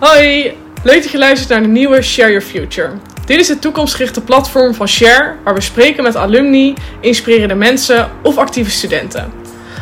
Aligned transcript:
Hoi, 0.00 0.56
leuk 0.82 1.02
dat 1.02 1.10
je 1.10 1.18
luistert 1.18 1.48
naar 1.48 1.62
de 1.62 1.68
nieuwe 1.68 2.02
Share 2.02 2.28
Your 2.28 2.46
Future. 2.46 2.90
Dit 3.26 3.38
is 3.38 3.48
het 3.48 3.60
toekomstgerichte 3.60 4.20
platform 4.20 4.74
van 4.74 4.88
Share, 4.88 5.34
waar 5.44 5.54
we 5.54 5.60
spreken 5.60 6.02
met 6.02 6.16
alumni, 6.16 6.74
inspirerende 7.00 7.54
mensen 7.54 8.10
of 8.22 8.38
actieve 8.38 8.70
studenten. 8.70 9.32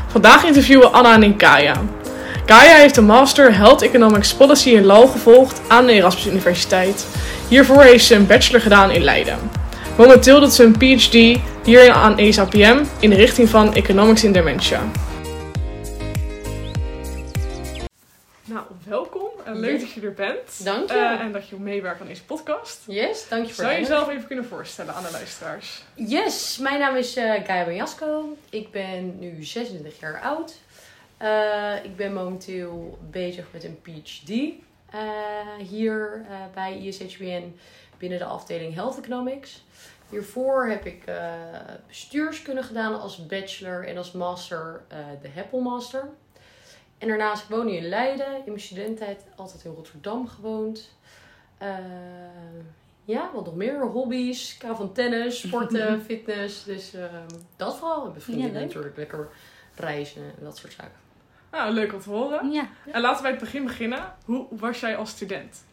Vandaag 0.08 0.44
interviewen 0.44 0.92
Anna 0.92 1.22
en 1.22 1.36
Kaya. 1.36 1.82
Kaya 2.46 2.76
heeft 2.76 2.96
een 2.96 3.04
master 3.04 3.54
Health 3.54 3.82
Economics 3.82 4.34
Policy 4.34 4.70
in 4.70 4.84
Law 4.84 5.10
gevolgd 5.10 5.60
aan 5.68 5.86
de 5.86 5.92
Erasmus 5.92 6.26
Universiteit. 6.26 7.06
Hiervoor 7.48 7.82
heeft 7.82 8.04
ze 8.04 8.14
een 8.14 8.26
bachelor 8.26 8.60
gedaan 8.60 8.90
in 8.90 9.02
Leiden. 9.02 9.38
Momenteel 9.96 10.40
doet 10.40 10.52
ze 10.52 10.64
een 10.64 10.76
PhD 10.78 11.40
hier 11.64 11.90
aan 11.90 12.18
ESAPM 12.18 12.78
in 13.00 13.10
de 13.10 13.16
richting 13.16 13.48
van 13.48 13.74
Economics 13.74 14.24
in 14.24 14.32
Dementia. 14.32 14.80
Nou, 18.44 18.62
welkom 18.88 19.17
leuk 19.56 19.70
Yes. 19.70 19.80
dat 19.80 19.90
je 19.92 20.00
er 20.00 20.14
bent. 20.14 20.64
Dank 20.64 20.88
je. 20.88 20.94
Eh, 20.94 21.20
en 21.20 21.32
dat 21.32 21.48
je 21.48 21.56
meewerkt 21.56 22.00
aan 22.00 22.06
deze 22.06 22.24
podcast. 22.24 22.82
Yes, 22.86 23.28
dank 23.28 23.46
je 23.46 23.52
voor 23.54 23.64
Zou 23.64 23.74
je 23.74 23.80
jezelf 23.80 24.08
even 24.08 24.26
kunnen 24.26 24.44
voorstellen 24.44 24.94
aan 24.94 25.02
de 25.02 25.10
luisteraars? 25.10 25.82
Yes, 25.94 26.58
mijn 26.58 26.78
naam 26.78 26.96
is 26.96 27.16
eh 27.16 27.44
Gaia 27.44 27.64
Benjasko. 27.64 28.36
Ik 28.50 28.70
ben 28.70 29.18
nu 29.18 29.44
26 29.44 30.00
jaar 30.00 30.20
oud. 30.20 30.54
Eh, 31.16 31.84
ik 31.84 31.96
ben 31.96 32.12
momenteel 32.12 32.98
bezig 33.10 33.46
met 33.52 33.64
een 33.64 33.80
PhD 33.82 34.28
hier 35.68 36.26
bij 36.54 36.78
ISHBN 36.78 37.56
binnen 37.98 38.18
de 38.18 38.24
afdeling 38.24 38.74
Health 38.74 38.98
Economics. 38.98 39.64
Hiervoor 40.10 40.66
heb 40.66 40.84
ik 40.86 41.04
bestuurskunde 41.86 42.62
gedaan 42.62 43.00
als 43.00 43.26
bachelor 43.26 43.86
en 43.86 43.96
als 43.96 44.12
master 44.12 44.80
de 45.22 45.28
Heppel 45.28 45.60
Master. 45.60 46.08
En 46.98 47.08
daarnaast 47.08 47.42
ik 47.42 47.48
woon 47.48 47.66
nu 47.66 47.72
in 47.72 47.88
Leiden. 47.88 48.36
In 48.36 48.42
mijn 48.46 48.60
studententijd 48.60 49.24
altijd 49.36 49.64
in 49.64 49.74
Rotterdam 49.74 50.28
gewoond. 50.28 50.96
Eh, 51.58 51.68
ja, 53.04 53.30
wat 53.34 53.44
nog 53.44 53.54
meer? 53.54 53.82
Hobby's. 53.82 54.54
Ik 54.54 54.62
hou 54.62 54.76
van 54.76 54.92
tennis, 54.92 55.40
sporten, 55.40 56.02
fitness. 56.08 56.64
Dus 56.64 56.94
ehm, 56.94 57.28
dat 57.56 57.76
vooral. 57.76 58.06
En 58.06 58.12
met 58.12 58.22
vrienden 58.22 58.52
Ja, 58.52 58.60
natuurlijk 58.60 58.96
lekker 58.96 59.28
reizen 59.74 60.22
en 60.22 60.44
dat 60.44 60.56
soort 60.56 60.72
zaken. 60.72 61.06
Nou, 61.50 61.72
leuk 61.72 61.92
om 61.92 62.00
te 62.00 62.10
horen. 62.10 62.50
Ja. 62.52 62.68
En 62.92 63.00
laten 63.00 63.16
we 63.16 63.22
bij 63.22 63.30
het 63.30 63.40
begin 63.40 63.64
beginnen. 63.64 64.14
Hoe 64.24 64.46
was 64.50 64.80
jij 64.80 64.96
als 64.96 65.10
student? 65.10 65.64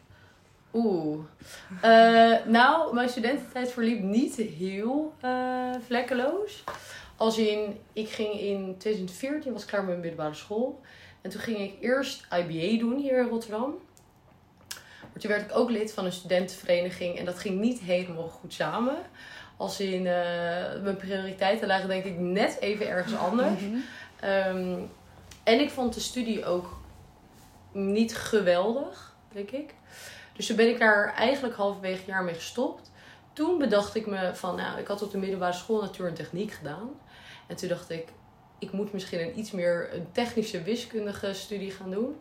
Oeh. 0.73 1.19
Eh, 1.81 2.45
nou, 2.45 2.93
mijn 2.93 3.09
studententijd 3.09 3.71
verliep 3.71 4.01
niet 4.01 4.35
heel 4.35 5.13
eh, 5.21 5.69
vlekkeloos. 5.85 6.63
Als 7.15 7.37
in, 7.37 7.79
ik 7.93 8.09
ging 8.09 8.39
in 8.39 8.75
2014, 8.77 9.53
was 9.53 9.61
ik 9.61 9.67
klaar 9.67 9.81
met 9.81 9.89
mijn 9.89 10.01
middelbare 10.01 10.33
school. 10.33 10.81
En 11.25 11.31
toen 11.31 11.41
ging 11.41 11.59
ik 11.59 11.73
eerst 11.81 12.27
IBA 12.31 12.79
doen 12.79 12.97
hier 12.97 13.19
in 13.19 13.27
Rotterdam. 13.27 13.75
Maar 14.99 15.19
toen 15.19 15.31
werd 15.31 15.51
ik 15.51 15.57
ook 15.57 15.69
lid 15.69 15.93
van 15.93 16.05
een 16.05 16.11
studentenvereniging. 16.11 17.17
En 17.17 17.25
dat 17.25 17.39
ging 17.39 17.59
niet 17.59 17.79
helemaal 17.79 18.27
goed 18.27 18.53
samen. 18.53 18.95
Als 19.57 19.79
in, 19.79 20.07
eh, 20.07 20.81
mijn 20.81 20.97
prioriteiten 20.97 21.67
lagen 21.67 21.87
denk 21.87 22.03
ik 22.03 22.19
net 22.19 22.59
even 22.59 22.87
ergens 22.87 23.15
anders. 23.15 23.61
Mhm. 23.61 23.75
Ehm, 24.19 24.77
en 25.43 25.59
ik 25.59 25.69
vond 25.69 25.93
de 25.93 25.99
studie 25.99 26.45
ook 26.45 26.77
niet 27.71 28.15
geweldig, 28.15 29.15
denk 29.31 29.51
ik. 29.51 29.73
Dus 30.33 30.45
toen 30.45 30.55
ben 30.55 30.69
ik 30.69 30.79
daar 30.79 31.13
eigenlijk 31.13 31.55
halverwege 31.55 31.97
het 31.97 32.05
jaar 32.05 32.23
mee 32.23 32.33
gestopt. 32.33 32.91
Toen 33.33 33.57
bedacht 33.57 33.95
ik 33.95 34.05
me 34.05 34.31
van, 34.33 34.55
nou, 34.55 34.79
ik 34.79 34.87
had 34.87 35.01
op 35.01 35.11
de 35.11 35.17
middelbare 35.17 35.53
school 35.53 35.81
natuur 35.81 36.07
en 36.07 36.13
techniek 36.13 36.51
gedaan. 36.51 36.89
En 37.47 37.55
toen 37.55 37.69
dacht 37.69 37.89
ik, 37.89 38.07
ik 38.65 38.71
moet 38.71 38.93
misschien 38.93 39.21
een 39.21 39.39
iets 39.39 39.51
meer 39.51 39.89
een 39.93 40.07
technische 40.11 40.63
wiskundige 40.63 41.33
studie 41.33 41.71
gaan 41.71 41.91
doen. 41.91 42.15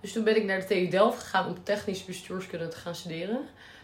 Dus 0.00 0.12
toen 0.12 0.24
ben 0.24 0.36
ik 0.36 0.44
naar 0.44 0.60
de 0.60 0.66
TU 0.66 0.88
Delft 0.88 1.18
gegaan 1.18 1.46
om 1.46 1.62
technische 1.62 2.04
bestuurskunde 2.04 2.68
te 2.68 2.76
gaan 2.76 2.94
studeren. 2.94 3.36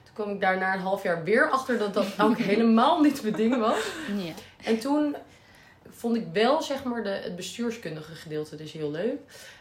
Toen 0.05 0.14
kwam 0.14 0.30
ik 0.30 0.41
daar 0.41 0.58
na 0.58 0.74
een 0.74 0.80
half 0.80 1.02
jaar 1.02 1.24
weer 1.24 1.50
achter 1.50 1.78
dat 1.78 1.94
dat 1.94 2.20
ook 2.20 2.39
helemaal 2.52 3.00
niet 3.00 3.22
mijn 3.22 3.34
ding 3.34 3.58
was. 3.58 3.90
Ja. 4.17 4.33
En 4.64 4.79
toen 4.79 5.17
vond 5.89 6.17
ik 6.17 6.27
wel 6.33 6.62
zeg 6.62 6.84
maar 6.84 7.02
de, 7.02 7.08
het 7.08 7.36
bestuurskundige 7.36 8.14
gedeelte 8.14 8.57
dus 8.57 8.73
heel 8.73 8.90
leuk. 8.90 9.18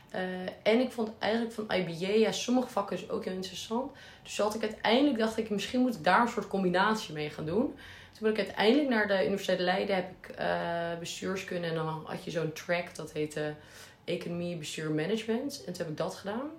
Eh, 0.09 0.22
en 0.63 0.79
ik 0.79 0.91
vond 0.91 1.12
eigenlijk 1.19 1.53
van 1.53 1.72
IBA, 1.72 2.07
ja, 2.07 2.31
sommige 2.31 2.67
vakken 2.67 2.97
is 2.97 3.09
ook 3.09 3.25
heel 3.25 3.34
interessant. 3.34 3.91
Dus 4.23 4.38
had 4.38 4.56
ik 4.56 4.62
uiteindelijk 4.62 5.17
dacht 5.17 5.38
ik, 5.38 5.50
misschien 5.50 5.79
moet 5.79 5.96
ik 5.96 6.03
daar 6.03 6.22
een 6.22 6.28
soort 6.28 6.47
combinatie 6.47 7.13
mee 7.13 7.29
gaan 7.29 7.46
doen. 7.46 7.75
Toen 8.18 8.24
ben 8.24 8.31
ik 8.31 8.46
uiteindelijk 8.48 8.90
naar 8.90 9.08
de 9.08 9.24
Universiteit 9.24 9.59
Leiden, 9.59 9.96
heb 9.96 10.09
ik 10.22 10.30
eh, 10.36 10.98
bestuurskunde 11.00 11.68
en 11.68 11.76
dan 11.76 12.03
had 12.06 12.24
je 12.24 12.31
zo'n 12.31 12.53
track 12.53 12.96
dat 12.96 13.12
heette 13.12 13.56
Economie, 14.03 14.58
Bestuur, 14.58 14.92
Management. 14.92 15.64
En 15.66 15.74
toen 15.74 15.81
heb 15.81 15.90
ik 15.92 15.98
dat 15.98 16.16
gedaan. 16.16 16.50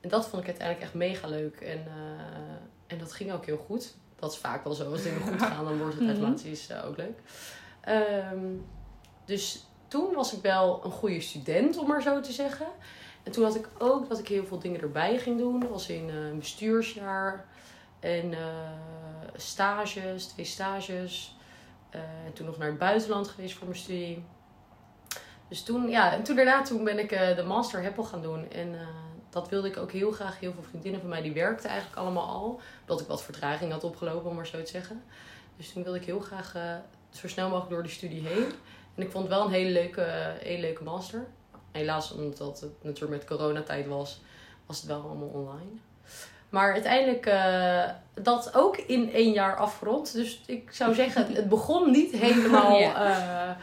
En 0.00 0.08
dat 0.08 0.28
vond 0.28 0.42
ik 0.42 0.48
uiteindelijk 0.48 0.86
echt 0.86 0.94
mega 0.94 1.28
leuk. 1.28 1.60
En, 1.60 1.78
eh, 1.86 2.52
en 2.86 2.98
dat 2.98 3.12
ging 3.12 3.32
ook 3.32 3.46
heel 3.46 3.64
goed. 3.66 3.94
Dat 4.18 4.32
is 4.32 4.38
vaak 4.38 4.64
wel 4.64 4.72
zo. 4.72 4.90
Als 4.90 5.02
dingen 5.02 5.20
goed 5.20 5.42
gaan, 5.42 5.64
dan 5.64 5.78
wordt 5.78 5.94
het 5.94 6.02
Mhm. 6.06 6.10
automatisch 6.10 6.68
eh, 6.68 6.86
ook 6.86 6.96
leuk. 6.96 7.18
Ehm, 7.80 8.44
dus 9.24 9.64
toen 9.88 10.14
was 10.14 10.32
ik 10.32 10.42
wel 10.42 10.80
een 10.84 10.90
goede 10.90 11.20
student, 11.20 11.78
om 11.78 11.86
maar 11.86 12.02
zo 12.02 12.20
te 12.20 12.32
zeggen. 12.32 12.66
En 13.22 13.32
toen 13.32 13.44
had 13.44 13.54
ik 13.54 13.68
ook 13.78 14.08
dat 14.08 14.18
ik 14.18 14.28
heel 14.28 14.46
veel 14.46 14.58
dingen 14.58 14.80
erbij 14.80 15.18
ging 15.18 15.38
doen. 15.38 15.72
Als 15.72 15.88
in 15.88 16.08
een 16.08 16.38
bestuursjaar 16.38 17.46
en 18.00 18.34
eh, 18.34 18.40
stages, 19.36 20.26
twee 20.26 20.46
stages. 20.46 21.36
Eh, 21.90 22.00
en 22.00 22.32
toen 22.32 22.46
nog 22.46 22.58
naar 22.58 22.68
het 22.68 22.78
buitenland 22.78 23.28
geweest 23.28 23.54
voor 23.54 23.66
mijn 23.66 23.78
studie. 23.78 24.24
Dus 25.48 25.62
toen, 25.62 25.88
ja, 25.88 26.12
en 26.12 26.22
toen 26.22 26.36
daarna 26.36 26.62
toen 26.62 26.84
ben 26.84 26.98
ik 26.98 27.12
eh, 27.12 27.36
de 27.36 27.42
master 27.42 27.82
Heppel 27.82 28.04
gaan 28.04 28.22
doen. 28.22 28.50
En 28.50 28.74
dat 29.30 29.48
wilde 29.48 29.68
ik 29.68 29.76
ook 29.76 29.92
heel 29.92 30.10
graag. 30.10 30.40
Heel 30.40 30.52
veel 30.52 30.62
vriendinnen 30.62 31.00
van 31.00 31.10
mij 31.10 31.22
die 31.22 31.32
werkten 31.32 31.70
eigenlijk 31.70 32.00
allemaal 32.00 32.28
al. 32.28 32.60
Omdat 32.80 33.00
ik 33.00 33.06
wat 33.06 33.22
vertraging 33.22 33.72
had 33.72 33.84
opgelopen, 33.84 34.30
om 34.30 34.36
maar 34.36 34.46
zo 34.46 34.62
te 34.62 34.70
zeggen. 34.70 35.02
Dus 35.56 35.72
toen 35.72 35.82
wilde 35.82 35.98
ik 35.98 36.04
heel 36.04 36.20
graag 36.20 36.52
zo 37.10 37.28
snel 37.28 37.48
mogelijk 37.48 37.70
door 37.70 37.82
die 37.82 37.92
studie 37.92 38.26
heen. 38.26 38.52
En 38.94 39.02
ik 39.02 39.10
vond 39.10 39.24
het 39.24 39.34
wel 39.34 39.44
een 39.44 39.52
hele 39.52 39.70
leuke, 39.70 40.36
hele 40.40 40.60
leuke 40.60 40.82
master. 40.82 41.26
Helaas, 41.72 42.12
omdat 42.12 42.60
het 42.60 42.82
natuurlijk 42.82 43.20
met 43.20 43.38
coronatijd 43.38 43.86
was, 43.86 44.20
was 44.66 44.76
het 44.76 44.86
wel 44.86 45.02
allemaal 45.02 45.28
online. 45.28 45.80
Maar 46.50 46.72
uiteindelijk 46.72 47.26
uh, 47.26 47.84
dat 48.14 48.54
ook 48.54 48.76
in 48.76 49.12
één 49.12 49.32
jaar 49.32 49.56
afgerond. 49.56 50.12
Dus 50.12 50.42
ik 50.46 50.68
zou 50.72 50.94
zeggen, 50.94 51.32
het, 51.32 51.48
begon 51.48 51.90
niet 51.90 52.12
helemaal 52.24 52.78
ja. 52.78 53.56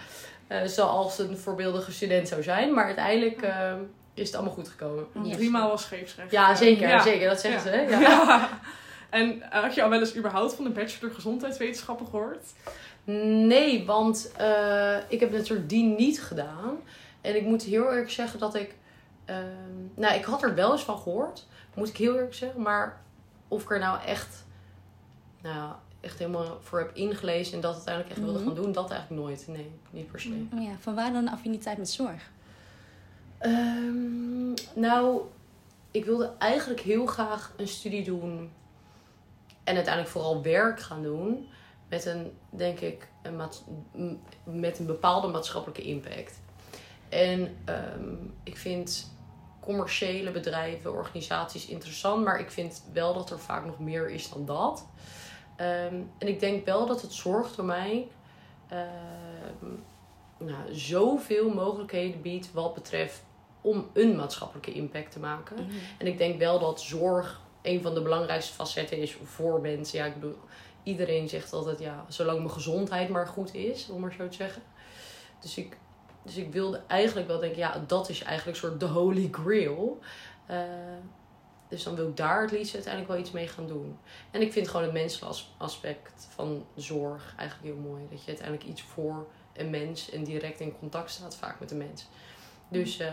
uh, 0.49 0.61
uh, 0.61 0.67
zoals 0.67 1.19
een 1.19 1.37
voorbeeldige 1.37 1.91
student 1.91 2.27
zou 2.27 2.43
zijn. 2.43 2.73
Maar 2.73 2.85
uiteindelijk 2.85 3.41
uh, 3.41 3.73
is 4.13 4.25
het 4.25 4.35
allemaal 4.35 4.53
goed 4.53 4.67
gekomen. 4.67 5.07
Yes. 5.23 5.35
Driemaal 5.35 5.69
was 5.69 5.81
scheepsrecht. 5.81 6.31
Ja, 6.31 6.55
zeker. 6.55 6.87
Ja. 6.87 7.01
zeker 7.01 7.29
dat 7.29 7.39
zeggen 7.41 7.71
ja. 7.71 7.85
ze. 7.87 7.95
Hè? 7.95 7.99
Ja. 8.07 8.49
En 9.09 9.41
eh, 9.41 9.61
had 9.61 9.75
je 9.75 9.83
al 9.83 9.89
wel 9.89 9.99
eens 9.99 10.15
überhaupt 10.15 10.53
van 10.53 10.63
de 10.63 10.69
bachelor 10.69 11.13
gezondheidswetenschappen 11.13 12.07
gehoord? 12.07 12.45
Nee, 13.03 13.85
want 13.85 14.31
uh, 14.41 14.95
ik 15.07 15.19
heb 15.19 15.31
natuurlijk 15.31 15.69
die 15.69 15.83
niet 15.83 16.21
gedaan. 16.21 16.77
En 17.21 17.35
ik 17.35 17.43
moet 17.43 17.63
heel 17.63 17.89
eerlijk 17.89 18.09
zeggen 18.09 18.39
dat 18.39 18.55
ik... 18.55 18.75
Uh, 19.29 19.35
nou, 19.95 20.15
ik 20.15 20.23
had 20.23 20.43
er 20.43 20.55
wel 20.55 20.71
eens 20.71 20.83
van 20.83 20.97
gehoord. 20.97 21.45
Moet 21.77 21.89
ik 21.89 21.97
heel 21.97 22.13
eerlijk 22.13 22.33
zeggen. 22.33 22.61
Maar 22.61 23.01
of 23.47 23.63
ik 23.63 23.71
er 23.71 23.79
nou 23.79 24.01
echt... 24.01 24.45
Nou, 25.41 25.73
echt 25.99 26.19
helemaal 26.19 26.57
voor 26.61 26.79
heb 26.79 26.95
ingelezen 26.95 27.53
en 27.53 27.61
dat 27.61 27.73
uiteindelijk 27.73 28.15
echt 28.15 28.23
wilde 28.23 28.39
mm 28.39 28.45
-hmm. 28.45 28.55
gaan 28.55 28.63
doen, 28.63 28.73
dat 28.73 28.91
eigenlijk 28.91 29.21
nooit. 29.21 29.47
Nee, 29.47 29.71
niet 29.89 30.11
per 30.11 30.19
se. 30.19 30.45
Ja, 30.55 30.75
van 30.79 30.95
waar 30.95 31.11
dan 31.11 31.21
een 31.27 31.33
affiniteit 31.33 31.77
met 31.77 31.89
zorg? 31.89 32.31
Um, 33.41 34.53
nou, 34.75 35.21
ik 35.91 36.05
wilde 36.05 36.31
eigenlijk 36.37 36.79
heel 36.79 37.05
graag 37.05 37.53
een 37.57 37.67
studie 37.67 38.03
doen 38.03 38.51
en 39.63 39.75
uiteindelijk 39.75 40.13
vooral 40.13 40.41
werk 40.41 40.79
gaan 40.79 41.03
doen 41.03 41.47
met 41.89 42.05
een, 42.05 42.31
denk 42.49 42.79
ik, 42.79 43.07
een 43.21 43.35
met 44.43 44.79
een 44.79 44.85
bepaalde 44.85 45.27
maatschappelijke 45.27 45.81
impact. 45.81 46.39
En 47.09 47.57
um, 47.99 48.33
ik 48.43 48.57
vind 48.57 49.16
commerciële 49.67 50.31
bedrijven, 50.31 50.93
organisaties 50.93 51.67
interessant, 51.67 52.23
maar 52.23 52.39
ik 52.39 52.51
vind 52.51 52.83
wel 52.93 53.13
dat 53.13 53.29
er 53.29 53.39
vaak 53.39 53.65
nog 53.65 53.79
meer 53.79 54.09
is 54.09 54.29
dan 54.29 54.45
dat. 54.45 54.87
Um, 55.57 56.11
en 56.17 56.27
ik 56.27 56.39
denk 56.39 56.65
wel 56.65 56.85
dat 56.85 57.01
het 57.01 57.13
zorgdomein 57.13 58.03
um, 59.61 59.83
nou, 60.37 60.73
zoveel 60.73 61.49
mogelijkheden 61.49 62.21
biedt 62.21 62.53
wat 62.53 62.73
betreft 62.73 63.23
om 63.61 63.89
een 63.93 64.15
maatschappelijke 64.15 64.73
impact 64.73 65.11
te 65.11 65.19
maken. 65.19 65.55
Mm 65.55 65.69
-hmm. 65.69 65.79
En 65.97 66.07
ik 66.07 66.17
denk 66.17 66.39
wel 66.39 66.59
dat 66.59 66.81
zorg 66.81 67.41
een 67.61 67.81
van 67.81 67.93
de 67.93 68.01
belangrijkste 68.01 68.53
facetten 68.53 68.97
is 68.97 69.17
voor 69.23 69.61
mensen. 69.61 69.99
Ja, 69.99 70.05
ik 70.05 70.13
bedoel, 70.13 70.37
iedereen 70.83 71.29
zegt 71.29 71.53
altijd, 71.53 71.79
ja, 71.79 72.05
zolang 72.07 72.37
mijn 72.37 72.51
gezondheid 72.51 73.09
maar 73.09 73.27
goed 73.27 73.53
is, 73.53 73.89
om 73.89 74.01
maar 74.01 74.13
zo 74.13 74.27
te 74.27 74.35
zeggen. 74.35 74.61
Dus 75.39 75.57
ik, 75.57 75.77
dus 76.27 76.37
ik 76.37 76.51
wilde 76.51 76.81
eigenlijk 76.87 77.27
wel 77.27 77.39
denken, 77.39 77.57
ja, 77.57 77.83
dat 77.87 78.09
is 78.09 78.23
eigenlijk 78.23 78.57
een 78.57 78.69
soort 78.69 78.79
de 78.79 78.85
holy 78.85 79.27
grail. 79.31 79.99
Uh, 80.49 80.57
dus 81.67 81.83
dan 81.83 81.95
wil 81.95 82.07
ik 82.07 82.17
daar 82.17 82.41
het 82.41 82.51
liefst 82.51 82.73
uiteindelijk 82.73 83.13
wel 83.13 83.21
iets 83.21 83.31
mee 83.31 83.47
gaan 83.47 83.67
doen. 83.67 83.97
En 84.31 84.41
ik 84.41 84.51
vind 84.51 84.67
gewoon 84.67 84.83
het 84.83 84.93
menselijke 84.93 85.37
aspect 85.57 86.27
van 86.29 86.65
zorg 86.75 87.33
eigenlijk 87.37 87.75
heel 87.75 87.83
mooi. 87.83 88.07
Dat 88.09 88.21
je 88.21 88.27
uiteindelijk 88.27 88.67
iets 88.67 88.81
voor 88.81 89.27
een 89.53 89.69
mens 89.69 90.09
en 90.09 90.23
direct 90.23 90.59
in 90.59 90.79
contact 90.79 91.11
staat 91.11 91.35
vaak 91.35 91.59
met 91.59 91.69
de 91.69 91.75
mens. 91.75 92.07
Dus 92.67 92.99
uh, 92.99 93.07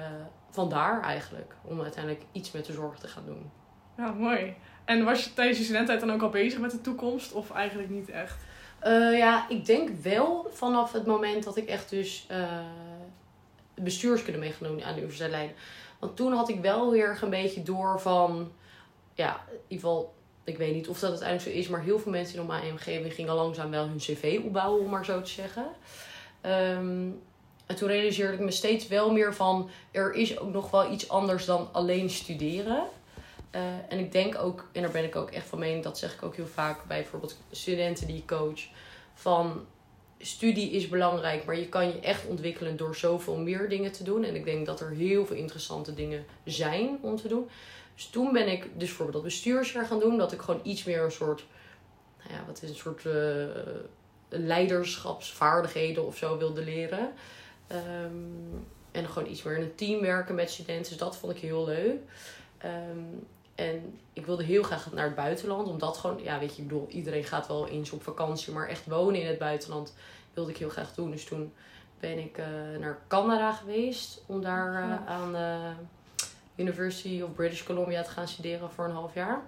vandaar 0.50 1.02
eigenlijk 1.02 1.54
om 1.62 1.80
uiteindelijk 1.80 2.24
iets 2.32 2.50
met 2.50 2.64
de 2.64 2.72
zorg 2.72 2.98
te 2.98 3.08
gaan 3.08 3.24
doen. 3.26 3.50
Ja, 3.96 4.12
mooi. 4.12 4.54
En 4.84 5.04
was 5.04 5.24
je 5.24 5.34
tijdens 5.34 5.58
je 5.58 5.64
studententijd 5.64 6.00
dan 6.00 6.16
ook 6.16 6.22
al 6.22 6.30
bezig 6.30 6.60
met 6.60 6.70
de 6.70 6.80
toekomst? 6.80 7.32
Of 7.32 7.50
eigenlijk 7.50 7.90
niet 7.90 8.08
echt? 8.08 8.36
Eh, 8.84 9.18
ja, 9.18 9.48
ik 9.48 9.66
denk 9.66 9.88
wel 10.02 10.50
vanaf 10.50 10.92
het 10.92 11.06
moment 11.06 11.44
dat 11.44 11.56
ik 11.56 11.68
echt 11.68 11.90
dus 11.90 12.26
uh, 12.30 12.38
bestuurskunde 13.74 14.38
mee 14.38 14.52
gaan 14.52 14.68
doen 14.68 14.84
aan 14.84 14.94
de 14.94 15.00
Universiteit. 15.00 15.50
Want 15.98 16.16
toen 16.16 16.32
had 16.32 16.48
ik 16.48 16.60
wel 16.60 16.90
weer 16.90 17.18
een 17.22 17.30
beetje 17.30 17.62
door 17.62 18.00
van, 18.00 18.52
ja, 19.14 19.44
in 19.48 19.58
ieder 19.68 19.88
geval, 19.88 20.14
ik 20.44 20.58
weet 20.58 20.74
niet 20.74 20.88
of 20.88 20.98
dat 20.98 21.10
uiteindelijk 21.10 21.50
zo 21.50 21.58
is, 21.58 21.68
maar 21.68 21.82
heel 21.82 21.98
veel 21.98 22.12
mensen 22.12 22.40
in 22.40 22.46
mijn 22.46 22.70
omgeving 22.70 23.14
gingen 23.14 23.34
langzaam 23.34 23.70
wel 23.70 23.86
hun 23.86 23.98
cv 23.98 24.40
opbouwen, 24.44 24.84
om 24.84 24.90
maar 24.90 25.04
zo 25.04 25.20
te 25.20 25.30
zeggen. 25.30 25.66
Ehm, 26.40 27.08
en 27.66 27.76
toen 27.76 27.88
realiseerde 27.88 28.32
ik 28.32 28.40
me 28.40 28.50
steeds 28.50 28.88
wel 28.88 29.12
meer 29.12 29.34
van, 29.34 29.70
er 29.90 30.14
is 30.14 30.38
ook 30.38 30.52
nog 30.52 30.70
wel 30.70 30.92
iets 30.92 31.08
anders 31.08 31.44
dan 31.44 31.68
alleen 31.72 32.10
studeren. 32.10 32.84
Uh, 33.54 33.60
en 33.88 33.98
ik 33.98 34.12
denk 34.12 34.38
ook, 34.38 34.68
en 34.72 34.82
daar 34.82 34.90
ben 34.90 35.04
ik 35.04 35.16
ook 35.16 35.30
echt 35.30 35.46
van 35.46 35.58
mening, 35.58 35.82
dat 35.82 35.98
zeg 35.98 36.14
ik 36.14 36.22
ook 36.22 36.36
heel 36.36 36.46
vaak 36.46 36.84
bij 36.86 37.00
bijvoorbeeld 37.00 37.38
studenten 37.50 38.06
die 38.06 38.16
ik 38.16 38.26
coach, 38.26 38.60
van 39.14 39.66
studie 40.24 40.70
is 40.70 40.88
belangrijk, 40.88 41.44
maar 41.44 41.58
je 41.58 41.68
kan 41.68 41.86
je 41.86 42.00
echt 42.00 42.26
ontwikkelen 42.26 42.76
door 42.76 42.96
zoveel 42.96 43.36
meer 43.36 43.68
dingen 43.68 43.92
te 43.92 44.04
doen. 44.04 44.24
En 44.24 44.34
ik 44.34 44.44
denk 44.44 44.66
dat 44.66 44.80
er 44.80 44.90
heel 44.90 45.26
veel 45.26 45.36
interessante 45.36 45.94
dingen 45.94 46.24
zijn 46.44 46.98
om 47.00 47.16
te 47.16 47.28
doen. 47.28 47.48
Dus 47.94 48.06
toen 48.06 48.32
ben 48.32 48.48
ik 48.48 48.62
dus 48.62 48.72
bijvoorbeeld 48.88 49.12
dat 49.12 49.22
bestuursjaar 49.22 49.86
gaan 49.86 50.00
doen, 50.00 50.18
dat 50.18 50.32
ik 50.32 50.40
gewoon 50.40 50.60
iets 50.62 50.84
meer 50.84 51.02
een 51.02 51.10
soort, 51.10 51.46
nou 52.18 52.32
ja, 52.32 52.44
wat 52.46 52.62
is 52.62 52.68
een 52.68 52.74
soort 52.74 53.04
uh, 53.04 53.44
leiderschapsvaardigheden 54.28 56.06
of 56.06 56.16
zo 56.16 56.38
wilde 56.38 56.64
leren. 56.64 57.12
Um, 57.72 58.66
en 58.90 59.08
gewoon 59.08 59.30
iets 59.30 59.42
meer 59.42 59.56
in 59.56 59.62
een 59.62 59.74
team 59.74 60.00
werken 60.00 60.34
met 60.34 60.50
studenten. 60.50 60.88
Dus 60.88 61.00
dat 61.00 61.16
vond 61.16 61.36
ik 61.36 61.42
heel 61.42 61.64
leuk. 61.64 62.00
Um, 62.64 63.26
en 63.54 63.98
ik 64.12 64.26
wilde 64.26 64.44
heel 64.44 64.62
graag 64.62 64.92
naar 64.92 65.04
het 65.04 65.14
buitenland. 65.14 65.68
Omdat 65.68 65.96
gewoon, 65.96 66.22
ja, 66.22 66.38
weet 66.38 66.56
je, 66.56 66.62
ik 66.62 66.68
bedoel, 66.68 66.88
iedereen 66.88 67.24
gaat 67.24 67.46
wel 67.46 67.68
eens 67.68 67.90
op 67.90 68.02
vakantie. 68.02 68.52
Maar 68.52 68.68
echt 68.68 68.86
wonen 68.86 69.20
in 69.20 69.26
het 69.26 69.38
buitenland 69.38 69.94
wilde 70.32 70.50
ik 70.50 70.56
heel 70.56 70.68
graag 70.68 70.94
doen. 70.94 71.10
Dus 71.10 71.24
toen 71.24 71.52
ben 72.00 72.18
ik 72.18 72.38
uh, 72.38 72.46
naar 72.80 72.98
Canada 73.08 73.52
geweest. 73.52 74.22
Om 74.26 74.42
daar 74.42 74.88
uh, 74.88 75.06
aan 75.06 75.32
de 75.32 75.72
University 76.56 77.22
of 77.22 77.34
British 77.34 77.62
Columbia 77.62 78.02
te 78.02 78.10
gaan 78.10 78.28
studeren 78.28 78.70
voor 78.70 78.84
een 78.84 78.90
half 78.90 79.14
jaar. 79.14 79.42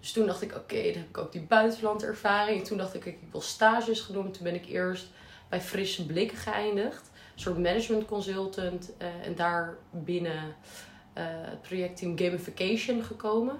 Dus 0.00 0.12
toen 0.12 0.26
dacht 0.26 0.42
ik, 0.42 0.50
oké, 0.50 0.58
okay, 0.58 0.92
dan 0.92 1.00
heb 1.00 1.08
ik 1.08 1.18
ook 1.18 1.32
die 1.32 1.42
buitenlandervaring. 1.42 2.60
En 2.60 2.66
toen 2.66 2.78
dacht 2.78 2.94
ik, 2.94 3.04
ik 3.04 3.18
wil 3.30 3.40
stages 3.40 4.00
gaan 4.00 4.14
doen. 4.14 4.30
Toen 4.30 4.44
ben 4.44 4.54
ik 4.54 4.66
eerst 4.66 5.06
bij 5.48 5.60
Frisse 5.60 6.06
Blikken 6.06 6.38
geëindigd. 6.38 7.10
Een 7.34 7.40
soort 7.40 7.58
management 7.58 8.06
consultant. 8.06 8.90
Uh, 9.02 9.26
en 9.26 9.34
daar 9.34 9.76
binnen 9.90 10.54
het 11.22 11.62
projectteam 11.62 12.18
Gamification 12.18 13.02
gekomen. 13.02 13.56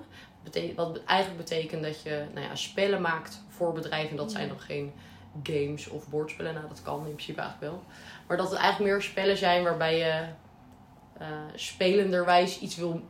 Wat 0.76 1.02
eigenlijk 1.04 1.38
betekent 1.44 1.82
dat 1.82 2.02
je 2.02 2.24
nou 2.34 2.46
ja, 2.46 2.54
spellen 2.54 3.00
maakt 3.00 3.42
voor 3.48 3.72
bedrijven. 3.72 4.16
Dat 4.16 4.32
zijn 4.32 4.48
dan 4.48 4.60
geen 4.60 4.92
games 5.42 5.88
of 5.88 6.08
bordspellen. 6.08 6.54
Nou, 6.54 6.68
dat 6.68 6.82
kan 6.82 6.98
in 6.98 7.02
principe 7.02 7.40
eigenlijk 7.40 7.72
wel. 7.72 7.82
Maar 8.26 8.36
dat 8.36 8.50
het 8.50 8.58
eigenlijk 8.58 8.92
meer 8.92 9.02
spellen 9.02 9.36
zijn 9.36 9.62
waarbij 9.62 9.98
je 9.98 10.24
uh, 11.20 11.26
spelenderwijs 11.54 12.60
iets 12.60 12.76
wil 12.76 13.00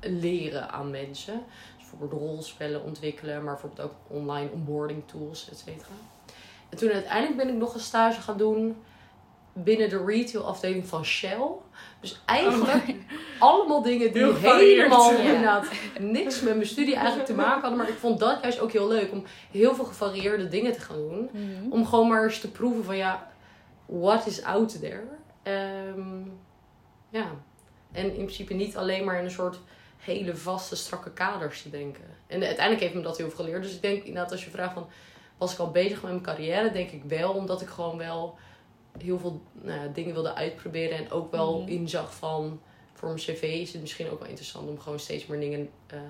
leren 0.00 0.70
aan 0.70 0.90
mensen. 0.90 1.42
Dus 1.76 1.88
bijvoorbeeld 1.90 2.20
rolspellen 2.20 2.84
ontwikkelen, 2.84 3.44
maar 3.44 3.52
bijvoorbeeld 3.52 3.88
ook 3.88 3.94
online 4.08 4.50
onboarding 4.50 5.02
tools, 5.06 5.50
et 5.50 5.58
cetera. 5.58 5.94
En 6.68 6.78
toen 6.78 6.90
uiteindelijk 6.90 7.36
ben 7.36 7.48
ik 7.48 7.54
nog 7.54 7.74
een 7.74 7.80
stage 7.80 8.20
gaan 8.20 8.38
doen 8.38 8.76
binnen 9.52 9.88
de 9.88 10.04
retail 10.04 10.46
afdeling 10.46 10.86
van 10.86 11.04
Shell. 11.04 11.48
Dus 12.00 12.20
eigenlijk 12.24 12.88
oh 12.88 12.94
allemaal 13.38 13.82
dingen 13.82 14.12
die 14.12 14.32
helemaal 14.32 15.10
inderdaad 15.10 15.66
niks 16.00 16.40
met 16.40 16.54
mijn 16.54 16.66
studie 16.66 16.94
eigenlijk 16.94 17.26
te 17.26 17.34
maken 17.34 17.60
hadden. 17.60 17.78
Maar 17.78 17.88
ik 17.88 17.98
vond 17.98 18.18
dat 18.18 18.38
juist 18.42 18.60
ook 18.60 18.72
heel 18.72 18.88
leuk 18.88 19.12
om 19.12 19.24
heel 19.50 19.74
veel 19.74 19.84
gevarieerde 19.84 20.48
dingen 20.48 20.72
te 20.72 20.80
gaan 20.80 20.96
doen. 20.96 21.30
Mhm. 21.32 21.72
Om 21.72 21.86
gewoon 21.86 22.08
maar 22.08 22.24
eens 22.24 22.40
te 22.40 22.50
proeven 22.50 22.84
van 22.84 22.96
ja, 22.96 23.30
what 23.86 24.26
is 24.26 24.42
out 24.42 24.80
there? 24.80 25.02
Um, 25.96 26.40
ja. 27.08 27.26
En 27.92 28.04
in 28.04 28.12
principe 28.24 28.54
niet 28.54 28.76
alleen 28.76 29.04
maar 29.04 29.18
in 29.18 29.24
een 29.24 29.30
soort 29.30 29.58
hele 29.98 30.36
vaste, 30.36 30.76
strakke 30.76 31.10
kaders 31.10 31.62
te 31.62 31.70
denken. 31.70 32.04
En 32.26 32.42
uiteindelijk 32.42 32.80
heeft 32.80 32.94
me 32.94 33.02
dat 33.02 33.16
heel 33.16 33.30
veel 33.30 33.44
geleerd. 33.44 33.62
Dus 33.62 33.74
ik 33.74 33.82
denk 33.82 34.02
inderdaad 34.02 34.32
als 34.32 34.44
je 34.44 34.50
vraagt 34.50 34.72
van, 34.72 34.86
was 35.38 35.52
ik 35.52 35.58
al 35.58 35.70
bezig 35.70 36.02
met 36.02 36.10
mijn 36.10 36.22
carrière? 36.22 36.70
Denk 36.70 36.90
ik 36.90 37.02
wel, 37.04 37.32
omdat 37.32 37.60
ik 37.60 37.68
gewoon 37.68 37.98
wel 37.98 38.38
heel 39.02 39.18
veel 39.18 39.42
nou 39.52 39.80
ja, 39.80 39.86
dingen 39.92 40.14
wilde 40.14 40.34
uitproberen. 40.34 40.98
En 40.98 41.10
ook 41.10 41.30
wel 41.30 41.60
Mhm. 41.60 41.70
inzag 41.70 42.14
van, 42.14 42.60
voor 42.92 43.08
mijn 43.08 43.20
cv 43.20 43.42
is 43.42 43.72
het 43.72 43.80
misschien 43.80 44.10
ook 44.10 44.18
wel 44.18 44.28
interessant 44.28 44.68
om 44.68 44.80
gewoon 44.80 44.98
steeds 44.98 45.26
meer 45.26 45.40
dingen 45.40 45.70
uh, 45.94 46.00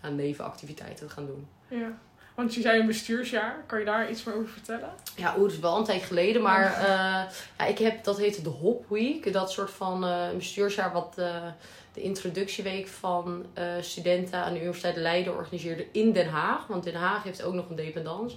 aan 0.00 0.14
nevenactiviteiten 0.16 1.06
te 1.06 1.12
gaan 1.12 1.26
doen. 1.26 1.48
Ja. 1.68 1.98
Want 2.34 2.54
je 2.54 2.60
zei 2.60 2.80
een 2.80 2.86
bestuursjaar. 2.86 3.64
Kan 3.66 3.78
je 3.78 3.84
daar 3.84 4.10
iets 4.10 4.24
meer 4.24 4.34
over 4.34 4.48
vertellen? 4.48 4.90
Ja, 5.16 5.32
oeh, 5.34 5.42
dat 5.42 5.52
is 5.52 5.58
wel 5.58 5.76
een 5.78 5.84
tijd 5.84 6.02
geleden. 6.02 6.42
Maar 6.42 6.64
uh, 6.64 6.86
ja, 7.58 7.66
ik 7.68 7.78
heb, 7.78 8.04
dat 8.04 8.18
heette 8.18 8.42
de 8.42 8.48
Hop 8.48 8.84
Week. 8.88 9.32
Dat 9.32 9.50
soort 9.52 9.70
van 9.70 10.04
uh, 10.04 10.30
bestuursjaar 10.36 10.92
wat 10.92 11.14
uh, 11.18 11.42
de 11.92 12.00
introductieweek 12.00 12.88
van 12.88 13.46
studenten 13.80 14.38
aan 14.38 14.52
de 14.52 14.58
Universiteit 14.58 14.96
Leiden 14.96 15.36
organiseerde 15.36 15.86
in 15.92 16.12
Den 16.12 16.28
Haag. 16.28 16.66
Want 16.66 16.84
Den 16.84 16.94
Haag 16.94 17.22
heeft 17.22 17.42
ook 17.42 17.54
nog 17.54 17.68
een 17.70 17.76
dependance. 17.76 18.36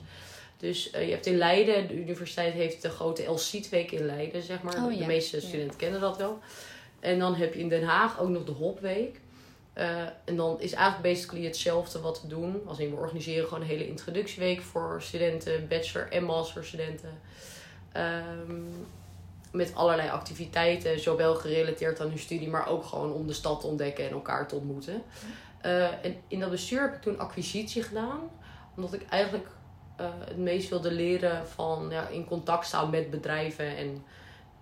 Dus 0.64 0.84
je 0.84 0.98
hebt 0.98 1.26
in 1.26 1.38
Leiden, 1.38 1.88
de 1.88 1.96
universiteit 1.96 2.54
heeft 2.54 2.82
de 2.82 2.90
grote 2.90 3.24
LC-week 3.24 3.92
in 3.92 4.06
Leiden, 4.06 4.44
zeg 4.44 4.62
maar. 4.62 4.76
Oh, 4.76 4.98
de 4.98 5.06
meeste 5.06 5.42
studenten 5.42 5.78
kennen 5.78 6.02
dat 6.02 6.18
wel. 6.18 6.40
En 7.00 7.20
dan 7.20 7.36
heb 7.36 7.54
je 7.54 7.60
in 7.60 7.70
Den 7.70 7.84
Haag 7.84 8.20
ook 8.20 8.30
nog 8.30 8.44
de 8.44 8.52
Hopweek. 8.52 9.20
Uh, 9.78 10.02
en 10.26 10.36
dan 10.36 10.62
is 10.62 10.74
eigenlijk 10.74 11.14
basically 11.14 11.46
hetzelfde 11.46 12.00
wat 12.00 12.22
we 12.22 12.28
doen. 12.28 12.62
Als 12.66 12.80
in 12.80 12.90
we 12.90 12.96
organiseren 12.96 13.48
gewoon 13.48 13.62
een 13.62 13.70
hele 13.70 13.88
introductieweek 13.88 14.62
voor 14.62 15.02
studenten, 15.02 15.68
bachelor 15.68 16.12
en 16.12 16.24
masterstudenten. 16.24 17.20
Um, 17.98 18.86
met 19.52 19.76
allerlei 19.76 20.10
activiteiten, 20.10 21.00
zowel 21.00 21.36
gerelateerd 21.36 22.00
aan 22.00 22.10
hun 22.10 22.20
studie, 22.20 22.50
maar 22.50 22.68
ook 22.68 22.86
gewoon 22.86 23.14
om 23.14 23.28
de 23.28 23.34
stad 23.34 23.62
te 23.62 23.68
ontdekken 23.68 24.06
en 24.06 24.12
elkaar 24.12 24.48
te 24.48 24.56
ontmoeten. 24.56 25.04
Uh, 25.66 26.06
en 26.06 26.16
in 26.28 26.40
dat 26.40 26.50
bestuur 26.50 26.82
heb 26.82 26.94
ik 26.94 27.02
toen 27.02 27.20
acquisitie 27.20 27.84
gedaan, 27.84 28.20
omdat 28.76 28.94
ik 28.94 29.06
eigenlijk 29.10 29.48
uh, 30.00 30.06
het 30.20 30.38
meest 30.38 30.70
wilde 30.70 30.92
leren 30.92 31.48
van 31.48 31.88
ja, 31.90 32.08
in 32.08 32.26
contact 32.26 32.66
staan 32.66 32.90
met 32.90 33.10
bedrijven 33.10 33.78
en 33.78 34.04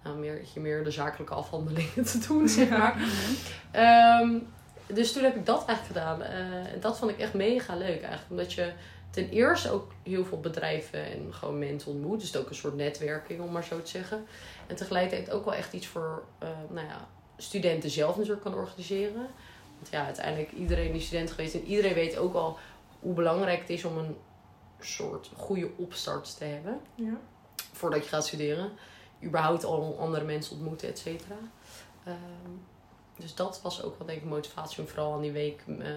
nou, 0.04 0.18
meer, 0.18 0.42
meer 0.56 0.84
de 0.84 0.92
zakelijke 0.92 1.34
afhandelingen 1.34 2.06
te 2.12 2.26
doen, 2.28 2.50
zeg 2.50 2.70
maar. 2.70 2.96
Um, 4.22 4.48
dus 4.88 5.14
toen 5.14 5.24
heb 5.24 5.36
ik 5.36 5.46
dat 5.46 5.66
eigenlijk 5.66 6.00
gedaan. 6.00 6.22
Uh, 6.22 6.74
en 6.74 6.80
dat 6.80 6.98
vond 6.98 7.12
ik 7.12 7.20
echt 7.20 7.34
mega 7.34 7.76
leuk 7.76 8.02
eigenlijk. 8.02 8.30
Omdat 8.30 8.54
je 8.54 8.72
ten 9.10 9.30
eerste 9.30 9.70
ook 9.70 9.92
heel 10.04 10.26
veel 10.26 10.40
bedrijven 10.40 11.06
en 11.06 11.34
gewoon 11.34 11.60
mensen 11.60 11.92
ontmoet. 11.92 12.20
Dus 12.20 12.32
het 12.32 12.42
ook 12.42 12.50
een 12.50 12.56
soort 12.56 12.76
netwerking, 12.76 13.42
om 13.42 13.52
maar 13.52 13.64
zo 13.64 13.82
te 13.82 13.90
zeggen. 13.90 14.26
En 14.68 14.76
tegelijkertijd 14.76 15.32
ook 15.32 15.46
wel 15.46 15.54
echt 15.54 15.74
iets 15.74 15.88
voor 15.88 16.24
uh, 16.44 16.50
nou 16.70 16.88
ja, 16.88 17.08
studenten 17.38 17.90
zelf 17.90 18.16
natuurlijk 18.16 18.44
kan 18.44 18.56
organiseren. 18.56 19.28
Want 19.78 19.92
ja, 19.92 20.06
uiteindelijk 20.06 20.52
iedereen 20.52 20.92
die 20.92 21.02
student 21.02 21.32
geweest 21.32 21.54
en 21.54 21.66
iedereen 21.66 21.94
weet 21.94 22.18
ook 22.18 22.34
al 22.34 22.58
hoe 23.00 23.14
belangrijk 23.14 23.60
het 23.60 23.70
is 23.70 23.86
om 23.86 23.98
een 23.98 24.16
soort 24.86 25.32
goede 25.36 25.70
opstart 25.78 26.38
te 26.38 26.44
hebben. 26.44 26.80
Ja. 26.96 27.20
Voordat 27.72 28.04
je 28.04 28.10
gaat 28.10 28.26
studeren. 28.26 28.72
Überhaupt 29.24 29.64
al 29.64 29.98
andere 30.00 30.26
mensen 30.26 30.56
ontmoeten, 30.56 30.90
et 30.90 31.00
cetera. 31.00 31.36
Um, 32.08 32.62
dus 33.18 33.36
dat 33.36 33.60
was 33.62 33.84
ook 33.84 33.98
wel 33.98 34.08
denk 34.08 34.22
ik 34.22 34.28
motivatie 34.30 34.80
om 34.80 34.88
vooral 34.88 35.14
aan 35.14 35.22
die 35.22 35.32
week 35.32 35.64
uh, 35.68 35.88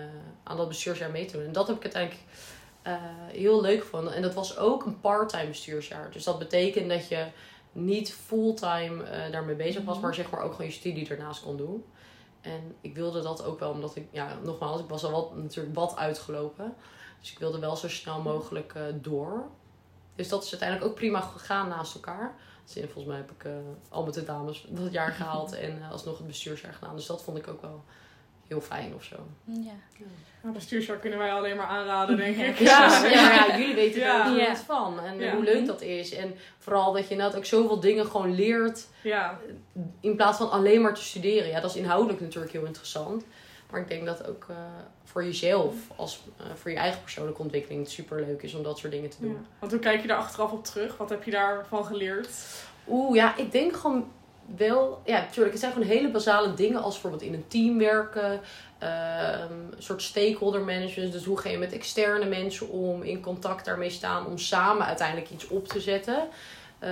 aan 0.43 0.57
dat 0.57 0.69
bestuursjaar 0.69 1.11
mee 1.11 1.25
te 1.25 1.37
doen. 1.37 1.47
En 1.47 1.53
dat 1.53 1.67
heb 1.67 1.77
ik 1.77 1.83
uiteindelijk 1.83 2.23
uh, 2.87 2.93
heel 3.27 3.61
leuk 3.61 3.81
gevonden. 3.81 4.15
En 4.15 4.23
dat 4.23 4.35
was 4.35 4.57
ook 4.57 4.85
een 4.85 5.01
part-time 5.01 5.49
bestuursjaar. 5.49 6.11
Dus 6.11 6.25
dat 6.25 6.39
betekent 6.39 6.89
dat 6.89 7.09
je 7.09 7.27
niet 7.73 8.13
fulltime 8.13 9.03
uh, 9.03 9.33
daarmee 9.33 9.55
bezig 9.55 9.85
was, 9.85 10.01
maar 10.01 10.15
zeg 10.15 10.31
maar 10.31 10.41
ook 10.41 10.51
gewoon 10.51 10.67
je 10.67 10.73
studie 10.73 11.09
ernaast 11.09 11.43
kon 11.43 11.57
doen. 11.57 11.85
En 12.41 12.75
ik 12.81 12.95
wilde 12.95 13.23
dat 13.23 13.45
ook 13.45 13.59
wel, 13.59 13.71
omdat 13.71 13.97
ik, 13.97 14.07
ja, 14.11 14.39
nogmaals, 14.43 14.81
ik 14.81 14.89
was 14.89 15.05
al 15.05 15.11
wat, 15.11 15.37
natuurlijk 15.37 15.75
wat 15.75 15.97
uitgelopen. 15.97 16.75
Dus 17.25 17.33
ik 17.33 17.39
wilde 17.39 17.59
wel 17.59 17.77
zo 17.77 17.89
snel 17.89 18.21
mogelijk 18.21 18.73
uh, 18.77 18.83
door. 18.95 19.45
Dus 20.15 20.29
dat 20.29 20.45
is 20.45 20.51
uiteindelijk 20.51 20.91
ook 20.91 20.97
prima 20.97 21.21
gegaan 21.21 21.69
naast 21.69 21.95
elkaar. 21.95 22.35
Dus 22.65 22.83
volgens 22.83 23.05
mij 23.05 23.17
heb 23.17 23.31
ik 23.31 23.45
uh, 23.45 23.53
al 23.89 24.05
met 24.05 24.15
de 24.15 24.25
dames 24.25 24.67
dat 24.69 24.93
jaar 24.93 25.13
gehaald 25.13 25.53
en 25.65 25.79
uh, 25.79 25.91
alsnog 25.91 26.19
het 26.19 26.27
bestuursjaar 26.27 26.73
gedaan. 26.73 26.97
Dus 26.97 27.07
dat 27.07 27.23
vond 27.23 27.39
ik 27.39 27.49
ook 27.49 27.61
wel 27.61 27.85
heel 28.49 28.61
fijn 28.61 28.95
of 28.95 29.05
zo. 29.05 29.17
Ja. 29.45 29.55
ja. 29.99 30.05
Nou, 30.43 30.55
bestuursjaar 30.55 30.97
kunnen 30.97 31.19
wij 31.19 31.33
alleen 31.33 31.57
maar 31.57 31.67
aanraden, 31.67 32.17
denk 32.17 32.37
ik. 32.37 32.59
Ja, 32.59 33.03
ja, 33.09 33.35
ja 33.35 33.59
jullie 33.59 33.75
weten 33.75 34.03
er 34.03 34.31
ook 34.31 34.37
Ja. 34.37 34.51
iets 34.53 34.61
van. 34.61 35.01
En 35.01 35.19
Ja. 35.19 35.35
hoe 35.35 35.45
leuk 35.45 35.67
dat 35.67 35.81
is. 35.83 36.15
En 36.15 36.35
vooral 36.59 36.93
dat 36.93 37.05
je 37.05 37.11
inderdaad 37.11 37.37
ook 37.37 37.45
zoveel 37.45 37.81
dingen 37.81 38.07
gewoon 38.07 38.35
leert. 38.35 38.87
Ja, 39.03 39.39
In 40.01 40.17
plaats 40.17 40.39
van 40.39 40.51
alleen 40.51 40.81
maar 40.81 40.95
te 40.95 41.03
studeren. 41.03 41.49
Ja, 41.49 41.61
dat 41.61 41.71
is 41.71 41.77
inhoudelijk 41.77 42.21
natuurlijk 42.21 42.53
heel 42.53 42.65
interessant. 42.65 43.25
Maar 43.71 43.81
ik 43.81 43.89
denk 43.89 44.05
dat 44.07 44.27
ook 44.27 44.47
eh, 44.49 44.57
voor 45.05 45.25
jezelf, 45.25 45.75
als, 45.97 46.21
eh, 46.37 46.47
voor 46.55 46.71
je 46.71 46.77
eigen 46.77 47.01
persoonlijke 47.03 47.43
ontwikkeling, 47.43 47.83
het 47.83 47.91
super 47.91 48.21
leuk 48.21 48.43
is 48.43 48.55
om 48.55 48.63
dat 48.63 48.79
soort 48.79 48.93
dingen 48.93 49.11
te 49.11 49.17
doen. 49.21 49.33
ja. 49.33 49.49
Want 49.59 49.73
hoe 49.73 49.81
kijk 49.81 50.01
je 50.01 50.09
daar 50.09 50.19
achteraf 50.19 50.53
op 50.53 50.65
terug? 50.65 50.97
Wat 50.97 51.11
heb 51.11 51.23
je 51.23 51.31
daarvan 51.31 51.85
geleerd? 51.85 52.29
Oeh, 52.89 53.15
ja, 53.15 53.37
ik 53.37 53.53
denk 53.53 53.77
gewoon 53.77 54.13
wel, 54.57 55.03
ja, 55.05 55.21
natuurlijk, 55.21 55.51
het 55.51 55.61
zijn 55.61 55.73
gewoon 55.73 55.89
hele 55.89 56.11
basale 56.11 56.55
dingen 56.55 56.83
als 56.83 56.93
bijvoorbeeld 56.93 57.23
in 57.23 57.35
een 57.35 57.49
team 57.49 57.79
werken, 57.79 58.41
ehm, 58.79 59.53
een 59.71 59.83
soort 59.83 60.03
stakeholder 60.03 60.61
management. 60.61 61.13
Dus 61.13 61.25
hoe 61.25 61.39
ga 61.39 61.49
je 61.49 61.59
met 61.59 61.73
externe 61.73 62.25
mensen 62.25 62.69
om, 62.69 63.03
in 63.03 63.21
contact 63.21 63.65
daarmee 63.65 63.91
staan 63.91 64.27
om 64.27 64.39
samen 64.39 64.87
uiteindelijk 64.87 65.31
iets 65.31 65.49
op 65.49 65.69
te 65.69 65.81
zetten. 65.81 66.29
Eh, 66.79 66.91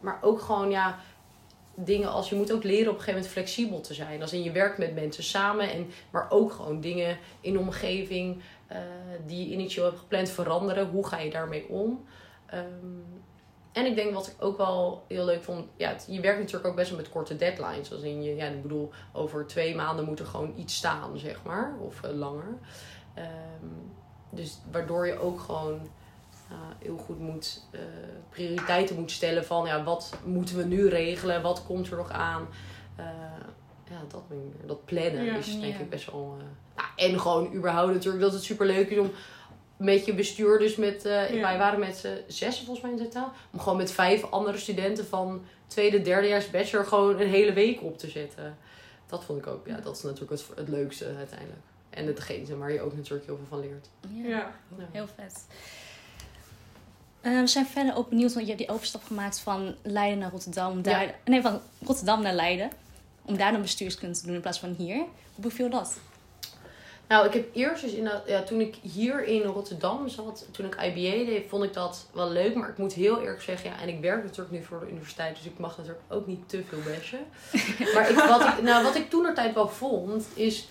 maar 0.00 0.18
ook 0.20 0.40
gewoon, 0.40 0.70
ja, 0.70 0.98
dingen 1.74 2.10
als 2.10 2.28
je 2.28 2.36
moet 2.36 2.52
ook 2.52 2.62
leren 2.62 2.90
op 2.90 2.98
een 2.98 3.02
gegeven 3.02 3.14
moment 3.14 3.32
flexibel 3.32 3.80
te 3.80 3.94
zijn. 3.94 4.22
Als 4.22 4.32
in 4.32 4.42
je 4.42 4.52
werkt 4.52 4.78
met 4.78 4.94
mensen 4.94 5.24
samen, 5.24 5.70
en, 5.70 5.90
maar 6.10 6.26
ook 6.30 6.52
gewoon 6.52 6.80
dingen 6.80 7.18
in 7.40 7.52
de 7.52 7.58
omgeving 7.58 8.42
eh, 8.66 8.78
die 9.26 9.46
je 9.48 9.52
initieel 9.52 9.84
hebt 9.84 9.98
gepland 9.98 10.30
veranderen. 10.30 10.88
Hoe 10.88 11.06
ga 11.06 11.18
je 11.18 11.30
daarmee 11.30 11.68
om? 11.68 12.04
Ehm, 12.46 12.64
en 13.72 13.86
ik 13.86 13.94
denk 13.94 14.14
wat 14.14 14.26
ik 14.26 14.34
ook 14.38 14.56
wel 14.56 15.04
heel 15.08 15.24
leuk 15.24 15.42
vond, 15.42 15.66
ja, 15.76 15.96
je 16.06 16.20
werkt 16.20 16.38
natuurlijk 16.38 16.66
ook 16.66 16.76
best 16.76 16.88
wel 16.90 16.98
met 16.98 17.08
korte 17.08 17.36
deadlines. 17.36 17.92
Als 17.92 18.02
in 18.02 18.22
je, 18.22 18.36
ja, 18.36 18.46
ik 18.46 18.62
bedoel, 18.62 18.90
over 19.12 19.46
twee 19.46 19.74
maanden 19.74 20.04
moet 20.04 20.18
er 20.18 20.26
gewoon 20.26 20.54
iets 20.56 20.76
staan, 20.76 21.18
zeg 21.18 21.42
maar, 21.42 21.74
of 21.80 22.02
eh, 22.02 22.10
langer. 22.10 22.58
Ehm, 23.14 23.26
dus 24.30 24.58
waardoor 24.70 25.06
je 25.06 25.18
ook 25.18 25.40
gewoon 25.40 25.80
uh, 26.50 26.56
heel 26.78 26.96
goed 26.96 27.18
moet 27.18 27.62
uh, 27.72 27.80
prioriteiten 28.30 28.96
moet 28.96 29.10
stellen 29.10 29.44
van 29.44 29.66
ja, 29.66 29.84
wat 29.84 30.18
moeten 30.24 30.56
we 30.56 30.64
nu 30.64 30.88
regelen, 30.88 31.42
wat 31.42 31.64
komt 31.66 31.90
er 31.90 31.96
nog 31.96 32.10
aan. 32.10 32.48
Uh, 32.98 33.04
ja, 33.90 34.00
dat, 34.08 34.22
dat 34.66 34.84
plannen 34.84 35.24
ja, 35.24 35.36
is 35.36 35.60
denk 35.60 35.74
ja. 35.74 35.80
ik 35.80 35.90
best 35.90 36.10
wel. 36.10 36.36
Nou, 36.76 36.88
en 36.96 37.20
gewoon 37.20 37.54
überhaupt 37.54 37.92
natuurlijk 37.92 38.22
dat 38.22 38.32
het 38.32 38.42
super 38.42 38.66
leuk 38.66 38.88
is 38.88 38.98
om 38.98 39.10
met 39.76 40.04
je 40.04 40.14
bestuur, 40.14 40.58
dus 40.58 40.76
met, 40.76 41.02
ja. 41.02 41.40
wij 41.40 41.58
waren 41.58 41.78
met 41.78 42.08
zes 42.26 42.56
volgens 42.56 42.80
mij 42.80 42.90
in 42.90 42.96
totaal, 42.96 43.32
om 43.52 43.58
gewoon 43.60 43.78
met 43.78 43.92
vijf 43.92 44.30
andere 44.30 44.58
studenten 44.58 45.06
van 45.06 45.44
tweede, 45.66 46.02
derdejaars 46.02 46.50
bachelor 46.50 46.86
gewoon 46.86 47.20
een 47.20 47.28
hele 47.28 47.52
week 47.52 47.82
op 47.82 47.98
te 47.98 48.10
zetten. 48.10 48.56
Dat 49.06 49.24
vond 49.24 49.38
ik 49.38 49.46
ook, 49.46 49.66
ja, 49.66 49.76
dat 49.80 49.96
is 49.96 50.02
natuurlijk 50.02 50.30
het, 50.30 50.46
het 50.56 50.68
leukste 50.68 51.04
uiteindelijk. 51.16 51.60
En 51.90 52.06
hetgene 52.06 52.56
waar 52.56 52.72
je 52.72 52.80
ook 52.80 52.96
natuurlijk 52.96 53.26
heel 53.26 53.36
veel 53.36 53.46
van 53.46 53.60
leert. 53.60 53.88
Ja, 54.10 54.54
heel 54.90 55.06
vet. 55.06 55.46
Uh, 57.24 57.40
we 57.40 57.46
zijn 57.46 57.66
verder 57.66 57.96
ook 57.96 58.08
benieuwd, 58.08 58.32
want 58.32 58.46
je 58.46 58.52
hebt 58.52 58.66
die 58.66 58.74
overstap 58.74 59.04
gemaakt 59.04 59.40
van 59.40 59.74
Leiden 59.82 60.18
naar 60.18 60.30
Rotterdam. 60.30 60.82
Daar, 60.82 61.02
ja. 61.02 61.14
Nee, 61.24 61.42
van 61.42 61.60
Rotterdam 61.82 62.22
naar 62.22 62.34
Leiden. 62.34 62.70
Om 63.24 63.36
daar 63.36 63.52
dan 63.52 63.62
bestuurskunde 63.62 64.18
te 64.18 64.26
doen 64.26 64.34
in 64.34 64.40
plaats 64.40 64.58
van 64.58 64.74
hier. 64.78 64.96
Hoe 65.34 65.44
beviel 65.44 65.70
dat? 65.70 65.98
Nou, 67.08 67.26
ik 67.26 67.32
heb 67.32 67.54
eerst 67.54 67.82
dus 67.82 67.92
in 67.92 68.04
dat, 68.04 68.22
ja, 68.26 68.42
toen 68.42 68.60
ik 68.60 68.74
hier 68.74 69.24
in 69.24 69.42
Rotterdam 69.42 70.08
zat, 70.08 70.46
toen 70.50 70.66
ik 70.66 70.74
IBA 70.74 71.24
deed, 71.24 71.48
vond 71.48 71.64
ik 71.64 71.72
dat 71.72 72.06
wel 72.12 72.30
leuk. 72.30 72.54
Maar 72.54 72.68
ik 72.68 72.78
moet 72.78 72.92
heel 72.92 73.20
eerlijk 73.20 73.42
zeggen, 73.42 73.70
ja, 73.70 73.80
en 73.80 73.88
ik 73.88 74.00
werk 74.00 74.22
natuurlijk 74.22 74.50
nu 74.50 74.62
voor 74.62 74.80
de 74.80 74.90
universiteit, 74.90 75.36
dus 75.36 75.46
ik 75.46 75.58
mag 75.58 75.76
natuurlijk 75.76 76.04
ook 76.08 76.26
niet 76.26 76.48
te 76.48 76.62
veel 76.68 76.78
bashen. 76.78 77.26
maar 77.94 78.10
ik, 78.10 78.16
wat, 78.16 78.40
ik, 78.40 78.62
nou, 78.62 78.84
wat 78.84 78.94
ik 78.94 79.10
toen 79.10 79.26
er 79.26 79.34
tijd 79.34 79.54
wel 79.54 79.68
vond, 79.68 80.26
is, 80.34 80.68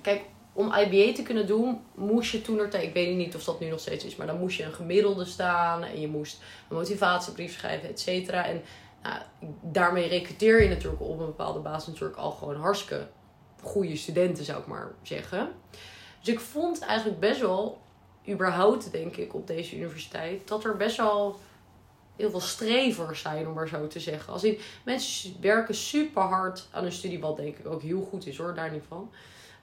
kijk, 0.00 0.22
om 0.54 0.74
IBA 0.74 1.14
te 1.14 1.22
kunnen 1.22 1.46
doen, 1.46 1.80
moest 1.94 2.32
je 2.32 2.42
toen 2.42 2.58
er 2.58 2.82
ik 2.82 2.94
weet 2.94 3.16
niet 3.16 3.34
of 3.34 3.44
dat 3.44 3.60
nu 3.60 3.68
nog 3.68 3.80
steeds 3.80 4.04
is, 4.04 4.16
maar 4.16 4.26
dan 4.26 4.38
moest 4.38 4.56
je 4.56 4.64
een 4.64 4.72
gemiddelde 4.72 5.24
staan 5.24 5.82
en 5.82 6.00
je 6.00 6.08
moest 6.08 6.42
een 6.68 6.76
motivatiebrief 6.76 7.52
schrijven, 7.52 7.88
et 7.88 8.00
cetera. 8.00 8.46
En 8.46 8.62
nou, 9.02 9.18
daarmee 9.62 10.08
recruteer 10.08 10.62
je 10.62 10.68
natuurlijk 10.68 11.02
op 11.02 11.18
een 11.18 11.26
bepaalde 11.26 11.58
basis 11.58 11.86
natuurlijk 11.86 12.18
al 12.18 12.30
gewoon 12.30 12.56
hartstikke 12.56 13.06
goede 13.62 13.96
studenten, 13.96 14.44
zou 14.44 14.60
ik 14.60 14.66
maar 14.66 14.92
zeggen. 15.02 15.52
Dus 16.20 16.34
ik 16.34 16.40
vond 16.40 16.80
eigenlijk 16.80 17.20
best 17.20 17.40
wel, 17.40 17.78
überhaupt 18.28 18.92
denk 18.92 19.16
ik, 19.16 19.34
op 19.34 19.46
deze 19.46 19.76
universiteit, 19.76 20.48
dat 20.48 20.64
er 20.64 20.76
best 20.76 20.96
wel 20.96 21.38
heel 22.16 22.30
veel 22.30 22.40
strevers 22.40 23.20
zijn, 23.20 23.48
om 23.48 23.54
maar 23.54 23.68
zo 23.68 23.86
te 23.86 24.00
zeggen. 24.00 24.32
Als 24.32 24.46
mensen 24.84 25.36
werken 25.40 25.74
super 25.74 26.22
hard 26.22 26.68
aan 26.70 26.84
een 26.84 26.92
studie, 26.92 27.20
wat 27.20 27.36
denk 27.36 27.58
ik 27.58 27.66
ook 27.66 27.82
heel 27.82 28.08
goed 28.10 28.26
is 28.26 28.38
hoor, 28.38 28.54
daar 28.54 28.72
niet 28.72 28.84
van. 28.88 29.10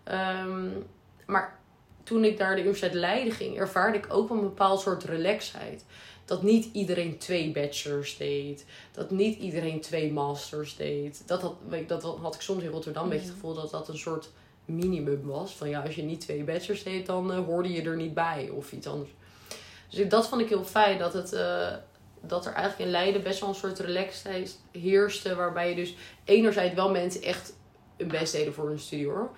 Um, 0.05 0.85
maar 1.25 1.59
toen 2.03 2.23
ik 2.23 2.37
naar 2.37 2.55
de 2.55 2.61
Universiteit 2.61 2.93
Leiden 2.93 3.33
ging, 3.33 3.57
ervaarde 3.57 3.97
ik 3.97 4.05
ook 4.09 4.29
een 4.29 4.41
bepaald 4.41 4.79
soort 4.79 5.03
relaxheid. 5.03 5.85
Dat 6.25 6.43
niet 6.43 6.69
iedereen 6.73 7.17
twee 7.17 7.51
bachelors 7.51 8.17
deed. 8.17 8.65
Dat 8.91 9.11
niet 9.11 9.39
iedereen 9.39 9.81
twee 9.81 10.11
masters 10.11 10.75
deed. 10.75 11.23
Dat 11.25 11.41
had, 11.41 11.55
dat 11.87 12.03
had 12.03 12.35
ik 12.35 12.41
soms 12.41 12.63
in 12.63 12.69
Rotterdam 12.69 13.03
een 13.03 13.09
beetje 13.09 13.25
het 13.25 13.33
gevoel 13.33 13.53
dat 13.53 13.71
dat 13.71 13.87
een 13.87 13.97
soort 13.97 14.29
minimum 14.65 15.25
was. 15.25 15.55
Van 15.55 15.69
ja, 15.69 15.81
als 15.81 15.95
je 15.95 16.03
niet 16.03 16.21
twee 16.21 16.43
bachelors 16.43 16.83
deed, 16.83 17.05
dan 17.05 17.31
uh, 17.31 17.45
hoorde 17.45 17.71
je 17.71 17.81
er 17.81 17.95
niet 17.95 18.13
bij 18.13 18.49
of 18.49 18.71
iets 18.71 18.87
anders. 18.87 19.09
Dus 19.89 20.09
dat 20.09 20.27
vond 20.27 20.41
ik 20.41 20.49
heel 20.49 20.63
fijn. 20.63 20.97
Dat, 20.97 21.13
het, 21.13 21.33
uh, 21.33 21.73
dat 22.21 22.45
er 22.45 22.53
eigenlijk 22.53 22.85
in 22.85 22.91
Leiden 22.91 23.23
best 23.23 23.39
wel 23.39 23.49
een 23.49 23.55
soort 23.55 23.79
relaxedheid 23.79 24.59
heerste. 24.71 25.35
Waarbij 25.35 25.69
je 25.69 25.75
dus 25.75 25.95
enerzijds 26.23 26.75
wel 26.75 26.91
mensen 26.91 27.21
echt 27.21 27.53
hun 27.97 28.07
best 28.07 28.33
deden 28.33 28.53
voor 28.53 28.67
hun 28.67 28.79
studie 28.79 29.07
hoor. 29.07 29.31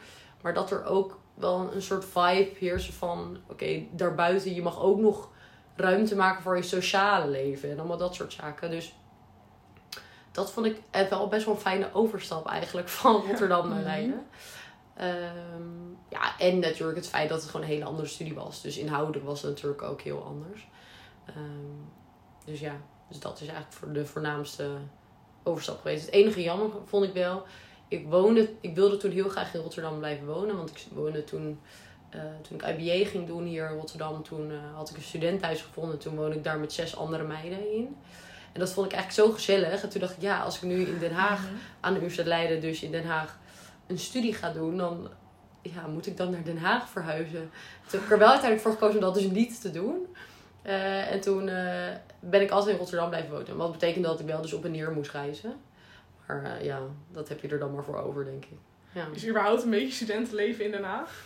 Maar 0.43 0.53
dat 0.53 0.71
er 0.71 0.85
ook 0.85 1.19
wel 1.33 1.69
een 1.73 1.81
soort 1.81 2.05
vibe 2.05 2.51
heerst 2.57 2.93
van... 2.93 3.37
Oké, 3.47 3.83
daarbuiten, 3.91 4.53
je 4.53 4.61
mag 4.61 4.79
ook 4.79 4.99
nog 4.99 5.29
ruimte 5.75 6.15
maken 6.15 6.43
voor 6.43 6.55
je 6.55 6.63
sociale 6.63 7.27
leven. 7.27 7.71
En 7.71 7.79
allemaal 7.79 7.97
dat 7.97 8.15
soort 8.15 8.33
zaken. 8.33 8.69
Dus 8.69 8.95
dat 10.31 10.51
vond 10.51 10.65
ik 10.65 10.81
wel 11.09 11.27
best 11.27 11.45
wel 11.45 11.53
een 11.53 11.61
fijne 11.61 11.93
overstap 11.93 12.47
eigenlijk 12.47 12.89
van 12.99 13.23
Rotterdam 13.27 13.69
naar 13.69 13.77
mhm. 13.77 13.87
Leiden. 13.87 14.25
Um, 15.01 15.97
ja, 16.09 16.39
en 16.39 16.59
natuurlijk 16.59 16.97
het 16.97 17.07
feit 17.07 17.29
dat 17.29 17.41
het 17.41 17.49
gewoon 17.49 17.65
een 17.65 17.71
hele 17.71 17.85
andere 17.85 18.07
studie 18.07 18.33
was. 18.33 18.61
Dus 18.61 18.77
inhoudelijk 18.77 19.25
was 19.25 19.41
het 19.41 19.51
natuurlijk 19.51 19.81
ook 19.81 20.01
heel 20.01 20.23
anders. 20.23 20.67
Um, 21.37 21.91
dus 22.45 22.59
ja, 22.59 22.73
dus 23.07 23.19
dat 23.19 23.33
is 23.41 23.47
eigenlijk 23.47 23.73
voor 23.73 23.93
de 23.93 24.05
voornaamste 24.05 24.69
overstap 25.43 25.81
geweest. 25.81 26.05
Het 26.05 26.13
enige 26.13 26.41
jammer 26.41 26.69
vond 26.85 27.05
ik 27.05 27.13
wel 27.13 27.45
ik 27.93 28.05
woonde, 28.07 28.49
ik 28.61 28.75
wilde 28.75 28.97
toen 28.97 29.11
heel 29.11 29.29
graag 29.29 29.53
in 29.53 29.61
Rotterdam 29.61 29.97
blijven 29.97 30.25
wonen. 30.25 30.55
Want 30.55 30.69
ik 30.69 30.77
woonde 30.93 31.23
toen, 31.23 31.59
uh, 32.15 32.21
toen 32.41 32.57
ik 32.57 32.79
IBA 32.79 33.09
ging 33.09 33.27
doen 33.27 33.43
hier 33.43 33.69
in 33.69 33.77
Rotterdam, 33.77 34.23
toen 34.23 34.51
uh, 34.51 34.57
had 34.75 34.89
ik 34.89 34.95
een 34.95 35.01
studenthuis 35.01 35.61
gevonden. 35.61 35.99
Toen 35.99 36.15
woonde 36.15 36.35
ik 36.35 36.43
daar 36.43 36.59
met 36.59 36.73
zes 36.73 36.95
andere 36.95 37.23
meiden 37.23 37.73
in. 37.73 37.95
En 38.53 38.59
dat 38.59 38.73
vond 38.73 38.85
ik 38.85 38.93
eigenlijk 38.93 39.27
zo 39.27 39.35
gezellig. 39.35 39.83
En 39.83 39.89
toen 39.89 40.01
dacht 40.01 40.15
ik, 40.15 40.21
ja, 40.21 40.41
als 40.41 40.55
ik 40.55 40.61
nu 40.61 40.85
in 40.85 40.99
Den 40.99 41.13
Haag 41.13 41.39
mhm. 41.39 41.53
aan 41.79 41.93
de 41.93 41.99
Universiteit 41.99 42.27
Leiden, 42.27 42.61
dus 42.61 42.81
in 42.81 42.91
Den 42.91 43.05
Haag, 43.05 43.37
een 43.87 43.99
studie 43.99 44.33
ga 44.33 44.51
doen, 44.51 44.77
dan 44.77 45.09
ja, 45.61 45.87
moet 45.87 46.05
ik 46.05 46.17
dan 46.17 46.31
naar 46.31 46.43
Den 46.43 46.57
Haag 46.57 46.89
verhuizen. 46.89 47.49
Toen 47.87 47.99
heb 47.99 48.01
ik 48.01 48.11
er 48.11 48.17
wel 48.17 48.29
uiteindelijk 48.29 48.61
voor 48.61 48.71
gekozen 48.71 48.95
om 48.95 49.01
dat 49.01 49.13
dus 49.13 49.31
niet 49.31 49.61
te 49.61 49.71
doen. 49.71 50.07
Uh, 50.65 51.11
en 51.11 51.21
toen 51.21 51.45
ben 52.19 52.41
ik 52.41 52.51
altijd 52.51 52.71
in 52.71 52.77
Rotterdam 52.77 53.09
blijven 53.09 53.31
wonen. 53.31 53.57
Wat 53.57 53.71
betekende 53.71 54.07
dat 54.07 54.19
ik 54.19 54.25
wel 54.25 54.41
dus 54.41 54.53
op 54.53 54.65
en 54.65 54.71
neer 54.71 54.91
moest 54.91 55.11
reizen. 55.11 55.53
Maar 56.27 56.43
uh, 56.43 56.65
ja, 56.65 56.79
dat 57.11 57.29
heb 57.29 57.41
je 57.41 57.47
er 57.47 57.59
dan 57.59 57.73
maar 57.73 57.83
voor 57.83 58.03
over, 58.03 58.25
denk 58.25 58.45
ik. 58.45 58.57
Ja. 58.91 59.07
Is 59.13 59.27
überhaupt 59.27 59.63
een 59.63 59.69
beetje 59.69 59.91
studentenleven 59.91 60.65
in 60.65 60.71
Den 60.71 60.83
Haag? 60.83 61.23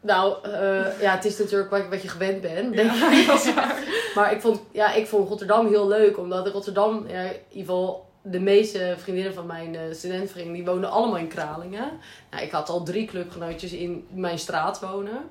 Nou, 0.00 0.46
uh, 0.46 1.00
ja, 1.00 1.14
het 1.14 1.24
is 1.24 1.38
natuurlijk 1.38 1.70
wat, 1.70 1.88
wat 1.88 2.02
je 2.02 2.08
gewend 2.08 2.40
bent, 2.40 2.74
denk 2.74 2.92
ja, 2.92 3.12
ik. 3.12 3.26
Dat 3.26 3.44
is 3.44 3.54
waar. 3.54 3.82
maar 4.14 4.32
ik 4.32 4.40
vond, 4.40 4.60
ja, 4.72 4.94
ik 4.94 5.06
vond 5.06 5.28
Rotterdam 5.28 5.66
heel 5.66 5.88
leuk, 5.88 6.18
omdat 6.18 6.48
Rotterdam, 6.48 7.08
ja, 7.08 7.20
in 7.20 7.32
ieder 7.48 7.66
geval 7.66 8.06
de 8.22 8.40
meeste 8.40 8.94
vriendinnen 8.96 9.34
van 9.34 9.46
mijn 9.46 9.74
uh, 9.74 9.80
studentenvereniging, 9.92 10.56
die 10.56 10.72
woonden 10.72 10.90
allemaal 10.90 11.18
in 11.18 11.28
Kralingen. 11.28 11.90
Nou, 12.30 12.42
ik 12.42 12.50
had 12.50 12.68
al 12.68 12.82
drie 12.82 13.06
clubgenootjes 13.06 13.72
in 13.72 14.06
mijn 14.10 14.38
straat 14.38 14.80
wonen. 14.80 15.30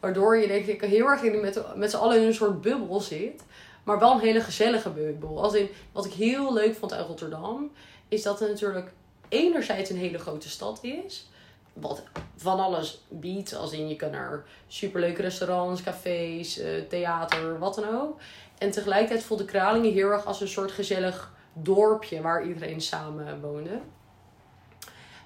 Waardoor 0.00 0.36
je 0.36 0.46
denk 0.46 0.66
ik 0.66 0.80
heel 0.80 1.06
erg 1.06 1.22
met, 1.22 1.62
met 1.76 1.90
z'n 1.90 1.96
allen 1.96 2.20
in 2.20 2.26
een 2.26 2.34
soort 2.34 2.60
bubbel 2.60 3.00
zit. 3.00 3.42
Maar 3.84 3.98
wel 3.98 4.12
een 4.12 4.20
hele 4.20 4.40
gezellige 4.40 4.90
bubbel. 4.90 5.42
Als 5.42 5.54
in, 5.54 5.68
wat 5.92 6.04
ik 6.04 6.12
heel 6.12 6.52
leuk 6.52 6.74
vond 6.74 6.92
uit 6.92 7.06
Rotterdam, 7.06 7.70
is 8.10 8.22
dat 8.22 8.40
het 8.40 8.48
natuurlijk 8.48 8.92
enerzijds 9.28 9.90
een 9.90 9.96
hele 9.96 10.18
grote 10.18 10.48
stad 10.48 10.78
is. 10.82 11.28
Wat 11.72 12.02
van 12.36 12.60
alles 12.60 13.04
biedt. 13.08 13.54
Als 13.54 13.72
in 13.72 13.88
je 13.88 13.96
kan 13.96 14.10
naar 14.10 14.44
superleuke 14.68 15.22
restaurants, 15.22 15.82
cafés, 15.82 16.58
eh, 16.58 16.82
theater, 16.88 17.58
wat 17.58 17.74
dan 17.74 18.00
ook. 18.00 18.20
En 18.58 18.70
tegelijkertijd 18.70 19.22
voelde 19.22 19.44
Kralingen 19.44 19.92
heel 19.92 20.10
erg 20.10 20.24
als 20.26 20.40
een 20.40 20.48
soort 20.48 20.72
gezellig 20.72 21.32
dorpje 21.52 22.20
waar 22.20 22.46
iedereen 22.46 22.80
samen 22.80 23.40
woonde. 23.40 23.80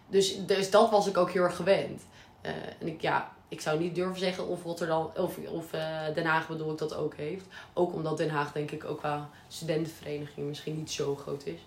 Dus, 0.08 0.46
dus 0.46 0.70
dat 0.70 0.90
was 0.90 1.06
ik 1.06 1.16
ook 1.16 1.30
heel 1.30 1.42
erg 1.42 1.56
gewend. 1.56 2.02
Uh, 2.42 2.50
en 2.80 2.86
ik, 2.86 3.00
ja, 3.00 3.32
ik 3.48 3.60
zou 3.60 3.78
niet 3.78 3.94
durven 3.94 4.18
zeggen 4.18 4.46
of 4.46 4.62
Rotterdam 4.62 5.10
of, 5.16 5.38
of 5.48 5.74
uh, 5.74 6.14
Den 6.14 6.24
Haag 6.24 6.48
bedoel 6.48 6.72
ik 6.72 6.78
dat 6.78 6.94
ook 6.94 7.14
heeft. 7.14 7.44
Ook 7.72 7.94
omdat 7.94 8.16
Den 8.16 8.30
Haag 8.30 8.52
denk 8.52 8.70
ik 8.70 8.84
ook 8.84 8.98
qua 8.98 9.30
studentenvereniging 9.48 10.46
misschien 10.46 10.76
niet 10.76 10.90
zo 10.90 11.16
groot 11.16 11.46
is. 11.46 11.60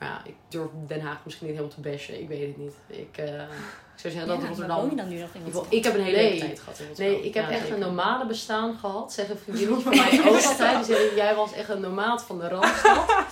Maar 0.00 0.08
ja, 0.08 0.20
ik 0.24 0.34
durf 0.48 0.68
Den 0.86 1.00
Haag 1.00 1.18
misschien 1.24 1.46
niet 1.46 1.56
helemaal 1.56 1.76
te 1.76 1.88
bashen. 1.88 2.20
Ik 2.20 2.28
weet 2.28 2.46
het 2.46 2.56
niet. 2.56 2.74
Ik, 2.86 3.18
uh, 3.18 3.42
ik 3.94 4.00
zou 4.00 4.12
zeggen 4.12 4.26
dat 4.26 4.42
Rotterdam... 4.42 4.80
woon 4.80 4.90
je 4.90 4.96
dan 4.96 5.08
nu 5.08 5.18
nog 5.18 5.34
in 5.34 5.42
Rotterdam? 5.42 5.78
Ik 5.78 5.84
heb 5.84 5.94
een 5.94 6.02
hele 6.02 6.16
nee, 6.16 6.38
tijd 6.38 6.60
gehad 6.60 6.78
in 6.78 6.86
Rotterdam. 6.86 7.14
Nee, 7.14 7.24
ik 7.24 7.34
heb 7.34 7.50
echt 7.50 7.70
een 7.70 7.78
normale 7.78 8.26
bestaan 8.26 8.78
gehad. 8.78 9.12
Zeggen 9.12 9.38
vriendinnen 9.38 9.82
van 9.82 9.96
mij 9.96 10.20
ook 10.26 10.44
altijd. 10.44 10.86
Die 10.86 10.96
zeggen, 10.96 11.16
jij 11.16 11.34
was 11.34 11.52
echt 11.52 11.68
een 11.68 11.80
nomaat 11.80 12.22
van 12.22 12.38
de 12.38 12.48
Randstad. 12.48 13.26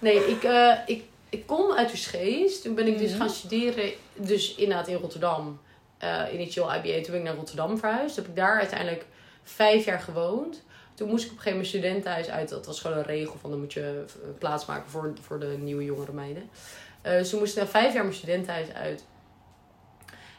Nee, 0.00 0.26
ik, 0.26 0.42
uh, 0.42 0.74
ik, 0.86 1.04
ik 1.28 1.46
kom 1.46 1.72
uit 1.72 1.92
Usgeest. 1.92 2.62
Toen 2.62 2.74
ben 2.74 2.86
ik 2.86 2.98
dus 2.98 3.10
mm 3.10 3.18
-hmm. 3.18 3.26
gaan 3.26 3.34
studeren. 3.34 3.92
Dus 4.14 4.54
inderdaad 4.54 4.88
in 4.88 4.96
Rotterdam. 4.96 5.60
Uh, 6.04 6.22
initieel 6.32 6.74
IBA. 6.74 7.02
Toen 7.02 7.10
ben 7.10 7.16
ik 7.16 7.22
naar 7.22 7.34
Rotterdam 7.34 7.78
verhuisd. 7.78 8.14
Toen 8.14 8.24
heb 8.24 8.32
ik 8.32 8.38
daar 8.38 8.58
uiteindelijk 8.58 9.06
vijf 9.42 9.84
jaar 9.84 10.00
gewoond. 10.00 10.62
Toen 11.00 11.08
moest 11.08 11.24
ik 11.24 11.30
op 11.30 11.36
een 11.36 11.42
gegeven 11.42 11.58
moment 11.58 11.76
studentenhuis 11.76 12.28
uit. 12.28 12.48
Dat 12.48 12.66
was 12.66 12.80
gewoon 12.80 12.96
een 12.96 13.04
regel 13.04 13.36
van 13.40 13.50
dan 13.50 13.58
moet 13.58 13.72
je 13.72 14.04
plaatsmaken 14.38 14.90
voor, 14.90 15.12
voor 15.20 15.40
de 15.40 15.56
nieuwe 15.58 15.84
jongere 15.84 16.12
meiden. 16.12 16.50
Eh, 17.02 17.12
dus 17.12 17.30
toen 17.30 17.38
moest 17.38 17.56
ik 17.56 17.62
na 17.62 17.68
vijf 17.68 17.92
jaar 17.92 18.02
mijn 18.02 18.14
studentenhuis 18.14 18.72
uit. 18.72 19.04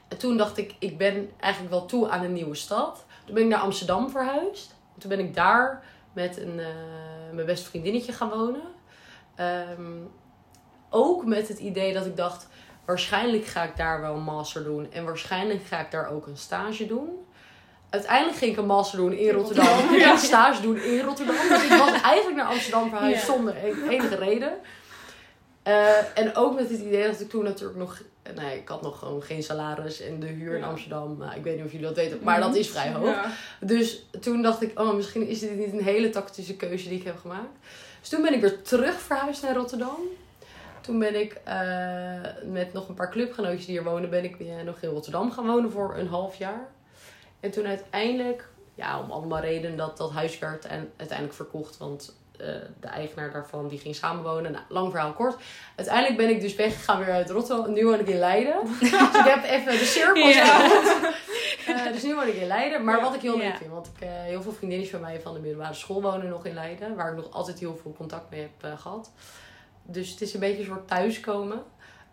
En 0.07 0.17
toen 0.17 0.37
dacht 0.37 0.57
ik, 0.57 0.75
ik 0.79 0.97
ben 0.97 1.29
eigenlijk 1.39 1.73
wel 1.73 1.85
toe 1.85 2.09
aan 2.09 2.23
een 2.23 2.33
nieuwe 2.33 2.55
stad. 2.55 3.05
Toen 3.25 3.33
ben 3.33 3.43
ik 3.43 3.49
naar 3.49 3.59
Amsterdam 3.59 4.09
verhuisd. 4.09 4.75
Toen 4.97 5.09
ben 5.09 5.19
ik 5.19 5.33
daar 5.33 5.83
met 6.13 6.37
een, 6.37 6.59
eh, 6.59 6.67
mijn 7.33 7.45
beste 7.45 7.69
vriendinnetje 7.69 8.13
gaan 8.13 8.29
wonen. 8.29 8.63
Ehm, 9.35 9.97
ook 10.89 11.25
met 11.25 11.47
het 11.47 11.59
idee 11.59 11.93
dat 11.93 12.05
ik 12.05 12.17
dacht, 12.17 12.47
waarschijnlijk 12.85 13.45
ga 13.45 13.63
ik 13.63 13.77
daar 13.77 14.01
wel 14.01 14.15
een 14.15 14.23
master 14.23 14.63
doen. 14.63 14.91
En 14.91 15.05
waarschijnlijk 15.05 15.63
ga 15.63 15.79
ik 15.79 15.91
daar 15.91 16.09
ook 16.09 16.27
een 16.27 16.37
stage 16.37 16.85
doen. 16.85 17.25
Uiteindelijk 17.91 18.38
ging 18.38 18.51
ik 18.51 18.57
een 18.57 18.65
master 18.65 18.98
doen 18.98 19.13
in 19.13 19.29
Rotterdam. 19.29 19.95
Ja. 19.95 20.12
een 20.12 20.17
stage 20.17 20.62
doen 20.62 20.77
in 20.81 21.00
Rotterdam. 21.00 21.36
Dus 21.50 21.63
ik 21.63 21.69
was 21.69 22.01
eigenlijk 22.01 22.36
naar 22.36 22.45
Amsterdam 22.45 22.89
verhuisd 22.89 23.27
Ja. 23.27 23.33
zonder 23.33 23.55
e- 23.63 23.88
enige 23.89 24.15
reden. 24.15 24.53
Eh, 25.63 26.17
en 26.17 26.36
ook 26.36 26.55
met 26.55 26.69
het 26.69 26.79
idee 26.79 27.07
dat 27.07 27.19
ik 27.19 27.29
toen 27.29 27.43
natuurlijk 27.43 27.79
nog... 27.79 28.01
Nee, 28.36 28.57
ik 28.57 28.67
had 28.67 28.81
nog 28.81 29.00
gewoon 29.00 29.21
geen 29.24 29.43
salaris 29.43 30.01
en 30.01 30.19
de 30.19 30.25
huur 30.27 30.57
in. 30.57 30.63
Amsterdam. 30.63 31.17
Nou, 31.17 31.36
ik 31.36 31.43
weet 31.43 31.55
niet 31.55 31.65
of 31.65 31.71
jullie 31.71 31.86
dat 31.88 31.95
weten, 31.95 32.19
maar 32.24 32.39
dat 32.39 32.55
is 32.55 32.69
vrij 32.69 32.91
hoog. 32.91 33.05
Ja. 33.10 33.25
Dus 33.60 34.05
toen 34.21 34.41
dacht 34.41 34.62
ik, 34.62 34.79
oh, 34.79 34.93
misschien 34.93 35.27
is 35.27 35.39
dit 35.39 35.57
niet 35.57 35.74
een 35.74 35.83
hele 35.83 36.10
tactische 36.10 36.55
keuze 36.55 36.89
die 36.89 37.00
ik 37.00 37.05
heb 37.05 37.19
gemaakt. 37.19 37.57
Dus 38.00 38.10
toen 38.10 38.21
ben 38.21 38.33
ik 38.33 38.41
weer 38.41 38.62
terug 38.62 39.01
verhuisd 39.01 39.41
naar 39.41 39.55
Rotterdam. 39.55 39.98
Toen 40.81 41.00
ben 41.00 41.19
ik 41.19 41.38
eh, 41.43 41.60
met 42.45 42.74
nog 42.74 42.88
een 42.89 42.95
paar 42.95 43.12
clubgenootjes 43.12 43.65
die 43.65 43.79
hier 43.79 43.89
wonen, 43.89 44.10
ben 44.10 44.24
ik 44.24 44.36
weer 44.36 44.63
nog 44.65 44.77
in 44.81 44.89
Rotterdam 44.89 45.31
gaan 45.31 45.48
wonen 45.48 45.71
voor 45.71 45.95
een 45.98 46.07
half 46.07 46.36
jaar. 46.36 46.67
En 47.41 47.51
toen 47.51 47.65
uiteindelijk, 47.65 48.48
ja, 48.75 49.00
om 49.00 49.12
allemaal 49.12 49.39
redenen, 49.41 49.77
dat 49.77 49.98
dat 49.98 50.12
huis 50.12 50.39
werd 50.39 50.65
en 50.65 50.91
uiteindelijk 50.98 51.38
verkocht. 51.38 51.77
Want 51.77 52.15
eh, 52.38 52.48
de 52.79 52.88
eigenaar 52.88 53.31
daarvan 53.31 53.67
die 53.67 53.79
ging 53.79 53.95
samenwonen. 53.95 54.51
Nou, 54.51 54.63
lang 54.69 54.91
verhaal 54.91 55.13
kort. 55.13 55.36
Uiteindelijk 55.75 56.17
ben 56.17 56.29
ik 56.29 56.41
dus 56.41 56.55
weggegaan 56.55 57.00
weer 57.00 57.13
uit 57.13 57.29
Rotterdam. 57.29 57.74
Nu 57.74 57.86
woon 57.86 58.00
ik 58.00 58.07
in 58.07 58.19
Leiden. 58.19 58.55
dus 58.79 58.91
ik 59.21 59.25
heb 59.25 59.43
even 59.43 59.71
de 59.71 59.86
cirkel 59.86 60.27
Ja. 60.27 60.63
Eh, 61.67 61.91
dus 61.93 62.03
nu 62.03 62.15
woon 62.15 62.27
ik 62.27 62.33
in 62.33 62.48
Leiden. 62.48 62.83
Maar 62.83 62.98
Ja. 62.98 63.01
wat 63.03 63.15
ik 63.15 63.21
heel 63.21 63.38
leuk 63.38 63.51
Ja. 63.51 63.57
vind. 63.57 63.71
Want 63.71 63.88
ik, 63.95 64.01
eh, 64.01 64.10
heel 64.12 64.41
veel 64.41 64.51
vriendinnetjes 64.51 64.98
van 65.00 65.07
mij 65.10 65.21
van 65.21 65.33
de 65.33 65.39
middelbare 65.39 65.74
school 65.74 66.01
wonen 66.01 66.29
nog 66.29 66.45
in 66.45 66.53
Leiden. 66.53 66.95
Waar 66.95 67.10
ik 67.10 67.15
nog 67.15 67.31
altijd 67.31 67.60
heel 67.60 67.77
veel 67.81 67.93
contact 67.98 68.29
mee 68.29 68.41
heb 68.41 68.71
eh, 68.71 68.79
gehad. 68.79 69.12
Dus 69.83 70.10
het 70.10 70.21
is 70.21 70.33
een 70.33 70.39
beetje 70.39 70.60
een 70.60 70.65
soort 70.65 70.88
thuiskomen. 70.88 71.63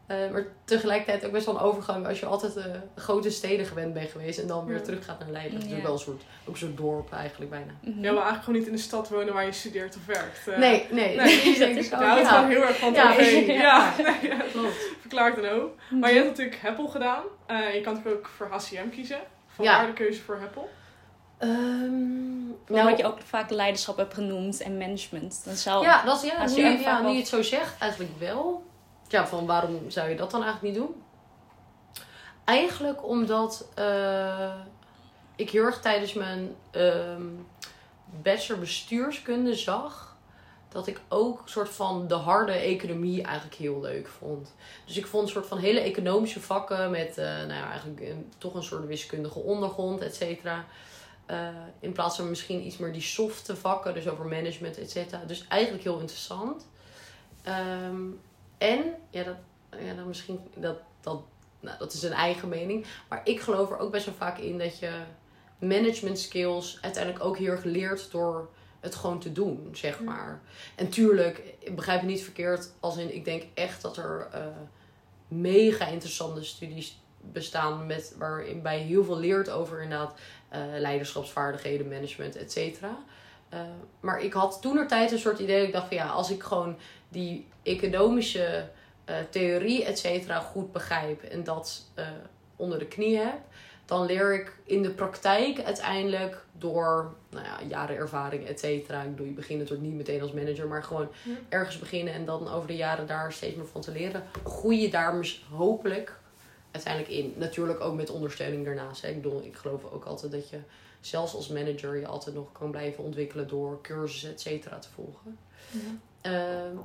Eh, 0.08 0.16
maar 0.32 0.44
tegelijkertijd 0.64 1.24
ook 1.26 1.32
best 1.32 1.46
wel 1.46 1.54
een 1.54 1.60
overgang 1.60 2.06
als 2.06 2.20
je 2.20 2.26
altijd 2.26 2.56
eh, 2.56 2.64
grote 2.96 3.30
steden 3.30 3.66
gewend 3.66 3.92
bent 3.94 4.10
geweest. 4.10 4.38
En 4.38 4.46
dan 4.46 4.64
weer 4.66 4.76
Ja. 4.76 4.82
terug 4.82 5.04
gaat 5.04 5.18
naar 5.18 5.28
Leiden. 5.30 5.54
Dat 5.54 5.62
is 5.64 5.70
Ja. 5.70 5.76
ook 5.76 5.82
wel 5.82 5.92
een 5.92 5.98
soort, 5.98 6.22
ook 6.44 6.54
een 6.54 6.60
soort 6.60 6.76
dorp 6.76 7.12
eigenlijk 7.12 7.50
bijna. 7.50 7.72
Mhm. 7.80 7.94
Je 7.96 8.00
wil 8.00 8.10
eigenlijk 8.12 8.44
gewoon 8.44 8.58
niet 8.58 8.68
in 8.68 8.74
de 8.74 8.80
stad 8.82 9.08
wonen 9.08 9.34
waar 9.34 9.44
je 9.44 9.52
studeert 9.52 9.96
of 9.96 10.06
werkt. 10.06 10.48
eh. 10.48 10.58
Nee, 10.58 10.86
nee. 10.90 11.16
Nee, 11.16 11.58
dat 11.58 11.68
is 11.68 11.90
houdt 11.90 12.20
ja. 12.20 12.28
gewoon 12.34 12.50
heel 12.50 12.62
erg 12.62 12.76
van 12.78 12.92
Ja, 12.92 13.12
tv. 13.12 13.46
ja. 13.46 13.54
Ja, 13.54 13.94
nee, 14.02 14.30
ja, 14.30 14.38
Klopt. 14.52 14.76
verklaart 15.00 15.36
dan 15.42 15.46
ook. 15.50 15.70
Maar 15.90 16.08
je 16.10 16.16
hebt 16.16 16.28
natuurlijk 16.28 16.58
Heppel 16.60 16.86
gedaan. 16.88 17.22
Eh, 17.46 17.74
je 17.74 17.80
kan 17.80 17.94
natuurlijk 17.94 18.18
ook 18.26 18.30
voor 18.36 18.46
HCM 18.50 18.88
kiezen. 18.90 19.18
Vandaar 19.46 19.80
Ja. 19.80 19.86
de 19.86 19.92
keuze 19.92 20.20
voor 20.22 20.38
Heppel. 20.40 20.68
Ehm, 21.38 22.46
Nou, 22.68 22.84
nou, 22.84 22.96
je 22.96 23.04
ook 23.06 23.18
vaak 23.24 23.50
leiderschap 23.50 23.96
hebt 23.96 24.14
genoemd 24.14 24.60
en 24.60 24.78
management. 24.78 25.42
Dan 25.44 25.54
zou... 25.54 25.84
ja, 25.84 26.04
dat 26.04 26.22
is, 26.22 26.30
ja, 26.30 26.36
Als 26.36 26.56
nu, 26.56 26.64
je 26.64 26.78
ja, 26.78 27.00
nu 27.00 27.08
je 27.08 27.16
het 27.18 27.28
zo 27.28 27.42
zegt, 27.42 27.78
eigenlijk 27.80 28.12
wel. 28.18 28.62
Ja, 29.08 29.26
van 29.26 29.46
waarom 29.46 29.90
zou 29.90 30.08
je 30.08 30.16
dat 30.16 30.30
dan 30.30 30.42
eigenlijk 30.42 30.74
niet 30.74 30.84
doen? 30.84 31.02
Eigenlijk 32.44 33.06
omdat 33.06 33.68
eh, 33.74 34.54
ik 35.36 35.50
heel 35.50 35.64
erg 35.64 35.80
tijdens 35.80 36.12
mijn 36.12 36.54
ehm 36.70 37.22
bachelor 38.22 38.60
bestuurskunde 38.60 39.54
zag 39.54 40.16
dat 40.68 40.86
ik 40.86 41.00
ook 41.08 41.42
soort 41.44 41.68
van 41.68 42.08
de 42.08 42.14
harde 42.14 42.52
economie 42.52 43.22
eigenlijk 43.22 43.56
heel 43.56 43.80
leuk 43.80 44.08
vond. 44.08 44.54
Dus 44.86 44.96
ik 44.96 45.06
vond 45.06 45.28
soort 45.28 45.46
van 45.46 45.58
hele 45.58 45.80
economische 45.80 46.40
vakken 46.40 46.90
met 46.90 47.18
eh, 47.18 47.24
nou 47.24 47.52
ja, 47.52 47.70
eigenlijk 47.70 48.00
een- 48.00 48.32
toch 48.38 48.54
een 48.54 48.62
soort 48.62 48.86
wiskundige 48.86 49.38
ondergrond, 49.38 50.00
et 50.00 50.14
cetera. 50.14 50.64
Eh, 51.26 51.48
in 51.80 51.92
plaats 51.92 52.16
van 52.16 52.28
misschien 52.28 52.66
iets 52.66 52.76
meer 52.76 52.92
die 52.92 53.02
softe 53.02 53.56
vakken, 53.56 53.94
dus 53.94 54.08
over 54.08 54.24
management, 54.26 54.78
et 54.78 54.90
cetera. 54.90 55.22
Dus 55.26 55.46
eigenlijk 55.48 55.84
heel 55.84 55.98
interessant. 55.98 56.66
Ehm, 57.42 58.00
en, 58.58 58.94
ja, 59.10 59.22
dat, 59.22 59.36
ja, 59.80 59.94
dat 59.94 60.06
misschien, 60.06 60.40
dat, 60.54 60.76
dat, 61.00 61.22
nou, 61.60 61.78
dat 61.78 61.92
is 61.92 62.02
een 62.02 62.12
eigen 62.12 62.48
mening. 62.48 62.86
Maar 63.08 63.20
ik 63.24 63.40
geloof 63.40 63.70
er 63.70 63.78
ook 63.78 63.92
best 63.92 64.06
wel 64.06 64.14
vaak 64.14 64.38
in 64.38 64.58
dat 64.58 64.78
je 64.78 64.90
management 65.58 66.18
skills 66.18 66.78
uiteindelijk 66.80 67.24
ook 67.24 67.38
heel 67.38 67.50
erg 67.50 67.64
leert 67.64 68.10
door 68.10 68.48
het 68.80 68.94
gewoon 68.94 69.20
te 69.20 69.32
doen, 69.32 69.68
zeg 69.72 70.00
maar. 70.00 70.40
En 70.76 70.88
tuurlijk, 70.88 71.42
ik 71.58 71.76
begrijp 71.76 72.00
het 72.00 72.08
niet 72.08 72.22
verkeerd, 72.22 72.72
als 72.80 72.96
in, 72.96 73.14
ik 73.14 73.24
denk 73.24 73.42
echt 73.54 73.82
dat 73.82 73.96
er 73.96 74.28
eh, 74.32 74.46
mega 75.28 75.86
interessante 75.86 76.44
studies 76.44 77.00
bestaan 77.20 77.86
met, 77.86 78.14
waarbij 78.18 78.78
je 78.78 78.84
heel 78.84 79.04
veel 79.04 79.18
leert 79.18 79.50
over 79.50 79.82
inderdaad 79.82 80.18
eh, 80.48 80.60
leiderschapsvaardigheden, 80.78 81.88
management, 81.88 82.36
et 82.36 82.52
cetera. 82.52 82.98
Eh, 83.48 83.60
maar 84.00 84.20
ik 84.20 84.32
had 84.32 84.58
toen 84.62 84.76
er 84.76 84.86
tijd 84.86 85.12
een 85.12 85.18
soort 85.18 85.38
idee, 85.38 85.66
ik 85.66 85.72
dacht 85.72 85.88
van 85.88 85.96
ja, 85.96 86.08
als 86.08 86.30
ik 86.30 86.42
gewoon 86.42 86.76
die 87.08 87.46
economische 87.62 88.68
eh, 89.04 89.16
theorie, 89.30 89.84
et 89.84 89.98
cetera, 89.98 90.40
goed 90.40 90.72
begrijp 90.72 91.22
en 91.22 91.44
dat 91.44 91.82
eh, 91.94 92.06
onder 92.56 92.78
de 92.78 92.86
knie 92.86 93.16
heb, 93.18 93.38
dan 93.84 94.06
leer 94.06 94.34
ik 94.34 94.56
in 94.64 94.82
de 94.82 94.90
praktijk 94.90 95.60
uiteindelijk 95.62 96.44
door 96.52 97.14
nou 97.30 97.44
ja, 97.44 97.58
jaren 97.68 97.96
ervaring, 97.96 98.46
et 98.46 98.58
cetera. 98.60 99.02
Ik 99.02 99.10
bedoel, 99.10 99.26
je 99.26 99.32
begint 99.32 99.58
natuurlijk 99.58 99.88
niet 99.88 99.96
meteen 99.96 100.22
als 100.22 100.32
manager, 100.32 100.66
maar 100.66 100.82
gewoon 100.82 101.08
Ja. 101.24 101.32
ergens 101.48 101.78
beginnen 101.78 102.14
en 102.14 102.24
dan 102.24 102.48
over 102.48 102.66
de 102.68 102.76
jaren 102.76 103.06
daar 103.06 103.32
steeds 103.32 103.56
meer 103.56 103.66
van 103.66 103.80
te 103.80 103.92
leren. 103.92 104.22
Groei 104.44 104.80
je 104.80 104.90
daar 104.90 105.14
mis- 105.14 105.44
hopelijk 105.50 106.18
uiteindelijk 106.70 107.14
in. 107.14 107.34
Natuurlijk 107.36 107.80
ook 107.80 107.94
met 107.94 108.10
ondersteuning 108.10 108.64
daarnaast. 108.64 109.02
Hè. 109.02 109.08
Ik 109.08 109.22
bedoel, 109.22 109.44
ik 109.44 109.56
geloof 109.56 109.84
ook 109.84 110.04
altijd 110.04 110.32
dat 110.32 110.48
je 110.48 110.58
zelfs 111.00 111.34
als 111.34 111.48
manager 111.48 111.96
je 111.96 112.06
altijd 112.06 112.34
nog 112.36 112.52
kan 112.52 112.70
blijven 112.70 113.04
ontwikkelen 113.04 113.48
door 113.48 113.80
cursussen, 113.82 114.30
et 114.30 114.40
cetera, 114.40 114.78
te 114.78 114.88
volgen. 114.94 115.38
Ehm, 116.20 116.76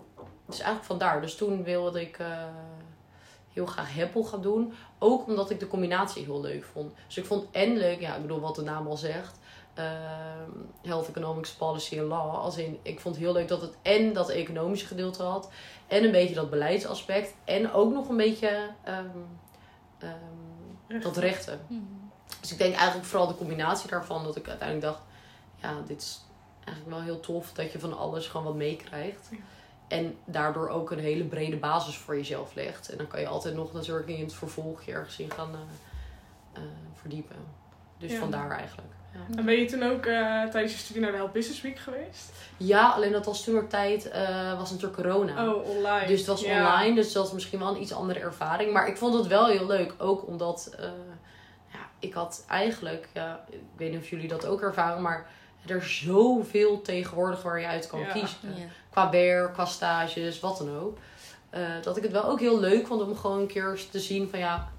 dus 0.46 0.56
eigenlijk 0.60 0.86
vandaar. 0.86 1.22
Dus 1.22 1.36
toen 1.36 1.64
wilde 1.64 2.02
ik 2.02 2.20
eh, 2.20 2.28
heel 3.54 3.66
graag 3.66 3.94
Heppel 3.94 4.24
gaan 4.24 4.42
doen. 4.42 4.74
Ook 5.00 5.28
omdat 5.28 5.50
ik 5.50 5.60
de 5.60 5.68
combinatie 5.68 6.24
heel 6.24 6.42
leuk 6.42 6.64
vond. 6.64 6.94
Dus 7.08 7.18
ik 7.18 7.26
vond 7.26 7.46
en 7.52 7.78
leuk, 7.78 8.00
ja, 8.00 8.16
ik 8.16 8.22
bedoel 8.22 8.40
wat 8.40 8.56
de 8.56 8.62
naam 8.62 8.88
al 8.88 8.98
zegt. 8.98 9.40
ehm, 9.74 10.50
Health 10.82 11.08
Economics 11.08 11.52
Policy 11.52 12.00
and 12.00 12.08
Law. 12.08 12.36
Als 12.36 12.58
in, 12.58 12.80
ik 12.82 13.00
vond 13.00 13.16
het 13.16 13.24
heel 13.24 13.34
leuk 13.34 13.48
dat 13.48 13.62
het 13.62 13.76
en 13.82 14.14
dat 14.14 14.30
economische 14.30 14.88
gedeelte 14.88 15.24
had. 15.24 15.52
En 15.88 16.04
een 16.04 16.12
beetje 16.12 16.36
dat 16.36 16.50
beleidsaspect. 16.50 17.34
En 17.44 17.72
ook 17.72 17.94
nog 17.94 18.10
een 18.10 18.18
beetje 18.18 18.70
ehm, 18.84 19.08
dat 21.02 21.18
rechten. 21.18 21.60
Mhm. 21.68 21.82
Dus 22.42 22.52
ik 22.52 22.58
denk 22.58 22.76
eigenlijk 22.76 23.08
vooral 23.08 23.28
de 23.28 23.36
combinatie 23.36 23.90
daarvan. 23.90 24.24
Dat 24.24 24.36
ik 24.36 24.48
uiteindelijk 24.48 24.88
dacht, 24.88 25.04
ja, 25.56 25.82
dit 25.88 26.02
is 26.02 26.22
eigenlijk 26.66 26.96
wel 26.98 27.06
heel 27.06 27.20
tof. 27.20 27.52
Dat 27.52 27.72
je 27.72 27.80
van 27.80 27.98
alles 27.98 28.28
gewoon 28.28 28.46
wat 28.46 28.56
meekrijgt. 28.56 29.28
Ja. 29.32 29.38
En 29.88 30.18
daardoor 30.26 30.70
ook 30.70 30.92
een 30.92 31.00
hele 31.00 31.24
brede 31.24 31.56
basis 31.58 31.98
voor 31.98 32.16
jezelf 32.16 32.54
legt. 32.56 32.90
En 32.90 32.98
dan 32.98 33.08
kan 33.08 33.20
je 33.20 33.28
altijd 33.28 33.56
nog 33.56 33.74
natuurlijk 33.74 34.08
in 34.08 34.24
het 34.24 34.34
vervolg 34.34 34.84
je 34.84 34.92
ergens 34.92 35.20
in 35.20 35.32
gaan 35.32 35.50
eh, 35.54 35.60
eh, 36.62 36.70
verdiepen. 36.94 37.36
Dus 37.98 38.12
Ja. 38.12 38.20
vandaar 38.20 38.52
eigenlijk. 38.52 38.88
Ja. 39.14 39.38
En 39.38 39.46
ben 39.46 39.54
je 39.56 39.66
toen 39.66 39.84
ook 39.84 40.06
eh, 40.06 40.44
tijdens 40.44 40.72
je 40.74 40.78
studie 40.80 41.02
naar 41.02 41.12
de 41.12 41.18
Help 41.18 41.34
Business 41.34 41.62
Week 41.62 41.78
geweest? 41.80 42.32
ja, 42.58 42.90
alleen 42.90 43.12
dat 43.12 43.26
was 43.26 43.44
toen 43.44 43.68
tijd 43.68 44.10
eh, 44.10 44.58
was 44.58 44.72
natuurlijk 44.72 45.02
corona. 45.02 45.48
Oh, 45.54 45.70
online. 45.70 46.08
Dus 46.08 46.18
het 46.20 46.28
was 46.28 46.42
Ja. 46.42 46.58
online, 46.58 46.96
dus 46.96 47.12
dat 47.12 47.24
was 47.24 47.34
misschien 47.34 47.60
wel 47.60 47.76
een 47.76 47.82
iets 47.82 47.94
andere 47.94 48.20
ervaring. 48.20 48.74
Maar 48.74 48.88
ik 48.88 48.98
vond 48.98 49.14
het 49.14 49.28
wel 49.28 49.46
heel 49.48 49.66
leuk, 49.66 49.94
ook 49.98 50.28
omdat 50.28 50.76
ja, 51.72 51.80
ik 52.00 52.14
had 52.14 52.46
eigenlijk, 52.48 53.10
ja, 53.14 53.46
ik 53.50 53.60
weet 53.78 53.92
niet 53.92 54.00
of 54.00 54.10
jullie 54.10 54.28
dat 54.28 54.46
ook 54.46 54.62
ervaren, 54.62 55.02
maar 55.02 55.30
er 55.66 55.78
is 55.78 56.00
zoveel 56.02 56.82
tegenwoordig 56.82 57.42
waar 57.42 57.60
je 57.60 57.68
uit 57.68 57.88
kan 57.88 58.00
Ja. 58.00 58.12
kiezen. 58.12 58.38
Ja. 58.56 58.66
Qua 58.90 59.10
werk, 59.10 59.54
qua 59.54 59.66
stages, 59.66 60.40
wat 60.40 60.58
dan 60.58 60.78
ook. 60.78 60.98
Eh, 61.50 61.62
dat 61.82 61.98
ik 61.98 62.04
het 62.04 62.12
wel 62.12 62.26
ook 62.26 62.40
heel 62.40 62.60
leuk 62.60 62.88
vond 62.88 63.02
om 63.02 63.16
gewoon 63.16 63.40
een 63.40 63.48
keer 63.48 63.80
te 63.92 64.00
zien 64.00 64.30
van 64.30 64.40
ja, 64.40 64.72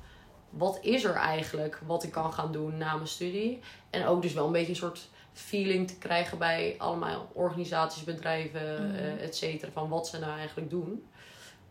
wat 0.50 0.78
is 0.82 1.04
er 1.04 1.14
eigenlijk 1.14 1.80
wat 1.86 2.02
ik 2.02 2.10
kan 2.10 2.32
gaan 2.32 2.52
doen 2.52 2.76
na 2.76 2.94
mijn 2.94 3.08
studie. 3.08 3.60
En 3.90 4.06
ook 4.06 4.22
dus 4.22 4.32
wel 4.32 4.46
een 4.46 4.52
beetje 4.52 4.68
een 4.70 4.76
soort 4.76 5.08
feeling 5.32 5.88
te 5.88 5.98
krijgen 5.98 6.38
bij 6.38 6.74
allemaal 6.78 7.30
organisaties, 7.32 8.04
bedrijven, 8.04 8.94
eh, 8.96 9.22
et 9.22 9.36
cetera. 9.36 9.70
Van 9.72 9.88
wat 9.88 10.08
ze 10.08 10.18
nou 10.18 10.38
eigenlijk 10.38 10.70
doen. 10.70 11.06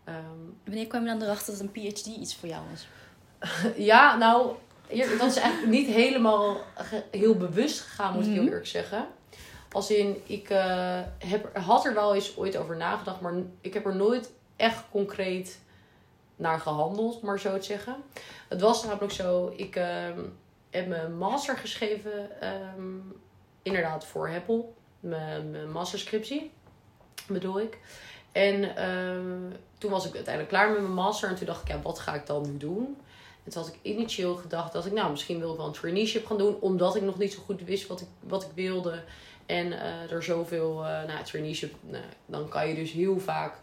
Ehm, 0.04 0.16
Wanneer 0.64 0.86
kwam 0.86 1.02
je 1.02 1.08
dan 1.08 1.22
erachter 1.22 1.52
dat 1.52 1.60
een 1.62 1.70
PhD 1.72 2.06
iets 2.06 2.36
voor 2.36 2.48
jou 2.48 2.62
was? 2.70 2.86
ja, 3.76 4.16
nou, 4.16 4.54
dat 4.88 5.30
is 5.30 5.36
eigenlijk 5.36 5.72
niet 5.72 5.86
helemaal 5.86 6.56
heel 7.10 7.34
bewust 7.36 7.80
gegaan, 7.80 8.14
moet 8.14 8.22
ik 8.22 8.28
heel 8.28 8.36
Mhm. 8.42 8.46
eerlijk 8.48 8.66
zeggen. 8.66 9.06
Als 9.72 9.90
in, 9.90 10.22
ik 10.26 10.50
eh, 10.50 11.00
heb, 11.18 11.56
had 11.56 11.84
er 11.84 11.94
wel 11.94 12.14
eens 12.14 12.36
ooit 12.36 12.56
over 12.56 12.76
nagedacht, 12.76 13.20
maar 13.20 13.34
ik 13.60 13.74
heb 13.74 13.86
er 13.86 13.96
nooit 13.96 14.32
echt 14.56 14.84
concreet 14.90 15.60
naar 16.36 16.60
gehandeld, 16.60 17.22
maar 17.22 17.40
zo 17.40 17.58
te 17.58 17.64
zeggen. 17.64 17.96
Het 18.48 18.60
was 18.60 18.84
namelijk 18.84 19.12
zo, 19.12 19.52
ik 19.56 19.76
ehm, 19.76 20.18
heb 20.70 20.86
mijn 20.88 21.16
master 21.18 21.56
geschreven, 21.56 22.40
ehm, 22.40 22.98
inderdaad 23.62 24.06
voor 24.06 24.30
mijn, 25.00 25.50
mijn 25.50 25.70
masterscriptie, 25.70 26.50
bedoel 27.28 27.60
ik. 27.60 27.78
En 28.32 28.76
ehm, 28.76 29.52
toen 29.78 29.90
was 29.90 30.06
ik 30.06 30.14
uiteindelijk 30.14 30.54
klaar 30.54 30.70
met 30.70 30.80
mijn 30.80 30.94
master. 30.94 31.28
En 31.28 31.34
toen 31.34 31.46
dacht 31.46 31.62
ik, 31.62 31.68
ja, 31.68 31.82
wat 31.82 31.98
ga 31.98 32.14
ik 32.14 32.26
dan 32.26 32.42
nu 32.42 32.56
doen? 32.56 32.96
En 33.44 33.50
toen 33.50 33.62
had 33.62 33.72
ik 33.72 33.78
initieel 33.82 34.34
gedacht 34.34 34.72
dat 34.72 34.86
ik, 34.86 34.92
nou, 34.92 35.10
misschien 35.10 35.38
wil 35.38 35.50
ik 35.50 35.56
wel 35.56 35.66
een 35.66 35.72
traineeship 35.72 36.26
gaan 36.26 36.38
doen. 36.38 36.60
Omdat 36.60 36.96
ik 36.96 37.02
nog 37.02 37.18
niet 37.18 37.32
zo 37.32 37.42
goed 37.44 37.64
wist 37.64 37.86
wat 37.86 38.00
ik, 38.00 38.06
wat 38.20 38.42
ik 38.42 38.48
wilde. 38.54 39.02
En 39.46 39.66
uh, 39.66 40.12
er 40.12 40.22
zoveel, 40.22 40.82
uh, 40.82 41.04
nou, 41.04 41.24
traineeship, 41.24 41.74
nou, 41.80 42.04
dan 42.26 42.48
kan 42.48 42.68
je 42.68 42.74
dus 42.74 42.92
heel 42.92 43.20
vaak 43.20 43.54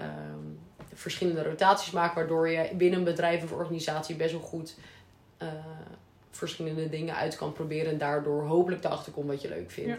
um, 0.00 0.58
verschillende 0.94 1.42
rotaties 1.42 1.90
maken. 1.90 2.14
Waardoor 2.14 2.48
je 2.48 2.70
binnen 2.74 2.98
een 2.98 3.04
bedrijf 3.04 3.42
of 3.42 3.52
organisatie 3.52 4.16
best 4.16 4.32
wel 4.32 4.40
goed 4.40 4.74
uh, 5.42 5.48
verschillende 6.30 6.88
dingen 6.88 7.14
uit 7.14 7.36
kan 7.36 7.52
proberen. 7.52 7.92
En 7.92 7.98
daardoor 7.98 8.42
hopelijk 8.42 8.84
erachter 8.84 9.12
komt 9.12 9.26
wat 9.26 9.42
je 9.42 9.48
leuk 9.48 9.70
vindt. 9.70 9.98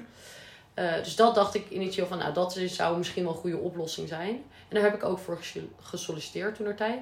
Dus 1.03 1.15
dat 1.15 1.35
dacht 1.35 1.55
ik 1.55 1.69
initieel 1.69 2.05
van, 2.07 2.17
nou, 2.17 2.33
dat 2.33 2.53
zou 2.53 2.97
misschien 2.97 3.23
wel 3.23 3.33
een 3.33 3.39
goede 3.39 3.57
oplossing 3.57 4.07
zijn. 4.07 4.35
En 4.67 4.75
daar 4.75 4.83
heb 4.83 4.93
ik 4.93 5.03
ook 5.03 5.19
voor 5.19 5.39
gesolliciteerd 5.79 6.55
toen 6.55 6.75
tijd. 6.75 6.99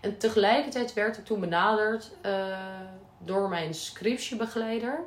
En 0.00 0.18
tegelijkertijd 0.18 0.92
werd 0.92 1.18
ik 1.18 1.24
toen 1.24 1.40
benaderd 1.40 2.10
uh, 2.26 2.58
door 3.18 3.48
mijn 3.48 3.74
scriptiebegeleider 3.74 5.00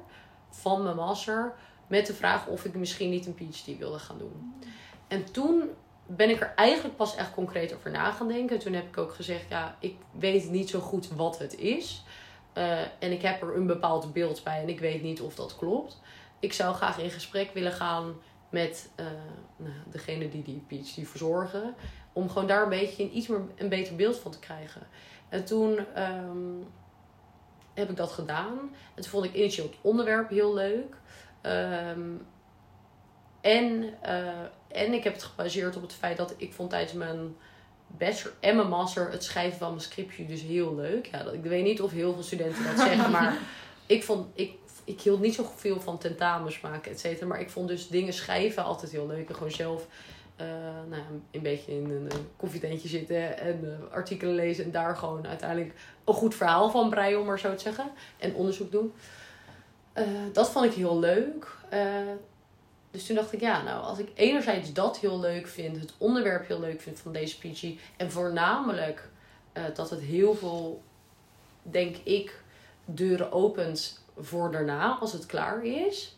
van 0.50 0.84
mijn 0.84 0.96
master. 0.96 1.54
Met 1.88 2.06
de 2.06 2.14
vraag 2.14 2.48
of 2.48 2.66
ik 2.66 2.74
misschien 2.74 3.10
niet 3.10 3.26
een 3.26 3.36
PhD 3.36 3.78
wilde 3.78 4.00
gaan 4.00 4.18
doen. 4.18 4.54
En 5.08 5.32
toen 5.32 5.70
ben 6.06 6.30
ik 6.30 6.42
er 6.42 6.54
eigenlijk 6.56 6.96
pas 6.96 7.16
echt 7.16 7.34
concreet 7.34 7.74
over 7.76 7.92
na 7.92 8.12
gaan 8.12 8.28
denken. 8.28 8.60
Toen 8.60 8.74
heb 8.74 8.88
ik 8.88 8.98
ook 8.98 9.14
gezegd, 9.14 9.46
ja, 9.50 9.76
ik 9.80 9.96
weet 10.12 10.50
niet 10.50 10.70
zo 10.70 10.80
goed 10.80 11.10
wat 11.16 11.40
het 11.40 11.58
is. 11.58 12.04
Uh, 12.58 12.80
en 12.82 13.12
ik 13.12 13.22
heb 13.22 13.42
er 13.42 13.56
een 13.56 13.68
bepaald 13.68 14.14
beeld 14.14 14.44
bij 14.44 14.62
en 14.62 14.70
ik 14.70 14.80
weet 14.80 15.02
niet 15.02 15.22
of 15.22 15.36
dat 15.36 15.56
klopt. 15.56 16.02
Ik 16.42 16.54
zou 16.54 16.76
graag 16.76 17.00
in 17.00 17.10
gesprek 17.10 17.54
willen 17.54 17.72
gaan 17.72 18.16
met 18.50 18.90
uh, 19.00 19.06
nou, 19.56 19.74
degene 19.92 20.30
die 20.30 20.44
die 20.44 20.64
PhD 20.68 21.08
verzorgen. 21.08 21.76
Om 22.14 22.30
gewoon 22.30 22.48
daar 22.48 22.64
een 22.64 22.70
beetje 22.70 23.04
een, 23.04 23.18
iets 23.18 23.28
meer 23.28 23.42
een 23.56 23.70
beter 23.70 23.96
beeld 23.96 24.18
van 24.18 24.32
te 24.32 24.40
krijgen. 24.40 24.82
En 25.30 25.46
toen 25.46 25.80
um, 26.02 26.68
heb 27.74 27.90
ik 27.90 27.96
dat 27.96 28.12
gedaan. 28.12 28.58
En 28.96 29.02
toen 29.02 29.12
vond 29.12 29.26
ik 29.26 29.34
initieel 29.34 29.66
het 29.66 29.78
onderwerp 29.82 30.30
heel 30.30 30.54
leuk. 30.54 30.96
Um, 31.42 32.26
en, 33.42 33.94
uh, 34.06 34.28
en 34.68 34.94
ik 34.94 35.04
heb 35.04 35.14
het 35.14 35.24
gebaseerd 35.24 35.76
op 35.76 35.82
het 35.82 35.94
feit 35.94 36.18
dat 36.18 36.34
ik 36.38 36.54
vond 36.54 36.70
tijdens 36.70 36.94
mijn 36.94 37.36
bachelor 37.88 38.36
en 38.40 38.56
mijn 38.56 38.70
master 38.70 39.12
het 39.12 39.24
schrijven 39.24 39.60
van 39.60 39.70
mijn 39.70 39.82
scriptje 39.82 40.26
dus 40.26 40.42
heel 40.42 40.76
leuk. 40.76 41.06
Ja, 41.06 41.24
dat, 41.24 41.34
ik 41.34 41.44
weet 41.44 41.64
niet 41.64 41.82
of 41.82 41.92
heel 41.92 42.14
veel 42.14 42.24
studenten 42.24 42.64
dat 42.64 42.80
zeggen, 42.80 43.12
maar 43.18 43.38
ik 43.86 44.04
vond, 44.04 44.28
ik, 44.34 44.54
ik 44.92 45.02
hield 45.02 45.20
niet 45.20 45.36
zoveel 45.36 45.82
van 45.82 45.98
tentamens 45.98 46.62
maken, 46.62 46.92
et 46.92 47.00
cetera. 47.00 47.28
Maar 47.28 47.40
ik 47.40 47.50
vond 47.50 47.68
dus 47.68 47.88
dingen 47.88 48.14
schrijven 48.14 48.64
altijd 48.64 48.92
heel 48.92 49.08
leuk. 49.08 49.30
En 49.30 49.36
gewoon 49.36 49.52
zelf 49.52 49.88
uh, 50.42 50.48
nou, 50.90 51.02
een 51.32 51.42
beetje 51.42 51.72
in 51.72 51.90
een, 51.90 52.28
koffietentje 52.38 52.88
zitten 52.88 53.38
en 53.38 53.60
uh, 53.64 53.94
artikelen 53.94 54.36
lezen. 54.36 54.64
En 54.64 54.72
daar 54.72 54.96
gewoon 54.96 55.28
uiteindelijk 55.28 55.74
een 56.06 56.14
goed 56.14 56.36
verhaal 56.36 56.70
van 56.70 56.90
breien, 56.90 57.20
om 57.20 57.26
maar 57.26 57.40
zo 57.40 57.56
te 57.56 57.62
zeggen. 57.62 57.92
En 58.18 58.36
onderzoek 58.36 58.72
doen. 58.72 58.94
Uh, 59.98 60.06
dat 60.34 60.52
vond 60.52 60.66
ik 60.66 60.74
heel 60.74 61.00
leuk. 61.00 61.48
dus 62.92 63.06
toen 63.06 63.16
dacht 63.16 63.34
ik, 63.34 63.40
ja, 63.40 63.64
nou, 63.64 63.84
als 63.84 64.00
ik 64.00 64.10
enerzijds 64.14 64.74
dat 64.74 65.00
heel 65.00 65.20
leuk 65.20 65.48
vind, 65.48 65.80
het 65.80 65.94
onderwerp 65.98 66.48
heel 66.48 66.60
leuk 66.60 66.82
vind 66.82 67.00
van 67.00 67.12
deze 67.12 67.38
PG. 67.38 67.64
En 67.98 68.12
voornamelijk 68.12 69.10
dat 69.74 69.90
het 69.90 70.00
heel 70.00 70.36
veel, 70.36 70.82
denk 71.62 71.96
ik, 72.04 72.42
deuren 72.86 73.32
opent 73.32 74.01
voor 74.18 74.52
daarna, 74.52 74.98
als 75.00 75.14
het 75.14 75.26
klaar 75.26 75.66
is. 75.66 76.18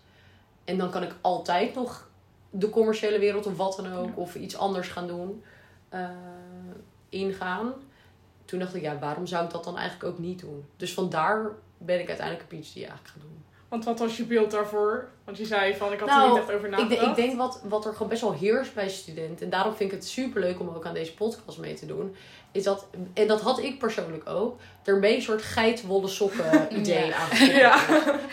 En 0.64 0.78
dan 0.78 0.92
kan 0.92 1.04
ik 1.04 1.16
altijd 1.22 1.76
nog 1.76 2.10
de 2.50 2.70
commerciële 2.70 3.20
wereld 3.20 3.46
of 3.46 3.58
wat 3.58 3.76
dan 3.76 3.94
ook, 3.94 4.18
of 4.18 4.36
iets 4.36 4.58
anders 4.58 4.88
gaan 4.88 5.08
doen, 5.08 5.44
uh, 5.94 6.10
ingaan. 7.10 7.74
Toen 8.46 8.60
dacht 8.60 8.76
ik, 8.76 8.82
ja, 8.82 9.00
waarom 9.00 9.26
zou 9.26 9.46
ik 9.46 9.52
dat 9.52 9.64
dan 9.64 9.78
eigenlijk 9.78 10.14
ook 10.14 10.20
niet 10.20 10.40
doen? 10.40 10.66
Dus 10.78 10.94
vandaar 10.94 11.52
ben 11.78 12.00
ik 12.00 12.08
uiteindelijk 12.08 12.52
een 12.52 12.60
PhD 12.60 12.76
eigenlijk 12.76 13.08
gaan 13.08 13.22
doen. 13.22 13.44
Want 13.74 13.86
wat 13.86 14.00
was 14.00 14.18
je 14.18 14.24
beeld 14.24 14.52
daarvoor? 14.52 15.08
Want 15.24 15.38
je 15.38 15.46
zei 15.46 15.76
van, 15.76 15.94
ik 15.94 16.00
had 16.00 16.10
nou, 16.10 16.24
er 16.24 16.30
niet 16.30 16.38
echt 16.38 16.52
over 16.52 16.70
nagedacht. 16.70 17.02
Ik, 17.02 17.08
ik 17.08 17.16
denk 17.16 17.38
wat, 17.38 17.62
wat 17.64 17.86
er 17.86 17.92
gewoon 17.92 18.08
best 18.08 18.22
wel 18.22 18.34
heerst 18.34 18.74
bij 18.74 18.90
studenten. 18.90 19.46
En 19.46 19.50
daarom 19.50 19.76
vind 19.76 19.92
ik 19.92 19.98
het 19.98 20.08
super 20.08 20.42
leuk 20.42 20.60
om 20.60 20.70
ook 20.70 20.86
aan 20.86 20.94
deze 20.94 21.14
podcast 21.14 21.58
mee 21.58 21.74
te 21.74 21.86
doen. 21.86 22.16
Is 22.52 22.64
dat, 22.64 22.86
en 23.14 23.28
dat 23.28 23.42
had 23.42 23.60
ik 23.60 23.80
persoonlijk 23.80 24.30
ook, 24.30 24.60
er 24.84 25.04
een 25.04 25.22
soort 25.22 25.42
geitwolle 25.42 26.08
sokken 26.08 26.68
idee 26.80 27.06
ja. 27.06 27.16
aan 27.16 27.46
ja. 27.46 27.82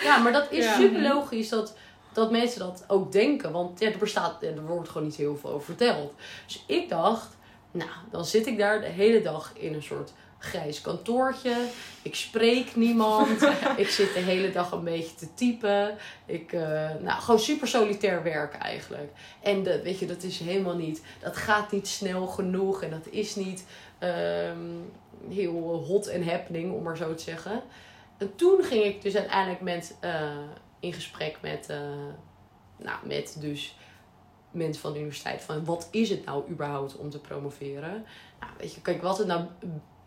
ja, 0.03 0.18
maar 0.18 0.33
dat 0.33 0.46
is 0.50 0.74
super 0.74 1.03
logisch 1.03 1.48
dat 1.48 1.74
dat 2.12 2.31
mensen 2.31 2.61
dat 2.61 2.85
ook 2.87 3.12
denken. 3.12 3.53
Want 3.53 3.81
ja, 3.81 3.90
er, 3.90 3.98
bestaat, 3.98 4.42
er 4.42 4.66
wordt 4.66 4.88
gewoon 4.88 5.07
niet 5.07 5.16
heel 5.16 5.37
veel 5.37 5.50
over 5.50 5.64
verteld. 5.64 6.14
Dus 6.46 6.64
ik 6.66 6.88
dacht, 6.88 7.37
nou, 7.70 7.90
dan 8.11 8.24
zit 8.24 8.46
ik 8.46 8.59
daar 8.59 8.81
de 8.81 8.87
hele 8.87 9.22
dag 9.22 9.53
in 9.55 9.74
een 9.74 9.83
soort 9.83 10.12
grijs 10.40 10.81
kantoortje. 10.81 11.57
Ik 12.03 12.14
spreek 12.14 12.76
niemand. 12.76 13.42
ik 13.76 13.88
zit 13.88 14.14
de 14.14 14.20
hele 14.20 14.50
dag 14.53 14.72
een 14.72 14.85
beetje 14.85 15.14
te 15.14 15.35
typen. 15.35 15.96
Ik, 16.26 16.53
uh, 16.53 16.61
nou, 17.00 17.20
gewoon 17.20 17.40
super 17.40 17.68
solitair 17.68 18.22
werken 18.22 18.61
eigenlijk. 18.61 19.12
En 19.42 19.62
de, 19.62 19.83
weet 19.83 19.98
je, 19.98 20.07
dat 20.07 20.22
is 20.22 20.38
helemaal 20.38 20.76
niet. 20.76 21.03
Dat 21.20 21.37
gaat 21.37 21.72
niet 21.72 21.88
snel 21.88 22.26
genoeg. 22.26 22.83
En 22.83 22.90
dat 22.90 23.07
is 23.11 23.37
niet 23.37 23.64
um, 24.00 24.92
heel 25.29 25.85
hot 25.87 26.07
en 26.07 26.29
happening, 26.29 26.72
om 26.72 26.83
maar 26.83 26.96
zo 26.96 27.14
te 27.14 27.22
zeggen. 27.22 27.62
En 28.18 28.35
toen 28.35 28.62
ging 28.62 28.85
ik 28.85 29.03
dus 29.03 29.16
uiteindelijk 29.16 29.61
met. 29.61 29.96
Uh, 30.05 30.31
in 30.81 30.92
gesprek 30.92 31.38
met, 31.42 31.68
uh, 31.70 31.76
nou, 32.76 33.07
met 33.07 33.37
dus 33.40 33.76
mensen 34.50 34.83
van 34.83 34.92
de 34.92 34.98
universiteit. 34.98 35.42
Van 35.42 35.64
wat 35.64 35.88
is 35.90 36.11
het 36.11 36.24
nou 36.24 36.50
überhaupt 36.50 36.96
om 36.96 37.11
te 37.11 37.20
promoveren? 37.20 38.05
Nou, 38.40 38.53
weet 38.59 38.74
je, 38.74 38.81
kijk, 38.81 39.03
wat 39.03 39.18
het 39.18 39.26
nou 39.26 39.44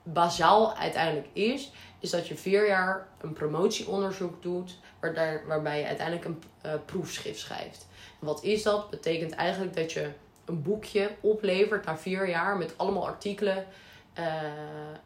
bazaal 0.03 0.75
uiteindelijk 0.75 1.27
is, 1.33 1.71
is 1.99 2.09
dat 2.09 2.27
je 2.27 2.35
vier 2.35 2.67
jaar 2.67 3.07
een 3.21 3.33
promotieonderzoek 3.33 4.41
doet, 4.41 4.77
waarbij 5.47 5.79
je 5.79 5.85
uiteindelijk 5.85 6.25
een 6.25 6.43
uh, 6.65 6.73
proefschrift 6.85 7.39
schrijft. 7.39 7.87
Wat 8.19 8.43
is 8.43 8.63
dat? 8.63 8.89
Betekent 8.89 9.31
eigenlijk 9.31 9.75
dat 9.75 9.91
je 9.91 10.11
een 10.45 10.61
boekje 10.61 11.09
oplevert 11.21 11.85
na 11.85 11.97
vier 11.97 12.29
jaar 12.29 12.57
met 12.57 12.77
allemaal 12.77 13.07
artikelen 13.07 13.65
uh, 14.19 14.33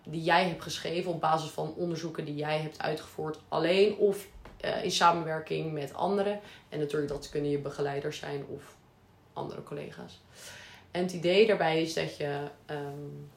die 0.04 0.24
jij 0.24 0.48
hebt 0.48 0.64
geschreven 0.64 1.12
op 1.12 1.22
basis 1.22 1.50
van 1.50 1.74
onderzoeken 1.76 2.26
die 2.26 2.36
jij 2.36 2.60
hebt 2.60 2.82
uitgevoerd 2.82 3.40
alleen 3.48 3.98
of 3.98 4.28
uh, 4.66 4.84
in 4.84 4.92
samenwerking 4.92 5.74
met 5.74 5.94
anderen. 5.94 6.40
En 6.70 6.80
natuurlijk 6.80 7.12
dat 7.12 7.30
kunnen 7.30 7.52
je 7.52 7.60
begeleiders 7.60 8.20
zijn 8.20 8.46
of 8.48 8.76
andere 9.34 9.64
collega's. 9.64 10.22
En 10.92 11.02
het 11.02 11.14
idee 11.14 11.48
daarbij 11.48 11.82
is 11.82 11.94
dat 11.94 12.18
je, 12.18 12.40
um, 12.66 13.30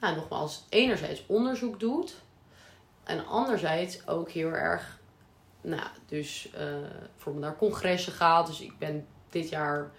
nou, 0.00 0.16
nogmaals, 0.16 0.64
enerzijds 0.68 1.24
onderzoek 1.26 1.80
doet. 1.80 2.14
En 3.04 3.26
anderzijds 3.26 4.08
ook 4.08 4.30
heel 4.30 4.50
erg, 4.50 4.98
nou, 5.60 5.86
dus 6.06 6.48
uh, 6.54 6.60
bijvoorbeeld 7.14 7.44
naar 7.44 7.56
congressen 7.56 8.12
gaat. 8.12 8.46
Dus 8.46 8.60
ik 8.60 8.78
ben 8.78 9.06
dit 9.30 9.48
jaar, 9.48 9.90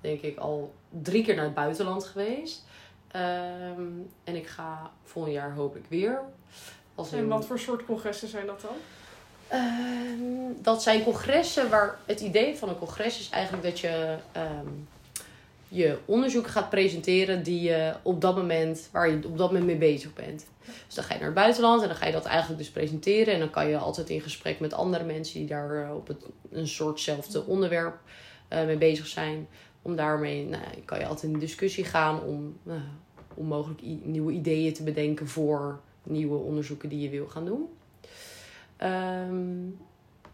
denk 0.00 0.20
ik, 0.20 0.38
al 0.38 0.74
drie 0.88 1.24
keer 1.24 1.34
naar 1.34 1.44
het 1.44 1.54
buitenland 1.54 2.04
geweest. 2.04 2.64
Um, 3.16 4.10
en 4.24 4.36
ik 4.36 4.46
ga 4.46 4.90
volgend 5.04 5.34
jaar 5.34 5.54
hopelijk 5.54 5.88
weer. 5.88 6.20
Als 6.94 7.12
en 7.12 7.28
wat 7.28 7.46
voor 7.46 7.58
soort 7.58 7.84
congressen 7.84 8.28
zijn 8.28 8.46
dat 8.46 8.60
dan? 8.60 8.76
Uh, 9.52 10.56
dat 10.62 10.82
zijn 10.82 11.04
congressen 11.04 11.70
waar 11.70 11.98
het 12.06 12.20
idee 12.20 12.56
van 12.56 12.68
een 12.68 12.78
congres 12.78 13.18
is 13.18 13.30
eigenlijk 13.30 13.64
dat 13.64 13.80
je 13.80 14.16
um, 14.36 14.88
je 15.72 15.98
onderzoek 16.04 16.46
gaat 16.46 16.70
presenteren 16.70 17.42
die 17.42 17.60
je 17.60 17.94
op 18.02 18.20
dat 18.20 18.36
moment, 18.36 18.88
waar 18.92 19.10
je 19.10 19.16
op 19.26 19.38
dat 19.38 19.48
moment 19.48 19.66
mee 19.66 19.76
bezig 19.76 20.12
bent. 20.12 20.46
Dus 20.86 20.94
dan 20.94 21.04
ga 21.04 21.12
je 21.12 21.18
naar 21.18 21.28
het 21.28 21.38
buitenland 21.38 21.82
en 21.82 21.88
dan 21.88 21.96
ga 21.96 22.06
je 22.06 22.12
dat 22.12 22.24
eigenlijk 22.24 22.58
dus 22.58 22.70
presenteren. 22.70 23.34
En 23.34 23.40
dan 23.40 23.50
kan 23.50 23.68
je 23.68 23.76
altijd 23.76 24.10
in 24.10 24.20
gesprek 24.20 24.60
met 24.60 24.72
andere 24.72 25.04
mensen 25.04 25.38
die 25.38 25.48
daar 25.48 25.84
uh, 25.84 25.94
op 25.94 26.08
het, 26.08 26.24
een 26.50 26.68
soortzelfde 26.68 27.46
onderwerp 27.46 28.00
uh, 28.52 28.64
mee 28.64 28.76
bezig 28.76 29.06
zijn. 29.06 29.48
Om 29.82 29.96
daarmee 29.96 30.46
nou, 30.46 30.62
kan 30.84 30.98
je 30.98 31.06
altijd 31.06 31.32
in 31.32 31.38
discussie 31.38 31.84
gaan 31.84 32.22
om, 32.22 32.56
uh, 32.66 32.74
om 33.34 33.46
mogelijk 33.46 33.80
nieuwe 34.02 34.32
ideeën 34.32 34.72
te 34.72 34.82
bedenken 34.82 35.28
voor 35.28 35.80
nieuwe 36.02 36.36
onderzoeken 36.36 36.88
die 36.88 37.00
je 37.00 37.08
wil 37.08 37.26
gaan 37.26 37.44
doen. 37.44 37.68
Um, 39.28 39.78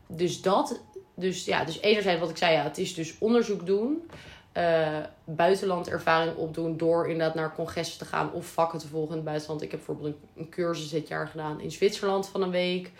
dus 0.07 0.42
dat, 0.42 0.81
dus 1.14 1.44
ja, 1.44 1.64
dus 1.64 1.81
enerzijds 1.81 2.20
wat 2.20 2.31
ik 2.31 2.37
zei, 2.37 2.53
ja, 2.53 2.62
het 2.62 2.79
is 2.79 2.94
dus 2.94 3.16
onderzoek 3.18 3.66
doen, 3.66 4.03
buitenland 5.25 5.88
ervaring 5.88 6.37
opdoen 6.37 6.77
door 6.77 7.09
inderdaad 7.09 7.35
naar 7.35 7.55
congressen 7.55 7.99
te 7.99 8.05
gaan 8.05 8.33
of 8.33 8.47
vakken 8.47 8.79
te 8.79 8.88
volgen 8.88 9.11
in 9.11 9.16
het 9.16 9.25
buitenland. 9.25 9.62
Ik 9.62 9.71
heb 9.71 9.81
bijvoorbeeld 9.87 10.16
een, 10.37 10.49
cursus 10.49 10.88
dit 10.88 11.09
jaar 11.09 11.29
gedaan 11.29 11.61
in 11.61 11.71
Zwitserland 11.71 12.29
van 12.29 12.42
een 12.42 12.51
week. 12.51 12.92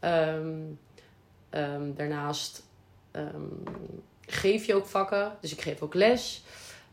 Um, 0.00 0.78
um, 1.50 1.94
daarnaast 1.94 2.62
geef 4.26 4.64
je 4.64 4.74
ook 4.74 4.86
vakken, 4.86 5.32
dus 5.40 5.52
ik 5.52 5.60
geef 5.60 5.82
ook 5.82 5.94
les. 5.94 6.42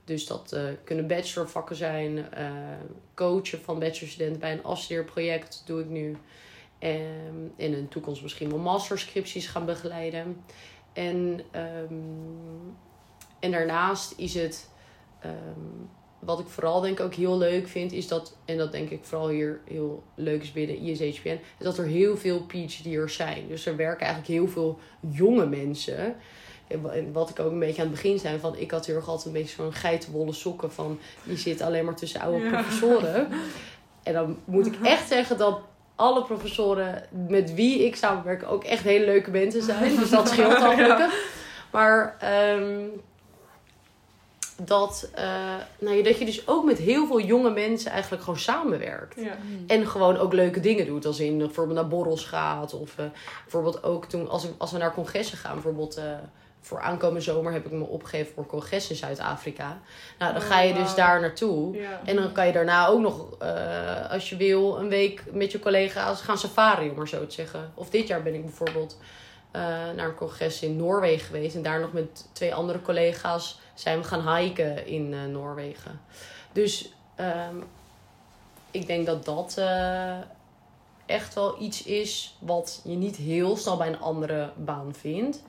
Dus 0.03 0.25
dat 0.25 0.51
uh, 0.53 0.61
kunnen 0.83 1.07
bachelorvakken 1.07 1.75
zijn, 1.75 2.17
uh, 2.17 2.51
coachen 3.13 3.61
van 3.61 3.79
bachelorstudenten 3.79 4.39
bij 4.39 4.51
een 4.51 4.63
afstudeerproject 4.63 5.63
doe 5.65 5.81
ik 5.81 5.89
nu. 5.89 6.17
Um, 6.79 7.53
in 7.55 7.73
een 7.73 7.87
toekomst 7.87 8.21
misschien 8.21 8.49
wel 8.49 8.59
masterscripties 8.59 9.47
gaan 9.47 9.65
begeleiden. 9.65 10.43
En, 10.93 11.41
um, 11.91 12.77
en 13.39 13.51
daarnaast 13.51 14.13
is 14.17 14.33
het 14.33 14.69
um, 15.25 15.89
wat 16.19 16.39
ik 16.39 16.47
vooral 16.47 16.81
denk 16.81 16.99
ook 16.99 17.13
heel 17.13 17.37
leuk 17.37 17.67
vind, 17.67 17.91
is 17.91 18.07
dat, 18.07 18.37
en 18.45 18.57
dat 18.57 18.71
denk 18.71 18.89
ik 18.89 18.99
vooral 19.03 19.29
hier 19.29 19.59
heel 19.65 20.03
leuk 20.15 20.41
is 20.41 20.51
binnen 20.51 20.77
ISHPN, 20.77 21.27
is 21.57 21.63
dat 21.63 21.77
er 21.77 21.85
heel 21.85 22.17
veel 22.17 22.45
PhD'ers 22.47 23.15
zijn. 23.15 23.47
Dus 23.47 23.65
er 23.65 23.75
werken 23.75 24.05
eigenlijk 24.05 24.33
heel 24.33 24.47
veel 24.47 24.79
jonge 24.99 25.45
mensen. 25.45 26.15
En 26.67 27.11
wat 27.11 27.29
ik 27.29 27.39
ook 27.39 27.51
een 27.51 27.59
beetje 27.59 27.81
aan 27.81 27.87
het 27.87 27.95
begin 27.95 28.19
zei, 28.19 28.39
van 28.39 28.57
ik 28.57 28.71
had 28.71 28.85
hier 28.85 28.97
ook 28.97 29.05
altijd 29.05 29.25
een 29.25 29.41
beetje 29.41 29.55
zo'n 29.55 29.73
geitenwolle 29.73 30.33
sokken 30.33 30.71
van, 30.71 30.99
die 31.23 31.37
zit 31.37 31.61
alleen 31.61 31.85
maar 31.85 31.95
tussen 31.95 32.21
oude 32.21 32.43
Ja. 32.43 32.49
professoren. 32.49 33.27
En 34.03 34.13
dan 34.13 34.37
moet 34.45 34.65
ik 34.65 34.75
echt 34.83 35.07
zeggen 35.07 35.37
dat 35.37 35.59
alle 35.95 36.23
professoren 36.23 37.03
met 37.27 37.53
wie 37.53 37.85
ik 37.85 37.95
samenwerk 37.95 38.51
ook 38.51 38.63
echt 38.63 38.83
hele 38.83 39.05
leuke 39.05 39.31
mensen 39.31 39.61
zijn. 39.61 39.95
Dus 39.95 40.09
dat 40.09 40.29
scheelt 40.29 40.61
al 40.61 40.71
gelukkig. 40.75 41.37
Maar 41.71 42.15
ehm, 42.19 42.85
dat, 44.61 45.09
eh, 45.13 45.23
nou, 45.79 45.95
ja, 45.97 46.03
dat 46.03 46.19
je 46.19 46.25
dus 46.25 46.47
ook 46.47 46.65
met 46.65 46.77
heel 46.77 47.07
veel 47.07 47.21
jonge 47.21 47.49
mensen 47.49 47.91
eigenlijk 47.91 48.23
gewoon 48.23 48.39
samenwerkt. 48.39 49.15
Ja. 49.21 49.37
En 49.67 49.87
gewoon 49.87 50.17
ook 50.17 50.33
leuke 50.33 50.59
dingen 50.59 50.85
doet. 50.85 51.05
Als 51.05 51.19
in 51.19 51.37
bijvoorbeeld 51.37 51.77
naar 51.79 51.87
borrels 51.87 52.25
gaat. 52.25 52.73
Of 52.73 52.97
eh, 52.97 53.05
bijvoorbeeld 53.43 53.83
ook 53.83 54.05
toen, 54.05 54.29
als, 54.29 54.43
we- 54.43 54.53
als 54.57 54.71
we 54.71 54.77
naar 54.77 54.93
congressen 54.93 55.37
gaan. 55.37 55.53
Bijvoorbeeld 55.53 55.97
eh, 55.97 56.03
voor 56.61 56.81
aankomende 56.81 57.21
zomer 57.21 57.51
heb 57.53 57.65
ik 57.65 57.71
me 57.71 57.83
opgegeven 57.85 58.33
voor 58.33 58.45
congres 58.45 58.89
in 58.89 58.95
Zuid-Afrika. 58.95 59.79
Nou, 60.19 60.33
dan 60.33 60.41
Oh, 60.41 60.47
ga 60.47 60.61
je 60.61 60.73
dus 60.73 60.95
daar 60.95 61.21
naartoe. 61.21 61.77
Ja. 61.77 62.01
En 62.05 62.15
dan 62.15 62.31
kan 62.31 62.47
je 62.47 62.53
daarna 62.53 62.87
ook 62.87 62.99
nog, 62.99 63.35
eh, 63.39 64.11
als 64.11 64.29
je 64.29 64.35
wil, 64.37 64.77
een 64.79 64.89
week 64.89 65.23
met 65.31 65.51
je 65.51 65.59
collega's 65.59 66.21
gaan 66.21 66.37
safari, 66.37 66.89
om 66.89 66.95
maar 66.95 67.07
zo 67.07 67.25
te 67.27 67.33
zeggen. 67.33 67.71
Of 67.75 67.89
dit 67.89 68.07
jaar 68.07 68.23
ben 68.23 68.33
ik 68.33 68.41
bijvoorbeeld 68.45 68.97
eh, 69.51 69.61
naar 69.95 70.07
een 70.07 70.15
congres 70.15 70.61
in 70.61 70.75
Noorwegen 70.75 71.25
geweest. 71.25 71.55
En 71.55 71.61
daar 71.61 71.79
nog 71.79 71.93
met 71.93 72.27
twee 72.33 72.53
andere 72.53 72.81
collega's 72.81 73.59
zijn 73.73 73.99
we 73.99 74.03
gaan 74.03 74.35
hiken 74.35 74.87
in 74.87 75.13
eh, 75.13 75.25
Noorwegen. 75.25 76.01
Dus 76.51 76.93
ehm, 77.15 77.55
ik 78.71 78.87
denk 78.87 79.05
dat 79.05 79.25
dat 79.25 79.57
eh, 79.57 80.17
echt 81.05 81.33
wel 81.33 81.61
iets 81.61 81.83
is 81.83 82.37
wat 82.39 82.81
je 82.83 82.95
niet 82.95 83.15
heel 83.15 83.57
snel 83.57 83.77
bij 83.77 83.87
een 83.87 83.99
andere 83.99 84.51
baan 84.55 84.93
vindt. 84.93 85.43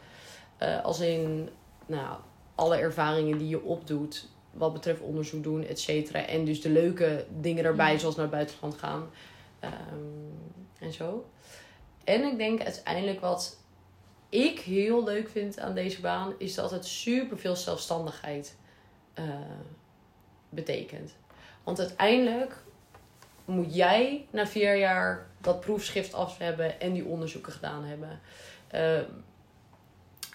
Als 0.82 1.00
in 1.00 1.48
nou, 1.86 2.16
alle 2.54 2.76
ervaringen 2.76 3.38
die 3.38 3.48
je 3.48 3.62
opdoet 3.62 4.28
wat 4.50 4.72
betreft 4.72 5.00
onderzoek 5.00 5.42
doen, 5.42 5.66
et 5.66 5.80
cetera. 5.80 6.26
En 6.26 6.44
dus 6.44 6.60
de 6.60 6.70
leuke 6.70 7.26
dingen 7.40 7.62
daarbij, 7.62 7.98
zoals 7.98 8.16
naar 8.16 8.24
het 8.24 8.34
buitenland 8.34 8.74
gaan 8.74 9.10
ehm, 9.58 9.72
en 10.78 10.92
zo. 10.92 11.24
En 12.04 12.24
ik 12.24 12.36
denk 12.36 12.62
uiteindelijk 12.62 13.20
wat 13.20 13.59
ik 14.30 14.60
heel 14.60 15.04
leuk 15.04 15.28
vind 15.28 15.58
aan 15.58 15.74
deze 15.74 16.00
baan, 16.00 16.34
is 16.38 16.54
dat 16.54 16.70
het 16.70 16.86
super 16.86 17.38
veel 17.38 17.56
zelfstandigheid 17.56 18.56
eh, 19.14 19.24
betekent. 20.48 21.12
Want 21.64 21.78
uiteindelijk 21.78 22.62
moet 23.44 23.74
jij 23.74 24.26
na 24.30 24.46
vier 24.46 24.76
jaar 24.76 25.26
dat 25.40 25.60
proefschrift 25.60 26.14
af 26.14 26.38
hebben 26.38 26.80
en 26.80 26.92
die 26.92 27.04
onderzoeken 27.04 27.52
gedaan 27.52 27.84
hebben. 27.84 28.20
Ehm, 28.68 29.04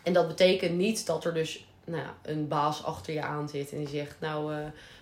en 0.04 0.14
dat 0.14 0.28
betekent 0.28 0.78
niet 0.78 1.06
dat 1.06 1.26
er 1.26 1.34
dus 1.34 1.68
nou 1.86 2.02
ja, 2.02 2.16
een 2.22 2.48
baas 2.48 2.84
achter 2.84 3.14
je 3.14 3.22
aan 3.22 3.50
zit 3.50 3.72
en 3.72 3.78
die 3.78 3.88
zegt: 3.88 4.16
Nou, 4.20 4.54
eh, 4.54 4.60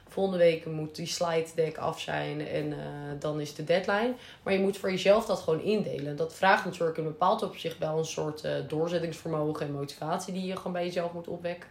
volgende 0.08 0.38
week 0.38 0.66
moet 0.66 0.96
die 0.96 1.08
slide 1.08 1.48
deck 1.56 1.78
af 1.78 2.00
zijn 2.00 2.48
en 2.48 2.72
eh, 2.72 2.80
dan 3.20 3.42
is 3.42 3.56
de 3.56 3.64
deadline. 3.64 4.14
Maar 4.44 4.54
je 4.54 4.60
moet 4.60 4.78
voor 4.78 4.92
jezelf 4.92 5.26
dat 5.26 5.40
gewoon 5.40 5.62
indelen. 5.62 6.16
Dat 6.16 6.34
vraagt 6.34 6.66
natuurlijk 6.66 6.98
een 6.98 7.04
bepaald 7.04 7.44
opzicht 7.44 7.78
wel 7.78 7.98
een 7.98 8.06
soort 8.06 8.44
eh, 8.44 8.54
doorzettingsvermogen 8.68 9.66
en 9.66 9.74
motivatie 9.74 10.34
die 10.34 10.46
je 10.46 10.56
gewoon 10.56 10.74
bij 10.74 10.86
jezelf 10.86 11.14
moet 11.14 11.28
opwekken. 11.28 11.70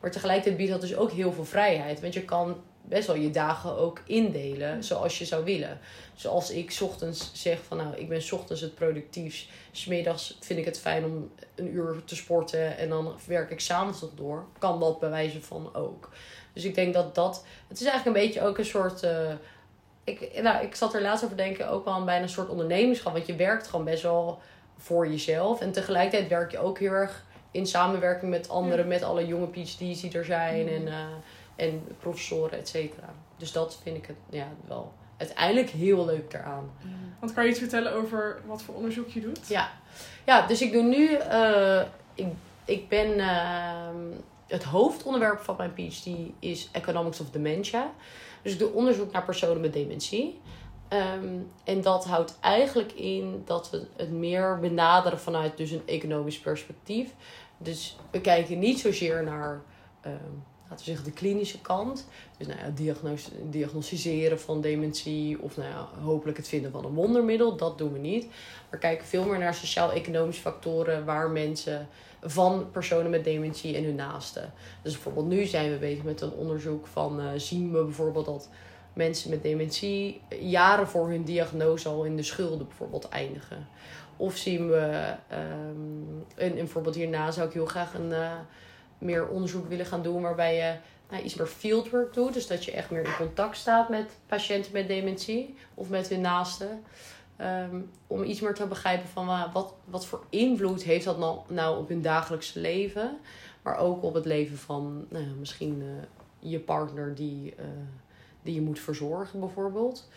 Maar 0.00 0.10
tegelijkertijd 0.10 0.56
biedt 0.56 0.70
dat 0.70 0.80
dus 0.80 0.96
ook 0.96 1.10
heel 1.10 1.32
veel 1.32 1.44
vrijheid. 1.44 2.00
Want 2.00 2.14
je 2.14 2.24
kan 2.24 2.56
best 2.88 3.06
wel 3.06 3.16
je 3.16 3.30
dagen 3.30 3.76
ook 3.76 4.02
indelen 4.06 4.84
zoals 4.84 5.18
je 5.18 5.24
zou 5.24 5.44
willen. 5.44 5.78
Zoals 6.14 6.50
ik 6.50 6.70
's 6.70 6.80
ochtends 6.80 7.30
zeg 7.32 7.58
van 7.66 7.76
nou, 7.76 7.96
ik 7.96 8.08
ben 8.08 8.22
's 8.22 8.32
ochtends 8.32 8.60
het 8.62 8.74
productiefst. 8.74 9.48
Smiddags 9.72 10.36
vind 10.40 10.58
ik 10.58 10.64
het 10.64 10.78
fijn 10.78 11.04
om 11.04 11.30
een 11.54 11.74
uur 11.74 12.02
te 12.04 12.16
sporten 12.16 12.76
en 12.78 12.88
dan 12.88 13.14
werk 13.26 13.50
ik 13.50 13.60
s'avonds 13.60 14.00
nog 14.00 14.10
door. 14.14 14.46
Kan 14.58 14.80
dat 14.80 15.00
bij 15.00 15.10
wijze 15.10 15.42
van 15.42 15.74
ook. 15.74 16.10
Dus 16.52 16.64
ik 16.64 16.74
denk 16.74 16.94
dat 16.94 17.14
dat... 17.14 17.44
Het 17.68 17.80
is 17.80 17.86
eigenlijk 17.86 18.16
een 18.16 18.26
beetje 18.26 18.42
ook 18.42 18.58
een 18.58 18.64
soort... 18.64 19.02
eh, 19.02 19.32
ik, 20.04 20.42
nou, 20.42 20.64
ik 20.64 20.74
zat 20.74 20.94
er 20.94 21.02
laatst 21.02 21.24
over 21.24 21.36
denken, 21.36 21.68
ook 21.68 21.84
wel 21.84 21.94
aan 21.94 22.04
bijna 22.04 22.22
een 22.22 22.28
soort 22.28 22.48
ondernemerschap. 22.48 23.12
Want 23.12 23.26
je 23.26 23.36
werkt 23.36 23.68
gewoon 23.68 23.84
best 23.84 24.02
wel 24.02 24.38
voor 24.76 25.08
jezelf. 25.08 25.60
En 25.60 25.72
tegelijkertijd 25.72 26.28
werk 26.28 26.50
je 26.50 26.58
ook 26.58 26.78
heel 26.78 26.92
erg 26.92 27.24
in 27.50 27.66
samenwerking 27.66 28.30
met 28.30 28.48
anderen. 28.48 28.88
Met 28.88 29.02
alle 29.02 29.26
jonge 29.26 29.46
PhD's 29.46 30.00
die 30.00 30.12
er 30.12 30.24
zijn. 30.24 30.68
En, 30.68 30.88
eh, 30.88 31.06
en 31.58 31.86
professoren, 32.00 32.58
et 32.58 32.68
cetera. 32.68 33.14
Dus 33.36 33.52
dat 33.52 33.78
vind 33.82 33.96
ik 33.96 34.06
het 34.06 34.16
ja, 34.30 34.48
wel 34.66 34.92
uiteindelijk 35.16 35.70
heel 35.70 36.04
leuk 36.04 36.30
daaraan. 36.30 36.70
Want 37.20 37.32
kan 37.32 37.44
je 37.44 37.50
iets 37.50 37.58
vertellen 37.58 37.92
over 37.92 38.40
wat 38.46 38.62
voor 38.62 38.74
onderzoek 38.74 39.08
je 39.08 39.20
doet? 39.20 39.48
Ja, 39.48 39.70
ja 40.26 40.46
dus 40.46 40.62
ik 40.62 40.72
doe 40.72 40.82
nu... 40.82 41.14
eh, 41.14 41.82
ik, 42.14 42.26
ik 42.64 42.88
ben... 42.88 43.18
ehm, 43.18 43.96
het 44.46 44.64
hoofdonderwerp 44.64 45.40
van 45.40 45.56
mijn 45.56 45.72
PhD 45.72 46.08
is 46.38 46.68
Economics 46.72 47.20
of 47.20 47.30
Dementia. 47.30 47.90
Dus 48.42 48.52
ik 48.52 48.58
doe 48.58 48.72
onderzoek 48.72 49.12
naar 49.12 49.24
personen 49.24 49.60
met 49.60 49.72
dementie. 49.72 50.40
Ehm, 50.88 51.38
en 51.64 51.80
dat 51.80 52.04
houdt 52.04 52.38
eigenlijk 52.40 52.92
in 52.92 53.42
dat 53.44 53.70
we 53.70 53.86
het 53.96 54.10
meer 54.10 54.58
benaderen 54.60 55.20
vanuit 55.20 55.56
dus 55.56 55.70
een 55.70 55.86
economisch 55.86 56.38
perspectief. 56.38 57.14
Dus 57.58 57.96
we 58.10 58.20
kijken 58.20 58.58
niet 58.58 58.80
zozeer 58.80 59.24
naar, 59.24 59.62
ehm, 60.00 60.32
laten 60.68 60.84
we 60.84 60.90
zeggen, 60.90 61.04
de 61.04 61.18
klinische 61.18 61.60
kant. 61.60 62.06
Dus 62.36 62.46
nou 62.46 62.58
ja, 62.58 62.70
diagnos- 62.74 63.30
diagnosticeren 63.50 64.40
van 64.40 64.60
dementie 64.60 65.42
of 65.42 65.56
nou 65.56 65.68
ja, 65.68 65.88
hopelijk 66.02 66.36
het 66.36 66.48
vinden 66.48 66.70
van 66.70 66.84
een 66.84 66.94
wondermiddel. 66.94 67.56
Dat 67.56 67.78
doen 67.78 67.92
we 67.92 67.98
niet. 67.98 68.26
Maar 68.70 68.78
kijken 68.78 69.06
veel 69.06 69.24
meer 69.24 69.38
naar 69.38 69.54
sociaal-economische 69.54 70.42
factoren 70.42 71.04
waar 71.04 71.30
mensen 71.30 71.88
van 72.22 72.70
personen 72.70 73.10
met 73.10 73.24
dementie 73.24 73.76
en 73.76 73.84
hun 73.84 73.94
naasten. 73.94 74.52
Dus 74.82 74.92
bijvoorbeeld 74.92 75.26
nu 75.26 75.44
zijn 75.44 75.70
we 75.70 75.78
bezig 75.78 76.04
met 76.04 76.20
een 76.20 76.32
onderzoek 76.32 76.86
van 76.86 77.20
eh, 77.20 77.26
zien 77.36 77.72
we 77.72 77.84
bijvoorbeeld 77.84 78.26
dat 78.26 78.48
mensen 78.92 79.30
met 79.30 79.42
dementie 79.42 80.20
jaren 80.40 80.88
voor 80.88 81.08
hun 81.08 81.24
diagnose 81.24 81.88
al 81.88 82.04
in 82.04 82.16
de 82.16 82.22
schulden 82.22 82.66
bijvoorbeeld 82.66 83.08
eindigen. 83.08 83.68
Of 84.16 84.36
zien 84.36 84.68
we, 84.68 85.14
ehm 85.28 86.08
en, 86.34 86.50
en 86.50 86.54
bijvoorbeeld 86.54 86.94
hierna 86.94 87.30
zou 87.30 87.46
ik 87.46 87.52
heel 87.52 87.66
graag 87.66 87.94
een 87.94 88.12
eh, 88.12 88.32
meer 88.98 89.28
onderzoek 89.28 89.68
willen 89.68 89.86
gaan 89.86 90.02
doen 90.02 90.22
waarbij 90.22 90.56
je 90.56 90.74
nou, 91.10 91.22
iets 91.22 91.34
meer 91.34 91.46
fieldwork 91.46 92.14
doet. 92.14 92.34
Dus 92.34 92.46
dat 92.46 92.64
je 92.64 92.72
echt 92.72 92.90
meer 92.90 93.04
in 93.04 93.16
contact 93.16 93.56
staat 93.56 93.88
met 93.88 94.16
patiënten 94.26 94.72
met 94.72 94.88
dementie 94.88 95.54
of 95.74 95.88
met 95.88 96.08
hun 96.08 96.20
naasten. 96.20 96.82
Ehm, 97.36 97.80
om 98.06 98.22
iets 98.22 98.40
meer 98.40 98.54
te 98.54 98.66
begrijpen 98.66 99.08
van 99.08 99.26
wa- 99.26 99.50
wat, 99.52 99.74
wat 99.84 100.06
voor 100.06 100.24
invloed 100.30 100.82
heeft 100.82 101.04
dat 101.04 101.18
nou, 101.18 101.38
nou 101.48 101.78
op 101.78 101.88
hun 101.88 102.02
dagelijkse 102.02 102.60
leven. 102.60 103.18
Maar 103.62 103.76
ook 103.78 104.02
op 104.02 104.14
het 104.14 104.24
leven 104.24 104.58
van 104.58 105.06
nou 105.08 105.24
misschien 105.38 105.82
eh, 105.82 106.50
je 106.50 106.58
partner 106.58 107.14
die, 107.14 107.54
eh, 107.56 107.64
die 108.42 108.54
je 108.54 108.60
moet 108.60 108.78
verzorgen 108.78 109.40
bijvoorbeeld. 109.40 110.08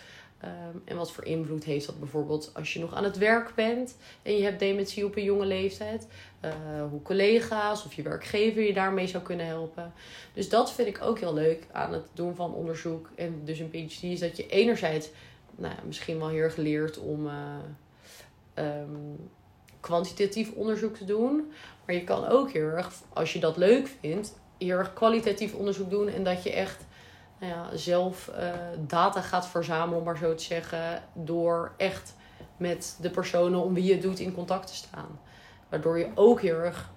Ehm, 0.42 0.78
en 0.86 0.98
wat 0.98 1.12
voor 1.12 1.26
invloed 1.26 1.64
heeft 1.64 1.86
dat 1.86 2.00
bijvoorbeeld 2.00 2.52
als 2.54 2.74
je 2.74 2.80
nog 2.80 2.94
aan 2.94 3.04
het 3.04 3.18
werk 3.18 3.56
bent 3.56 3.98
en 4.22 4.38
je 4.38 4.44
hebt 4.44 4.60
dementie 4.60 5.06
op 5.06 5.16
een 5.16 5.24
jonge 5.24 5.46
leeftijd. 5.46 6.08
Eh, 6.40 6.52
hoe 6.90 7.02
collega's 7.02 7.86
of 7.86 7.94
je 7.94 8.02
werkgever 8.02 8.62
je 8.62 8.74
daarmee 8.74 9.08
zou 9.08 9.24
kunnen 9.24 9.46
helpen. 9.46 9.94
Dus 10.34 10.50
dat 10.50 10.74
vind 10.74 10.88
ik 10.88 11.02
ook 11.02 11.20
heel 11.20 11.34
leuk 11.34 11.68
aan 11.72 11.94
het 11.94 12.08
doen 12.14 12.36
van 12.36 12.54
onderzoek 12.54 13.10
en 13.16 13.42
dus 13.46 13.60
een 13.60 13.70
PhD. 13.70 14.04
Is 14.04 14.20
dat 14.20 14.38
je 14.38 14.48
enerzijds 14.48 15.10
nou, 15.56 15.74
misschien 15.86 16.20
wel 16.20 16.30
heel 16.30 16.40
erg 16.40 16.56
leert 16.56 17.00
om 17.00 17.28
eh, 17.28 17.34
ehm, 18.54 19.16
kwantitatief 19.80 20.52
onderzoek 20.52 20.96
te 20.96 21.06
doen. 21.06 21.52
Maar 21.86 21.96
je 21.96 22.04
kan 22.04 22.28
ook 22.28 22.52
heel 22.52 22.68
erg, 22.68 22.94
als 23.14 23.34
je 23.34 23.40
dat 23.40 23.58
leuk 23.58 23.88
vindt, 24.00 24.40
heel 24.58 24.78
erg 24.78 24.94
kwalitatief 24.94 25.54
onderzoek 25.54 25.90
doen. 25.90 26.08
En 26.08 26.24
dat 26.24 26.44
je 26.44 26.52
echt 26.52 26.86
ja, 27.48 27.70
zelf 27.78 28.28
eh, 28.28 28.54
data 28.80 29.22
gaat 29.22 29.48
verzamelen, 29.48 29.98
om 30.00 30.06
maar 30.06 30.18
zo 30.18 30.36
te 30.36 30.44
zeggen. 30.44 31.04
Door 31.14 31.72
echt 31.78 32.16
met 32.58 32.98
de 33.02 33.10
personen 33.10 33.64
om 33.64 33.74
wie 33.74 33.84
je 33.84 33.92
het 33.94 34.02
doet 34.02 34.20
in 34.20 34.34
contact 34.34 34.68
te 34.68 34.76
staan. 34.76 35.20
Waardoor 35.70 35.98
je 36.00 36.08
ook 36.16 36.42
heel 36.42 36.56
erg. 36.56 36.90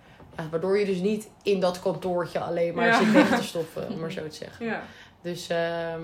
waardoor 0.50 0.78
je 0.78 0.84
dus 0.84 0.98
niet 0.98 1.28
in 1.42 1.60
dat 1.60 1.80
kantoortje 1.80 2.40
alleen 2.40 2.74
maar 2.74 2.86
Ja. 2.86 2.98
zit 2.98 3.12
weg 3.12 3.36
te 3.36 3.42
stoffen, 3.52 3.88
om 3.88 3.98
maar 4.00 4.12
zo 4.12 4.28
te 4.28 4.34
zeggen. 4.34 4.66
Ja. 4.66 4.82
Dus, 5.22 5.48
ehm, 5.48 6.02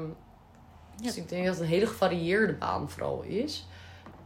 dus 1.02 1.16
ik 1.16 1.28
denk 1.28 1.44
dat 1.46 1.54
het 1.54 1.62
een 1.62 1.70
hele 1.70 1.86
gevarieerde 1.86 2.52
baan 2.52 2.90
vooral 2.90 3.22
is. 3.22 3.66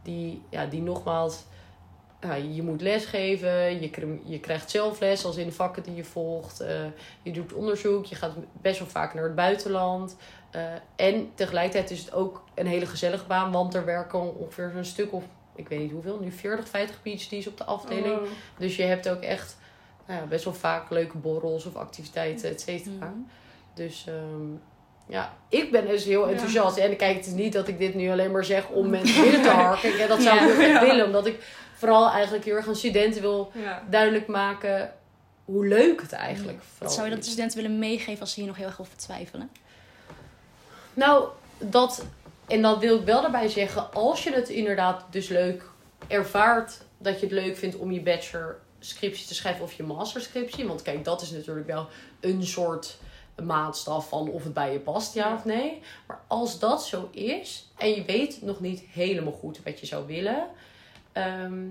Die, 0.03 0.41
ja, 0.49 0.65
die 0.65 0.81
nogmaals, 0.81 1.43
ja, 2.27 2.33
je 2.35 2.63
moet 2.63 2.81
lesgeven, 2.81 3.81
je, 3.81 4.19
je 4.23 4.39
krijgt 4.39 4.69
zelf 4.69 4.99
les 4.99 5.25
als 5.25 5.35
in 5.37 5.45
de 5.45 5.51
vakken 5.53 5.83
die 5.83 5.95
je 5.95 6.03
volgt. 6.03 6.59
eh, 6.59 6.75
je 7.21 7.31
doet 7.31 7.53
onderzoek, 7.53 8.05
je 8.05 8.15
gaat 8.15 8.33
best 8.61 8.79
wel 8.79 8.87
vaak 8.87 9.13
naar 9.13 9.23
het 9.23 9.35
buitenland. 9.35 10.15
eh, 10.51 10.61
en 10.95 11.31
tegelijkertijd 11.35 11.91
is 11.91 11.99
het 11.99 12.13
ook 12.13 12.43
een 12.55 12.67
hele 12.67 12.85
gezellige 12.85 13.25
baan, 13.25 13.51
want 13.51 13.73
er 13.73 13.85
werken 13.85 14.37
ongeveer 14.37 14.71
een 14.75 14.85
stuk 14.85 15.13
of, 15.13 15.23
ik 15.55 15.67
weet 15.69 15.79
niet 15.79 15.91
hoeveel, 15.91 16.19
nu 16.21 16.31
40, 16.31 16.67
50 16.67 17.01
PhD's 17.01 17.47
op 17.47 17.57
de 17.57 17.63
afdeling. 17.63 18.17
Oh. 18.19 18.27
Dus 18.57 18.75
je 18.75 18.83
hebt 18.83 19.09
ook 19.09 19.21
echt 19.21 19.57
nou 20.07 20.19
ja, 20.21 20.25
best 20.27 20.43
wel 20.43 20.53
vaak 20.53 20.89
leuke 20.89 21.17
borrels 21.17 21.65
of 21.65 21.75
activiteiten, 21.75 22.49
et 22.49 22.61
cetera. 22.61 23.05
Mhm. 23.05 23.19
Dus 23.73 24.05
ehm, 24.07 24.51
Ja, 25.07 25.33
ik 25.49 25.71
ben 25.71 25.87
dus 25.87 26.03
heel 26.03 26.27
enthousiast. 26.29 26.77
En 26.77 26.95
kijk, 26.95 27.15
het 27.15 27.25
is 27.25 27.31
niet 27.33 27.53
dat 27.53 27.67
ik 27.67 27.77
dit 27.77 27.95
nu 27.95 28.09
alleen 28.11 28.31
maar 28.31 28.45
zeg 28.45 28.69
om 28.69 28.89
mensen 28.99 29.21
binnen 29.21 29.41
te 29.41 29.49
harken. 29.49 29.97
Ja, 29.97 30.07
dat 30.07 30.21
zou 30.21 30.37
ik 30.51 30.57
Ja. 30.59 30.65
Ja. 30.67 30.79
willen. 30.81 31.05
Omdat 31.05 31.25
ik 31.25 31.43
vooral 31.75 32.09
eigenlijk 32.09 32.45
heel 32.45 32.55
erg 32.55 32.67
aan 32.67 32.75
studenten 32.75 33.21
wil 33.21 33.51
Ja. 33.53 33.83
duidelijk 33.89 34.27
maken 34.27 34.93
hoe 35.45 35.67
leuk 35.67 36.01
het 36.01 36.11
eigenlijk 36.11 36.63
vooral 36.77 36.95
zou 36.95 37.07
je 37.07 37.13
dat 37.13 37.23
de 37.23 37.29
studenten 37.29 37.61
willen 37.61 37.79
meegeven 37.79 38.19
als 38.21 38.33
ze 38.33 38.39
hier 38.39 38.47
nog 38.49 38.57
heel 38.57 38.67
erg 38.67 38.81
over 38.81 38.97
twijfelen? 38.97 39.49
Nou, 40.93 41.27
dat... 41.57 42.05
En 42.47 42.61
dan 42.61 42.79
wil 42.79 42.99
ik 42.99 43.05
wel 43.05 43.21
daarbij 43.21 43.47
zeggen, 43.47 43.93
als 43.93 44.23
je 44.23 44.33
het 44.33 44.49
inderdaad 44.49 45.05
dus 45.09 45.27
leuk 45.27 45.63
ervaart... 46.07 46.77
dat 46.97 47.19
je 47.19 47.25
het 47.25 47.35
leuk 47.35 47.57
vindt 47.57 47.75
om 47.75 47.91
je 47.91 48.01
bachelor 48.01 48.59
scriptie 48.79 49.27
te 49.27 49.35
schrijven 49.35 49.63
of 49.63 49.73
je 49.73 49.83
masterscriptie. 49.83 50.67
Want 50.67 50.81
kijk, 50.81 51.03
dat 51.05 51.21
is 51.21 51.31
natuurlijk 51.31 51.67
wel 51.67 51.87
een 52.19 52.43
soort 52.45 52.97
maatstaf 53.43 54.09
van 54.09 54.29
of 54.29 54.43
het 54.43 54.53
bij 54.53 54.71
je 54.71 54.79
past, 54.79 55.13
ja, 55.13 55.27
Ja. 55.27 55.33
of 55.33 55.45
nee. 55.45 55.81
Maar 56.07 56.19
als 56.27 56.59
dat 56.59 56.85
zo 56.85 57.09
is 57.11 57.67
en 57.77 57.89
je 57.89 58.03
weet 58.05 58.41
nog 58.41 58.59
niet 58.59 58.83
helemaal 58.91 59.33
goed 59.33 59.59
wat 59.63 59.79
je 59.79 59.85
zou 59.85 60.07
willen... 60.07 60.47
ehm, 61.15 61.67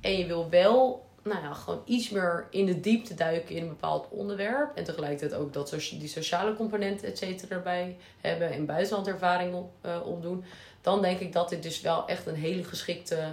en 0.00 0.18
je 0.18 0.26
wil 0.26 0.50
wel, 0.50 1.06
nou 1.22 1.42
ja, 1.42 1.52
gewoon 1.52 1.82
iets 1.84 2.10
meer 2.10 2.46
in 2.50 2.66
de 2.66 2.80
diepte 2.80 3.14
duiken 3.14 3.54
in 3.54 3.62
een 3.62 3.68
bepaald 3.68 4.08
onderwerp. 4.08 4.76
En 4.76 4.84
tegelijkertijd 4.84 5.40
ook 5.40 5.52
dat 5.52 5.70
die 5.70 6.08
sociale 6.08 6.56
component, 6.56 7.02
et 7.02 7.18
cetera, 7.18 7.56
erbij 7.56 7.96
hebben. 8.20 8.50
En 8.50 8.66
buitenlandervaring 8.66 9.54
op, 9.54 9.72
eh, 9.80 10.06
opdoen. 10.06 10.44
Dan 10.80 11.02
denk 11.02 11.20
ik 11.20 11.32
dat 11.32 11.48
dit 11.48 11.62
dus 11.62 11.80
wel 11.80 12.06
echt 12.08 12.26
een 12.26 12.34
hele 12.34 12.64
geschikte 12.64 13.32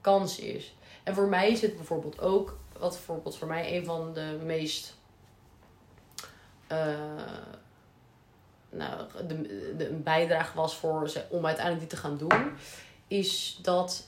kans 0.00 0.38
is. 0.38 0.74
En 1.02 1.14
voor 1.14 1.28
mij 1.28 1.50
is 1.50 1.60
het 1.60 1.76
bijvoorbeeld 1.76 2.20
ook, 2.20 2.58
wat 2.78 2.90
bijvoorbeeld 2.90 3.36
voor 3.36 3.48
mij 3.48 3.76
een 3.76 3.84
van 3.84 4.12
de 4.12 4.38
meest. 4.44 4.94
eh, 6.66 6.78
nou, 8.70 9.00
de, 9.28 9.74
de, 9.76 9.88
een 9.88 10.02
bijdrage 10.02 10.56
was 10.56 10.76
voor 10.76 11.10
om 11.28 11.46
uiteindelijk 11.46 11.90
dit 11.90 12.00
te 12.00 12.06
gaan 12.06 12.16
doen, 12.16 12.52
is 13.14 13.58
dat 13.62 14.06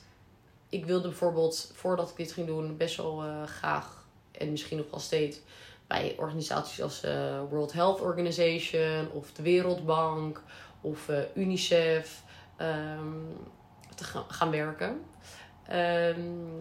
ik 0.69 0.85
wilde 0.85 1.07
bijvoorbeeld, 1.07 1.71
voordat 1.73 2.09
ik 2.09 2.15
dit 2.15 2.31
ging 2.31 2.47
doen, 2.47 2.77
best 2.77 2.97
wel 2.97 3.23
eh, 3.23 3.43
graag, 3.43 4.05
en 4.31 4.51
misschien 4.51 4.77
nog 4.77 4.89
wel 4.91 4.99
steeds, 4.99 5.39
bij 5.87 6.15
organisaties 6.17 6.81
als 6.81 7.03
eh, 7.03 7.41
World 7.49 7.73
Health 7.73 8.01
Organization 8.01 9.11
of 9.11 9.31
de 9.31 9.43
Wereldbank 9.43 10.43
of 10.81 11.09
eh, 11.09 11.19
UNICEF 11.35 12.23
ehm, 12.57 13.13
te 13.95 14.03
gaan, 14.03 14.25
gaan 14.27 14.51
werken. 14.51 15.01
Ehm, 15.67 16.59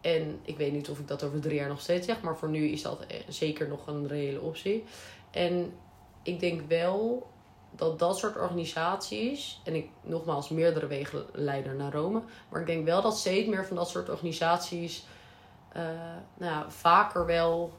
en 0.00 0.40
ik 0.42 0.56
weet 0.56 0.72
niet 0.72 0.88
of 0.88 0.98
ik 0.98 1.08
dat 1.08 1.22
over 1.22 1.40
drie 1.40 1.54
jaar 1.54 1.68
nog 1.68 1.80
steeds 1.80 2.06
zeg, 2.06 2.20
maar 2.20 2.36
voor 2.36 2.48
nu 2.48 2.68
is 2.68 2.82
dat 2.82 3.06
zeker 3.28 3.68
nog 3.68 3.86
een 3.86 4.08
reële 4.08 4.40
optie. 4.40 4.84
En 5.30 5.72
ik 6.22 6.40
denk 6.40 6.68
wel 6.68 7.26
dat 7.76 7.98
dat 7.98 8.18
soort 8.18 8.36
organisaties, 8.36 9.60
en 9.64 9.74
ik 9.74 9.88
nogmaals 10.02 10.48
meerdere 10.48 10.86
wegen 10.86 11.24
leiden 11.32 11.76
naar 11.76 11.92
Rome, 11.92 12.22
maar 12.48 12.60
ik 12.60 12.66
denk 12.66 12.84
wel 12.84 13.02
dat 13.02 13.18
steeds 13.18 13.48
meer 13.48 13.66
van 13.66 13.76
dat 13.76 13.88
soort 13.88 14.08
organisaties 14.08 15.04
eh, 15.72 15.82
nou 16.36 16.52
ja, 16.52 16.70
vaker 16.70 17.26
wel 17.26 17.72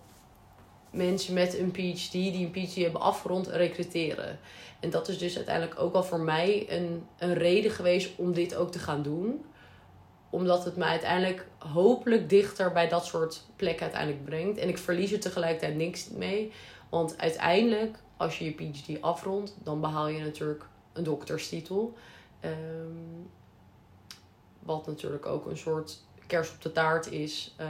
mensen 0.92 1.34
met 1.34 1.58
een 1.58 1.72
PhD 1.72 2.12
die 2.12 2.46
een 2.46 2.52
PhD 2.52 2.76
hebben 2.76 3.02
afgerond 3.02 3.48
recruteren. 3.48 4.40
En 4.80 4.90
dat 4.90 5.08
is 5.08 5.18
dus 5.18 5.36
uiteindelijk 5.36 5.80
ook 5.80 5.94
wel 5.94 6.04
voor 6.04 6.20
mij 6.20 6.66
een, 6.70 7.06
een 7.18 7.34
reden 7.34 7.72
geweest 7.72 8.10
om 8.16 8.34
dit 8.34 8.56
ook 8.56 8.72
te 8.72 8.80
gaan 8.80 9.02
doen. 9.02 9.46
Omdat 10.30 10.66
het 10.66 10.76
mij 10.76 10.90
uiteindelijk 10.90 11.48
hopelijk 11.58 12.30
dichter 12.30 12.72
bij 12.72 12.88
dat 12.88 13.06
soort 13.06 13.42
plekken 13.56 13.84
uiteindelijk 13.84 14.26
brengt. 14.26 14.58
En 14.58 14.70
ik 14.70 14.78
verlies 14.78 15.12
er 15.12 15.20
tegelijkertijd 15.20 15.76
niks 15.76 16.10
mee. 16.10 16.52
Want 16.90 17.18
uiteindelijk, 17.18 17.98
als 18.18 18.38
je 18.40 18.46
je 18.46 18.52
PhD 18.72 19.02
afrondt, 19.02 19.56
dan 19.64 19.82
behaal 19.82 20.08
je 20.08 20.24
natuurlijk 20.24 20.66
een 20.94 21.04
dokterstitel. 21.04 21.98
Ehm, 22.40 22.54
wat 24.60 24.88
natuurlijk 24.88 25.26
ook 25.26 25.46
een 25.46 25.58
soort 25.58 26.04
kers 26.28 26.52
op 26.52 26.62
de 26.62 26.72
taart 26.72 27.12
is. 27.12 27.54
eh, 27.58 27.68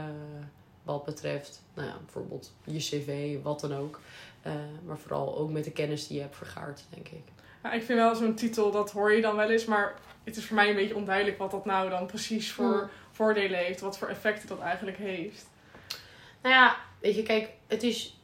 wat 0.82 1.04
betreft, 1.04 1.62
nou 1.74 1.88
ja, 1.88 1.96
bijvoorbeeld 2.04 2.52
je 2.64 2.78
cv, 2.78 3.42
wat 3.42 3.60
dan 3.60 3.74
ook. 3.74 4.00
Eh, 4.42 4.52
maar 4.84 4.98
vooral 4.98 5.36
ook 5.38 5.50
met 5.50 5.64
de 5.64 5.70
kennis 5.70 6.06
die 6.06 6.16
je 6.16 6.22
hebt 6.22 6.36
vergaard, 6.36 6.84
denk 6.88 7.08
ik. 7.08 7.22
Ja, 7.62 7.72
ik 7.72 7.82
vind 7.82 7.98
wel 7.98 8.14
zo'n 8.14 8.34
titel, 8.34 8.70
dat 8.70 8.90
hoor 8.92 9.12
je 9.12 9.22
dan 9.22 9.36
wel 9.36 9.50
eens, 9.50 9.64
maar 9.64 9.94
het 10.24 10.36
is 10.36 10.44
voor 10.46 10.56
mij 10.56 10.68
een 10.68 10.74
beetje 10.76 10.96
onduidelijk 10.96 11.38
wat 11.38 11.50
dat 11.50 11.64
nou 11.64 11.90
dan 11.90 12.06
precies 12.06 12.52
voor 12.52 12.78
Hmm. 12.78 12.88
voordelen 13.12 13.58
heeft, 13.58 13.80
wat 13.80 13.98
voor 13.98 14.08
effecten 14.08 14.48
dat 14.48 14.60
eigenlijk 14.60 14.96
heeft. 14.96 15.46
Nou 16.42 16.54
ja, 16.54 16.76
weet 17.00 17.14
je, 17.14 17.22
kijk, 17.22 17.50
het 17.66 17.82
is. 17.82 18.15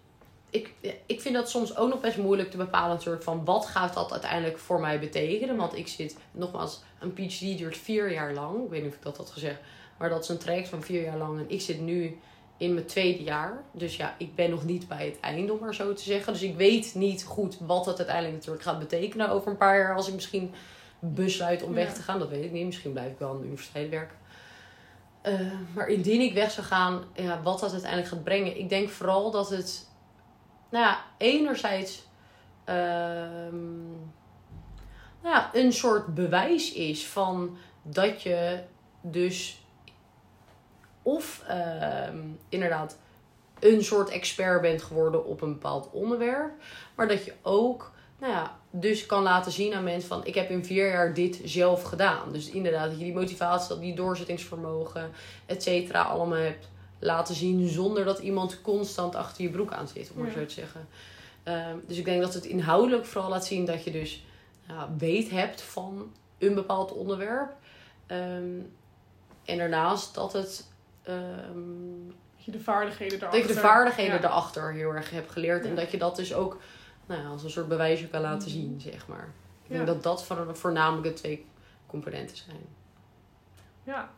Ik, 0.53 0.73
ik 1.07 1.21
vind 1.21 1.35
dat 1.35 1.51
soms 1.51 1.77
ook 1.77 1.88
nog 1.88 2.01
best 2.01 2.17
moeilijk 2.17 2.51
te 2.51 2.57
bepalen 2.57 2.97
natuurlijk 2.97 3.23
van 3.23 3.45
wat 3.45 3.67
gaat 3.67 3.95
dat 3.95 4.12
uiteindelijk 4.12 4.59
voor 4.59 4.81
mij 4.81 5.01
betekenen. 5.01 5.57
Want 5.57 5.77
ik 5.77 5.88
zit, 5.88 6.17
nogmaals, 6.33 6.83
een 7.01 7.12
PhD 7.12 7.59
duurt 7.59 7.77
vier 7.77 8.12
jaar 8.12 8.33
lang. 8.33 8.65
Ik 8.65 8.71
weet 8.71 8.83
niet 8.83 8.91
of 8.91 8.97
ik 8.97 9.03
dat 9.03 9.17
had 9.17 9.31
gezegd. 9.31 9.61
Maar 9.99 10.09
dat 10.09 10.23
is 10.23 10.29
een 10.29 10.38
traject 10.38 10.69
van 10.69 10.83
vier 10.83 11.03
jaar 11.03 11.17
lang. 11.17 11.38
En 11.38 11.51
ik 11.51 11.61
zit 11.61 11.81
nu 11.81 12.19
in 12.57 12.75
mijn 12.75 12.87
tweede 12.87 13.23
jaar. 13.23 13.62
Dus 13.73 13.97
ja, 13.97 14.15
ik 14.19 14.35
ben 14.35 14.51
nog 14.51 14.65
niet 14.65 14.88
bij 14.88 15.07
het 15.07 15.21
einde, 15.21 15.53
om 15.53 15.59
maar 15.59 15.75
zo 15.75 15.93
te 15.93 16.03
zeggen. 16.03 16.33
Dus 16.33 16.43
ik 16.43 16.57
weet 16.57 16.95
niet 16.95 17.25
goed 17.25 17.57
wat 17.61 17.87
het 17.87 17.97
uiteindelijk 17.97 18.37
natuurlijk 18.37 18.65
gaat 18.65 18.79
betekenen 18.79 19.29
over 19.31 19.51
een 19.51 19.57
paar 19.57 19.79
jaar. 19.79 19.95
Als 19.97 20.09
ik 20.09 20.15
misschien 20.15 20.55
besluit 20.99 21.62
om 21.62 21.75
weg 21.75 21.87
Ja. 21.88 21.93
te 21.93 22.03
gaan. 22.03 22.19
Dat 22.19 22.29
weet 22.29 22.45
ik 22.45 22.53
niet. 22.53 22.67
Misschien 22.67 22.93
blijf 22.93 23.11
ik 23.12 23.19
wel 23.19 23.31
aan 23.31 23.38
de 23.38 23.45
universiteit 23.45 23.88
werken. 23.91 24.17
Eh, 25.23 25.41
maar 25.75 25.88
indien 25.88 26.21
ik 26.21 26.35
weg 26.35 26.51
zou 26.51 26.67
gaan, 26.67 27.05
ja, 27.15 27.43
wat 27.43 27.61
dat 27.61 27.73
uiteindelijk 27.73 28.11
gaat 28.11 28.25
brengen. 28.25 28.59
Ik 28.59 28.69
denk 28.69 28.88
vooral 28.88 29.31
dat 29.31 29.51
het, 29.51 29.88
nou 30.73 30.85
ja, 30.85 31.05
enerzijds 31.17 32.07
ehm, 32.65 33.91
nou 35.23 35.35
ja, 35.35 35.51
een 35.53 35.73
soort 35.73 36.15
bewijs 36.15 36.73
is 36.73 37.07
van 37.07 37.57
dat 37.83 38.23
je 38.23 38.61
dus 39.01 39.61
of 41.03 41.43
ehm, 41.49 42.19
inderdaad 42.49 42.99
een 43.61 43.85
soort 43.85 44.09
expert 44.09 44.61
bent 44.61 44.83
geworden 44.83 45.27
op 45.27 45.41
een 45.41 45.53
bepaald 45.53 45.91
onderwerp, 45.91 46.53
maar 46.95 47.09
dat 47.09 47.25
je 47.25 47.33
ook, 47.43 47.93
nou 48.19 48.33
ja, 48.33 48.59
dus 48.71 49.07
kan 49.07 49.23
laten 49.23 49.53
zien 49.53 49.75
aan 49.75 49.85
mensen 49.85 50.09
van 50.09 50.27
ik 50.27 50.35
heb 50.35 50.51
in 50.51 50.65
vier 50.65 50.91
jaar 50.91 51.15
dit 51.15 51.41
zelf 51.45 51.83
gedaan. 51.83 52.33
Dus 52.33 52.51
inderdaad 52.51 52.89
dat 52.89 52.99
je 52.99 53.05
die 53.05 53.15
motivatie, 53.15 53.69
dat 53.69 53.81
die 53.81 53.95
doorzettingsvermogen, 53.95 55.11
et 55.47 55.63
cetera, 55.63 56.03
allemaal 56.03 56.39
hebt 56.39 56.69
laten 57.03 57.35
zien 57.35 57.69
zonder 57.69 58.05
dat 58.05 58.19
iemand 58.19 58.61
constant 58.61 59.15
achter 59.15 59.43
je 59.43 59.51
broek 59.51 59.73
aan 59.73 59.88
zit, 59.88 60.11
om 60.11 60.19
maar 60.19 60.27
Ja. 60.31 60.33
zo 60.38 60.45
te 60.47 60.53
zeggen. 60.55 60.88
Ehm, 61.43 61.77
dus 61.87 61.97
ik 61.99 62.05
denk 62.05 62.21
dat 62.23 62.35
het 62.35 62.45
inhoudelijk 62.45 63.07
vooral 63.07 63.31
laat 63.31 63.47
zien 63.47 63.65
dat 63.65 63.85
je 63.85 63.91
dus 63.91 64.25
ja, 64.69 64.88
weet 64.99 65.31
hebt 65.31 65.62
van 65.62 66.12
een 66.38 66.55
bepaald 66.55 66.93
onderwerp. 66.93 67.53
Ehm, 68.07 68.61
en 69.45 69.59
daarnaast 69.59 70.15
dat 70.15 70.33
het 70.33 70.67
ehm, 71.03 72.07
Dat 72.37 72.45
je 72.45 72.51
de 72.51 72.61
vaardigheden 72.65 73.19
dat 73.19 73.29
erachter... 73.29 73.49
je 73.49 73.55
de 73.55 73.61
vaardigheden 73.61 74.21
ja. 74.21 74.27
erachter 74.29 74.73
heel 74.73 74.91
erg 74.95 75.11
hebt 75.11 75.31
geleerd. 75.31 75.65
En 75.65 75.75
dat 75.75 75.91
je 75.91 75.99
dat 75.99 76.17
dus 76.17 76.35
ook 76.35 76.61
nou 77.07 77.23
ja, 77.23 77.29
als 77.29 77.43
een 77.45 77.51
soort 77.51 77.69
bewijsje 77.69 78.09
kan 78.09 78.21
laten 78.21 78.49
Mhm. 78.49 78.59
zien, 78.59 78.81
zeg 78.81 79.07
maar. 79.07 79.33
Ik 79.65 79.71
denk 79.73 79.87
dat 79.87 80.03
dat 80.03 80.25
voor- 80.25 80.57
voornamelijk 80.57 81.07
de 81.07 81.12
twee 81.21 81.47
componenten 81.87 82.37
zijn. 82.37 82.67
Ja. 83.85 84.11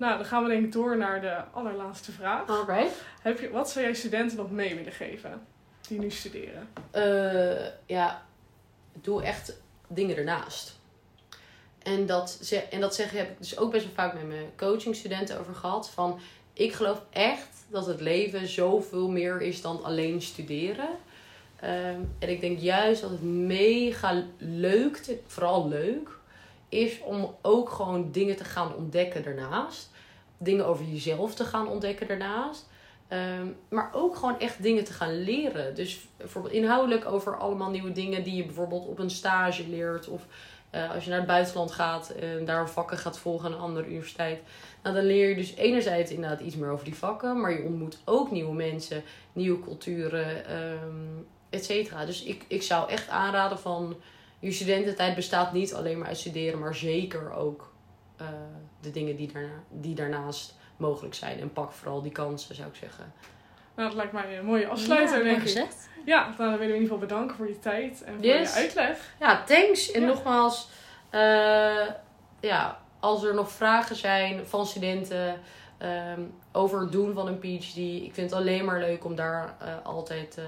Nou, 0.00 0.16
dan 0.16 0.24
gaan 0.26 0.42
we 0.42 0.48
denk 0.48 0.64
ik 0.64 0.72
door 0.72 0.96
naar 0.96 1.20
de 1.20 1.36
allerlaatste 1.52 2.12
vraag. 2.12 2.48
Alright. 2.48 3.02
Heb 3.22 3.40
je, 3.40 3.50
wat 3.50 3.70
zou 3.70 3.84
jij 3.84 3.94
studenten 3.94 4.36
nog 4.36 4.50
mee 4.50 4.74
willen 4.74 4.92
geven 4.92 5.46
die 5.88 5.98
nu 5.98 6.10
studeren? 6.10 6.68
Eh, 6.90 7.66
ja, 7.86 8.22
doe 8.92 9.22
echt 9.22 9.56
dingen 9.88 10.16
ernaast. 10.16 10.78
En 11.82 12.06
dat, 12.06 12.38
ze- 12.42 12.56
en 12.62 12.80
dat 12.80 12.94
zeggen 12.94 13.18
heb 13.18 13.30
ik 13.30 13.38
dus 13.38 13.58
ook 13.58 13.70
best 13.70 13.84
wel 13.84 13.94
vaak 13.94 14.14
met 14.14 14.26
mijn 14.28 14.50
coachingstudenten 14.56 15.38
over 15.40 15.54
gehad. 15.54 15.90
Van, 15.90 16.18
ik 16.52 16.72
geloof 16.72 17.02
echt 17.10 17.48
dat 17.68 17.86
het 17.86 18.00
leven 18.00 18.48
zoveel 18.48 19.08
meer 19.08 19.40
is 19.40 19.60
dan 19.62 19.84
alleen 19.84 20.22
studeren. 20.22 20.88
Ehm, 21.60 22.00
en 22.18 22.28
ik 22.28 22.40
denk 22.40 22.58
juist 22.58 23.00
dat 23.00 23.10
het 23.10 23.22
mega 23.22 24.22
leuk, 24.38 25.18
vooral 25.26 25.68
leuk, 25.68 26.08
is 26.68 27.00
om 27.00 27.34
ook 27.42 27.68
gewoon 27.70 28.12
dingen 28.12 28.36
te 28.36 28.44
gaan 28.44 28.74
ontdekken 28.74 29.22
daarnaast. 29.22 29.89
Dingen 30.42 30.66
over 30.66 30.84
jezelf 30.84 31.34
te 31.34 31.44
gaan 31.44 31.68
ontdekken 31.68 32.08
daarnaast. 32.08 32.68
Ehm, 33.08 33.46
maar 33.68 33.90
ook 33.92 34.16
gewoon 34.16 34.38
echt 34.38 34.62
dingen 34.62 34.84
te 34.84 34.92
gaan 34.92 35.22
leren. 35.22 35.74
Dus 35.74 36.08
bijvoorbeeld 36.16 36.54
inhoudelijk 36.54 37.06
over 37.06 37.36
allemaal 37.36 37.70
nieuwe 37.70 37.92
dingen 37.92 38.22
die 38.22 38.34
je 38.34 38.44
bijvoorbeeld 38.44 38.86
op 38.86 38.98
een 38.98 39.10
stage 39.10 39.68
leert. 39.68 40.08
Of 40.08 40.26
eh, 40.70 40.90
als 40.90 41.04
je 41.04 41.10
naar 41.10 41.18
het 41.18 41.28
buitenland 41.28 41.70
gaat 41.70 42.10
en 42.10 42.44
daar 42.44 42.70
vakken 42.70 42.98
gaat 42.98 43.18
volgen 43.18 43.46
aan 43.46 43.54
een 43.54 43.60
andere 43.60 43.86
universiteit. 43.86 44.40
Nou, 44.82 44.94
dan 44.94 45.04
leer 45.04 45.28
je 45.28 45.34
dus 45.34 45.54
enerzijds 45.54 46.10
inderdaad 46.10 46.40
iets 46.40 46.56
meer 46.56 46.70
over 46.70 46.84
die 46.84 46.94
vakken. 46.94 47.40
Maar 47.40 47.52
je 47.52 47.64
ontmoet 47.64 47.98
ook 48.04 48.30
nieuwe 48.30 48.54
mensen, 48.54 49.02
nieuwe 49.32 49.64
culturen, 49.64 50.46
ehm 50.46 51.22
et 51.50 51.64
cetera. 51.64 52.04
Dus 52.04 52.22
ik, 52.22 52.44
ik 52.48 52.62
zou 52.62 52.90
echt 52.90 53.08
aanraden 53.08 53.58
van... 53.58 53.96
Je 54.38 54.52
studententijd 54.52 55.14
bestaat 55.14 55.52
niet 55.52 55.74
alleen 55.74 55.98
maar 55.98 56.08
uit 56.08 56.18
studeren, 56.18 56.58
maar 56.58 56.74
zeker 56.74 57.32
ook 57.32 57.69
eh, 58.20 58.26
de 58.80 58.90
dingen 58.90 59.16
die, 59.16 59.32
daarna, 59.32 59.62
die 59.68 59.94
daarnaast 59.94 60.54
mogelijk 60.76 61.14
zijn. 61.14 61.40
En 61.40 61.52
pak 61.52 61.72
vooral 61.72 62.02
die 62.02 62.12
kansen, 62.12 62.54
zou 62.54 62.68
ik 62.68 62.74
zeggen. 62.74 63.12
Nou, 63.74 63.88
dat 63.88 63.96
lijkt 63.96 64.12
mij 64.12 64.38
een 64.38 64.44
mooie 64.44 64.68
afsluiter, 64.68 65.18
ja, 65.18 65.24
denk 65.24 65.36
ik. 65.36 65.42
gezegd. 65.42 65.88
Ja, 66.04 66.24
dan 66.24 66.36
willen 66.36 66.58
we 66.58 66.64
in 66.64 66.68
ieder 66.72 66.82
geval 66.82 66.98
bedanken 66.98 67.36
voor 67.36 67.48
je 67.48 67.58
tijd 67.58 68.02
en 68.02 68.14
voor 68.14 68.24
Yes. 68.24 68.54
je 68.54 68.60
uitleg. 68.60 69.14
Ja, 69.20 69.44
thanks. 69.44 69.90
En 69.90 70.00
Ja. 70.00 70.06
nogmaals, 70.06 70.68
eh, 71.10 71.86
ja, 72.40 72.78
als 73.00 73.22
er 73.24 73.34
nog 73.34 73.50
vragen 73.50 73.96
zijn 73.96 74.46
van 74.46 74.66
studenten 74.66 75.40
ehm, 75.78 76.20
over 76.52 76.80
het 76.80 76.92
doen 76.92 77.14
van 77.14 77.26
een 77.26 77.38
PhD, 77.38 77.76
ik 77.76 78.14
vind 78.14 78.30
het 78.30 78.32
alleen 78.40 78.64
maar 78.64 78.80
leuk 78.80 79.04
om 79.04 79.14
daar 79.14 79.54
eh, 79.58 79.74
altijd 79.82 80.38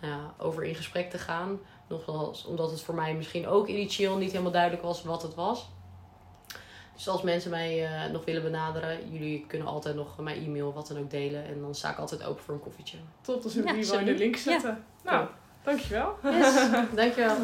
ja, 0.00 0.34
over 0.38 0.64
in 0.64 0.74
gesprek 0.74 1.10
te 1.10 1.18
gaan. 1.18 1.58
Nogmaals, 1.88 2.44
omdat 2.44 2.70
het 2.70 2.80
voor 2.82 2.94
mij 2.94 3.14
misschien 3.14 3.46
ook 3.46 3.66
initieel 3.68 4.16
niet 4.16 4.30
helemaal 4.30 4.52
duidelijk 4.52 4.82
was 4.82 5.02
wat 5.02 5.22
het 5.22 5.34
was. 5.34 5.70
Dus 6.94 7.08
als 7.08 7.22
mensen 7.22 7.50
mij 7.50 7.84
eh, 7.86 8.10
nog 8.10 8.24
willen 8.24 8.42
benaderen, 8.42 9.12
jullie 9.12 9.44
kunnen 9.48 9.68
altijd 9.68 9.94
nog 9.94 10.18
mijn 10.18 10.44
e-mail, 10.44 10.72
wat 10.72 10.88
dan 10.88 10.98
ook 10.98 11.10
delen. 11.10 11.46
En 11.46 11.60
dan 11.60 11.74
sta 11.74 11.90
ik 11.90 11.98
altijd 11.98 12.24
open 12.24 12.44
voor 12.44 12.54
een 12.54 12.60
koffietje. 12.60 12.96
Tot, 13.20 13.42
dan 13.42 13.50
zullen 13.50 13.66
we 13.66 13.74
Ja, 13.74 13.82
hier 13.82 13.90
wel 13.90 14.00
in 14.00 14.06
de 14.06 14.14
link 14.14 14.36
zetten. 14.36 14.84
Nou, 15.04 15.26
dankjewel. 15.64 16.16
Yes, 16.22 16.70
dankjewel. 16.94 17.36